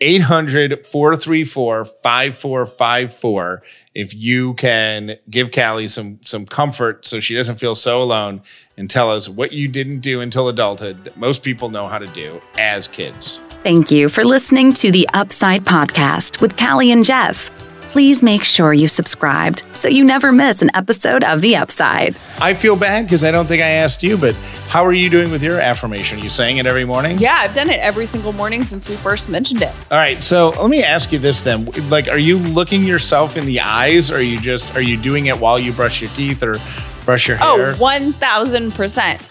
800 0.00 0.86
434 0.86 1.84
5454. 1.84 3.62
If 3.94 4.14
you 4.14 4.54
can 4.54 5.16
give 5.30 5.52
Callie 5.52 5.88
some 5.88 6.20
some 6.24 6.46
comfort 6.46 7.06
so 7.06 7.20
she 7.20 7.34
doesn't 7.34 7.56
feel 7.56 7.74
so 7.74 8.02
alone 8.02 8.42
and 8.76 8.90
tell 8.90 9.10
us 9.10 9.28
what 9.28 9.52
you 9.52 9.68
didn't 9.68 10.00
do 10.00 10.20
until 10.20 10.48
adulthood 10.48 11.04
that 11.04 11.16
most 11.16 11.42
people 11.42 11.70
know 11.70 11.86
how 11.86 11.98
to 11.98 12.06
do 12.08 12.40
as 12.58 12.88
kids. 12.88 13.40
Thank 13.62 13.90
you 13.90 14.08
for 14.08 14.24
listening 14.24 14.74
to 14.74 14.90
the 14.90 15.08
Upside 15.14 15.64
Podcast 15.64 16.40
with 16.40 16.56
Callie 16.56 16.90
and 16.90 17.04
Jeff. 17.04 17.50
Please 17.88 18.22
make 18.22 18.42
sure 18.42 18.72
you 18.72 18.88
subscribed 18.88 19.62
so 19.74 19.88
you 19.88 20.02
never 20.04 20.32
miss 20.32 20.62
an 20.62 20.70
episode 20.74 21.22
of 21.22 21.40
The 21.42 21.54
Upside. 21.56 22.16
I 22.40 22.54
feel 22.54 22.74
bad 22.76 23.04
because 23.04 23.22
I 23.22 23.30
don't 23.30 23.46
think 23.46 23.62
I 23.62 23.68
asked 23.68 24.02
you, 24.02 24.16
but 24.16 24.34
how 24.68 24.84
are 24.84 24.92
you 24.92 25.08
doing 25.08 25.30
with 25.30 25.44
your 25.44 25.60
affirmation? 25.60 26.18
Are 26.18 26.22
you 26.22 26.30
saying 26.30 26.56
it 26.56 26.66
every 26.66 26.84
morning? 26.84 27.18
Yeah, 27.18 27.36
I've 27.38 27.54
done 27.54 27.70
it 27.70 27.78
every 27.80 28.06
single 28.06 28.32
morning 28.32 28.64
since 28.64 28.88
we 28.88 28.96
first 28.96 29.28
mentioned 29.28 29.62
it. 29.62 29.72
All 29.92 29.98
right. 29.98 30.16
So 30.24 30.48
let 30.60 30.70
me 30.70 30.82
ask 30.82 31.12
you 31.12 31.18
this 31.20 31.42
then. 31.42 31.66
Like, 31.88 32.08
are 32.08 32.18
you 32.18 32.38
looking 32.38 32.82
yourself 32.84 33.36
in 33.36 33.46
the 33.46 33.60
eyes 33.60 34.10
or 34.10 34.16
are 34.16 34.20
you 34.22 34.40
just, 34.40 34.74
are 34.74 34.82
you 34.82 34.96
doing 34.96 35.26
it 35.26 35.38
while 35.38 35.58
you 35.60 35.72
brush 35.72 36.00
your 36.02 36.10
teeth 36.12 36.42
or 36.42 36.56
brush 37.04 37.28
your 37.28 37.36
Oh, 37.40 37.58
hair? 37.58 37.74
1000%. 37.74 39.28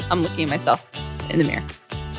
I'm 0.10 0.22
looking 0.22 0.44
at 0.44 0.50
myself 0.50 0.86
in 1.30 1.38
the 1.38 1.44
mirror. 1.44 1.64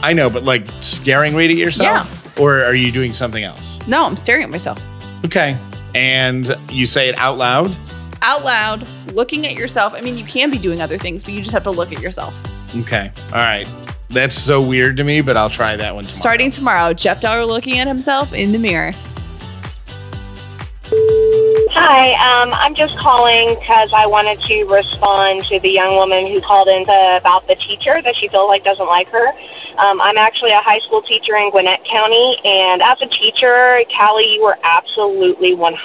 I 0.02 0.14
know, 0.14 0.30
but 0.32 0.44
like 0.44 0.68
staring 0.80 1.36
right 1.36 1.50
at 1.50 1.58
yourself? 1.58 2.34
Yeah. 2.38 2.42
Or 2.44 2.64
are 2.64 2.76
you 2.76 2.92
doing 2.92 3.14
something 3.14 3.44
else? 3.44 3.80
No, 3.88 4.04
I'm 4.04 4.18
staring 4.18 4.44
at 4.44 4.50
myself 4.50 4.80
Okay. 5.28 5.60
And 5.94 6.56
you 6.72 6.86
say 6.86 7.08
it 7.08 7.18
out 7.18 7.38
loud? 7.38 7.78
out 8.22 8.44
loud, 8.44 8.88
looking 9.14 9.46
at 9.48 9.54
yourself. 9.54 9.94
I 9.94 10.02
mean, 10.02 10.18
you 10.18 10.26
can 10.26 10.52
be 10.52 10.58
doing 10.58 10.82
other 10.82 10.98
things, 10.98 11.24
but 11.24 11.34
you 11.34 11.42
just 11.42 11.54
have 11.54 11.64
to 11.64 11.72
look 11.72 11.92
at 11.92 12.02
yourself. 12.02 12.38
Okay. 12.76 13.12
All 13.28 13.40
right. 13.40 13.68
That's 14.10 14.36
so 14.36 14.62
weird 14.62 14.98
to 14.98 15.04
me, 15.04 15.22
but 15.22 15.36
I'll 15.36 15.50
try 15.50 15.76
that 15.76 15.94
one 15.94 16.04
tomorrow. 16.04 16.20
Starting 16.20 16.52
tomorrow, 16.52 16.94
Jeff 16.94 17.20
Dauler 17.20 17.46
looking 17.46 17.80
at 17.80 17.88
himself 17.88 18.34
in 18.34 18.52
the 18.52 18.58
mirror. 18.58 18.92
Hi, 21.72 22.42
um, 22.42 22.54
I'm 22.54 22.74
just 22.74 22.98
calling 22.98 23.56
because 23.60 23.94
I 23.94 24.08
wanted 24.08 24.42
to 24.42 24.64
respond 24.66 25.46
to 25.46 25.60
the 25.60 25.70
young 25.70 25.96
woman 25.96 26.28
who 26.28 26.42
called 26.42 26.68
in 26.68 26.86
to, 26.86 27.18
about 27.18 27.48
the 27.48 27.56
teacher 27.56 28.02
that 28.02 28.16
she 28.16 28.28
feels 28.28 28.48
like 28.48 28.64
doesn't 28.64 28.88
like 28.88 29.10
her. 29.10 29.28
Um, 29.78 30.02
I'm 30.02 30.18
actually 30.18 30.52
a 30.52 30.62
high 30.66 30.82
school 30.90 31.06
teacher 31.06 31.38
in 31.38 31.54
Gwinnett 31.54 31.86
County, 31.86 32.38
and 32.44 32.82
as 32.82 32.98
a 32.98 33.10
teacher, 33.14 33.86
Callie, 33.94 34.34
you 34.34 34.42
were 34.42 34.58
absolutely 34.66 35.54
100% 35.54 35.78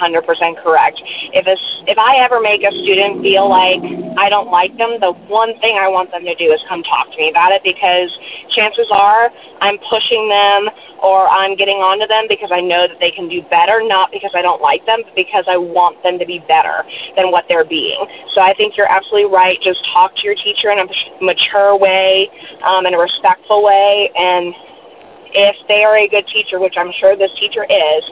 correct. 0.65 0.97
If 1.33 1.45
a, 1.45 1.55
if 1.85 1.97
I 2.01 2.25
ever 2.25 2.41
make 2.41 2.65
a 2.65 2.73
student 2.83 3.21
feel 3.21 3.45
like 3.45 3.81
I 4.17 4.33
don't 4.33 4.49
like 4.49 4.73
them, 4.81 4.97
the 4.97 5.13
one 5.29 5.53
thing 5.61 5.77
I 5.77 5.89
want 5.93 6.09
them 6.09 6.25
to 6.25 6.35
do 6.35 6.49
is 6.49 6.59
come 6.65 6.81
talk 6.83 7.13
to 7.13 7.17
me 7.21 7.29
about 7.29 7.53
it 7.53 7.61
because 7.61 8.09
chances 8.53 8.89
are 8.89 9.29
I'm 9.61 9.77
pushing 9.89 10.27
them 10.27 10.73
or 11.03 11.27
I'm 11.27 11.59
getting 11.59 11.83
onto 11.83 12.07
them 12.07 12.31
because 12.31 12.47
I 12.47 12.63
know 12.63 12.87
that 12.87 12.99
they 13.03 13.11
can 13.11 13.27
do 13.27 13.43
better, 13.51 13.83
not 13.83 14.11
because 14.11 14.31
I 14.31 14.39
don't 14.39 14.63
like 14.63 14.87
them, 14.87 15.03
but 15.03 15.15
because 15.19 15.43
I 15.51 15.59
want 15.59 15.99
them 15.99 16.15
to 16.15 16.25
be 16.25 16.39
better 16.47 16.87
than 17.19 17.27
what 17.27 17.43
they're 17.51 17.67
being. 17.67 17.99
So 18.31 18.39
I 18.39 18.55
think 18.55 18.79
you're 18.79 18.87
absolutely 18.87 19.27
right. 19.27 19.59
Just 19.59 19.83
talk 19.91 20.15
to 20.15 20.23
your 20.23 20.39
teacher 20.39 20.71
in 20.71 20.79
a 20.79 20.87
mature 21.19 21.75
way, 21.75 22.31
um, 22.63 22.87
in 22.87 22.95
a 22.95 23.01
respectful 23.01 23.59
way, 23.59 23.82
and 24.15 24.53
if 25.33 25.55
they 25.67 25.81
are 25.83 25.97
a 25.97 26.07
good 26.07 26.25
teacher, 26.29 26.59
which 26.59 26.75
I'm 26.77 26.93
sure 26.99 27.17
this 27.17 27.33
teacher 27.39 27.65
is, 27.65 28.03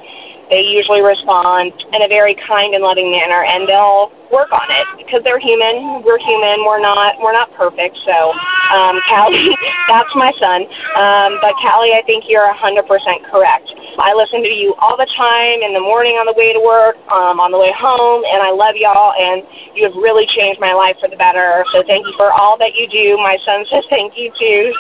they 0.52 0.68
usually 0.68 1.00
respond 1.00 1.72
in 1.96 2.04
a 2.04 2.12
very 2.12 2.36
kind 2.44 2.76
and 2.76 2.84
loving 2.84 3.08
manner, 3.08 3.40
and 3.40 3.64
they'll 3.72 4.12
work 4.36 4.52
on 4.52 4.68
it 4.68 4.88
because 5.00 5.24
they're 5.24 5.40
human. 5.40 6.04
We're 6.04 6.20
human. 6.20 6.68
We're 6.68 6.84
not. 6.84 7.16
We're 7.24 7.32
not 7.32 7.56
perfect. 7.56 7.96
So, 8.04 8.36
um, 8.76 9.00
Callie, 9.08 9.56
that's 9.88 10.12
my 10.12 10.36
son. 10.36 10.68
Um, 11.00 11.40
but 11.40 11.56
Callie, 11.64 11.96
I 11.96 12.04
think 12.04 12.28
you're 12.28 12.44
100% 12.44 12.84
correct. 13.32 13.68
I 13.96 14.12
listen 14.12 14.44
to 14.44 14.52
you 14.52 14.76
all 14.84 15.00
the 15.00 15.08
time 15.16 15.64
in 15.64 15.72
the 15.72 15.84
morning 15.84 16.20
on 16.20 16.28
the 16.28 16.36
way 16.36 16.52
to 16.52 16.60
work, 16.60 17.00
um, 17.08 17.40
on 17.40 17.56
the 17.56 17.60
way 17.60 17.72
home, 17.72 18.28
and 18.28 18.44
I 18.44 18.52
love 18.52 18.76
y'all. 18.76 19.16
And 19.16 19.48
you 19.72 19.88
have 19.88 19.96
really 19.96 20.28
changed 20.36 20.60
my 20.60 20.76
life 20.76 21.00
for 21.00 21.08
the 21.08 21.20
better. 21.20 21.64
So 21.72 21.80
thank 21.88 22.04
you 22.04 22.16
for 22.20 22.28
all 22.36 22.60
that 22.60 22.76
you 22.76 22.92
do. 22.92 23.16
My 23.24 23.40
son 23.48 23.64
says 23.72 23.88
thank 23.88 24.20
you 24.20 24.36
too. 24.36 24.76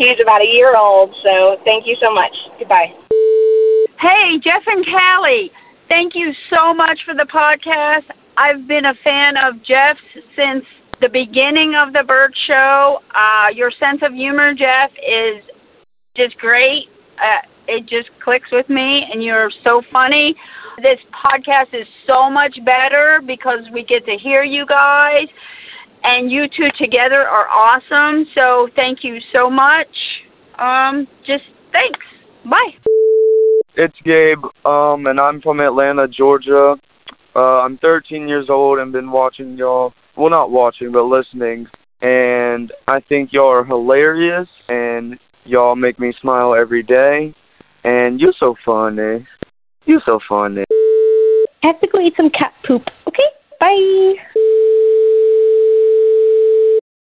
He's 0.00 0.16
about 0.16 0.40
a 0.40 0.48
year 0.48 0.80
old, 0.80 1.12
so 1.20 1.60
thank 1.68 1.84
you 1.84 1.92
so 2.00 2.08
much. 2.08 2.32
Goodbye. 2.58 2.88
Hey, 4.00 4.40
Jeff 4.40 4.64
and 4.64 4.80
Callie, 4.88 5.52
thank 5.92 6.16
you 6.16 6.32
so 6.48 6.72
much 6.72 7.04
for 7.04 7.12
the 7.12 7.28
podcast. 7.28 8.08
I've 8.32 8.66
been 8.66 8.88
a 8.88 8.96
fan 9.04 9.36
of 9.36 9.60
Jeff's 9.60 10.00
since 10.32 10.64
the 11.04 11.12
beginning 11.12 11.76
of 11.76 11.92
the 11.92 12.00
Bert 12.08 12.32
Show. 12.48 13.04
Uh, 13.12 13.52
your 13.52 13.70
sense 13.76 14.00
of 14.00 14.14
humor, 14.16 14.54
Jeff, 14.56 14.88
is 15.04 15.44
just 16.16 16.32
great. 16.38 16.88
Uh, 17.20 17.44
it 17.68 17.82
just 17.82 18.08
clicks 18.24 18.48
with 18.50 18.70
me, 18.70 19.04
and 19.12 19.22
you're 19.22 19.52
so 19.64 19.82
funny. 19.92 20.34
This 20.80 20.96
podcast 21.12 21.76
is 21.78 21.86
so 22.06 22.30
much 22.30 22.56
better 22.64 23.20
because 23.26 23.68
we 23.70 23.84
get 23.84 24.06
to 24.06 24.16
hear 24.16 24.44
you 24.44 24.64
guys. 24.64 25.28
And 26.02 26.30
you 26.30 26.44
two 26.48 26.68
together 26.78 27.20
are 27.20 27.48
awesome. 27.48 28.26
So 28.34 28.68
thank 28.74 29.00
you 29.02 29.18
so 29.32 29.50
much. 29.50 29.88
Um, 30.58 31.06
just 31.26 31.44
thanks. 31.72 32.04
Bye. 32.44 32.76
It's 33.76 33.96
Gabe, 34.04 34.44
um, 34.64 35.06
and 35.06 35.20
I'm 35.20 35.40
from 35.40 35.60
Atlanta, 35.60 36.08
Georgia. 36.08 36.74
Uh, 37.34 37.60
I'm 37.60 37.78
13 37.78 38.28
years 38.28 38.46
old 38.50 38.78
and 38.78 38.92
been 38.92 39.10
watching 39.10 39.56
y'all. 39.56 39.92
Well, 40.16 40.30
not 40.30 40.50
watching, 40.50 40.92
but 40.92 41.04
listening. 41.04 41.66
And 42.02 42.72
I 42.88 43.00
think 43.08 43.30
y'all 43.32 43.52
are 43.52 43.64
hilarious, 43.64 44.48
and 44.68 45.18
y'all 45.44 45.76
make 45.76 46.00
me 46.00 46.12
smile 46.20 46.54
every 46.54 46.82
day. 46.82 47.34
And 47.84 48.20
you're 48.20 48.34
so 48.38 48.54
funny. 48.64 49.26
You're 49.86 50.02
so 50.04 50.18
funny. 50.28 50.64
I 51.62 51.66
have 51.66 51.80
to 51.80 51.88
go 51.90 52.00
eat 52.00 52.14
some 52.16 52.30
cat 52.30 52.52
poop. 52.66 52.82
Okay, 53.06 53.22
bye. 53.58 54.59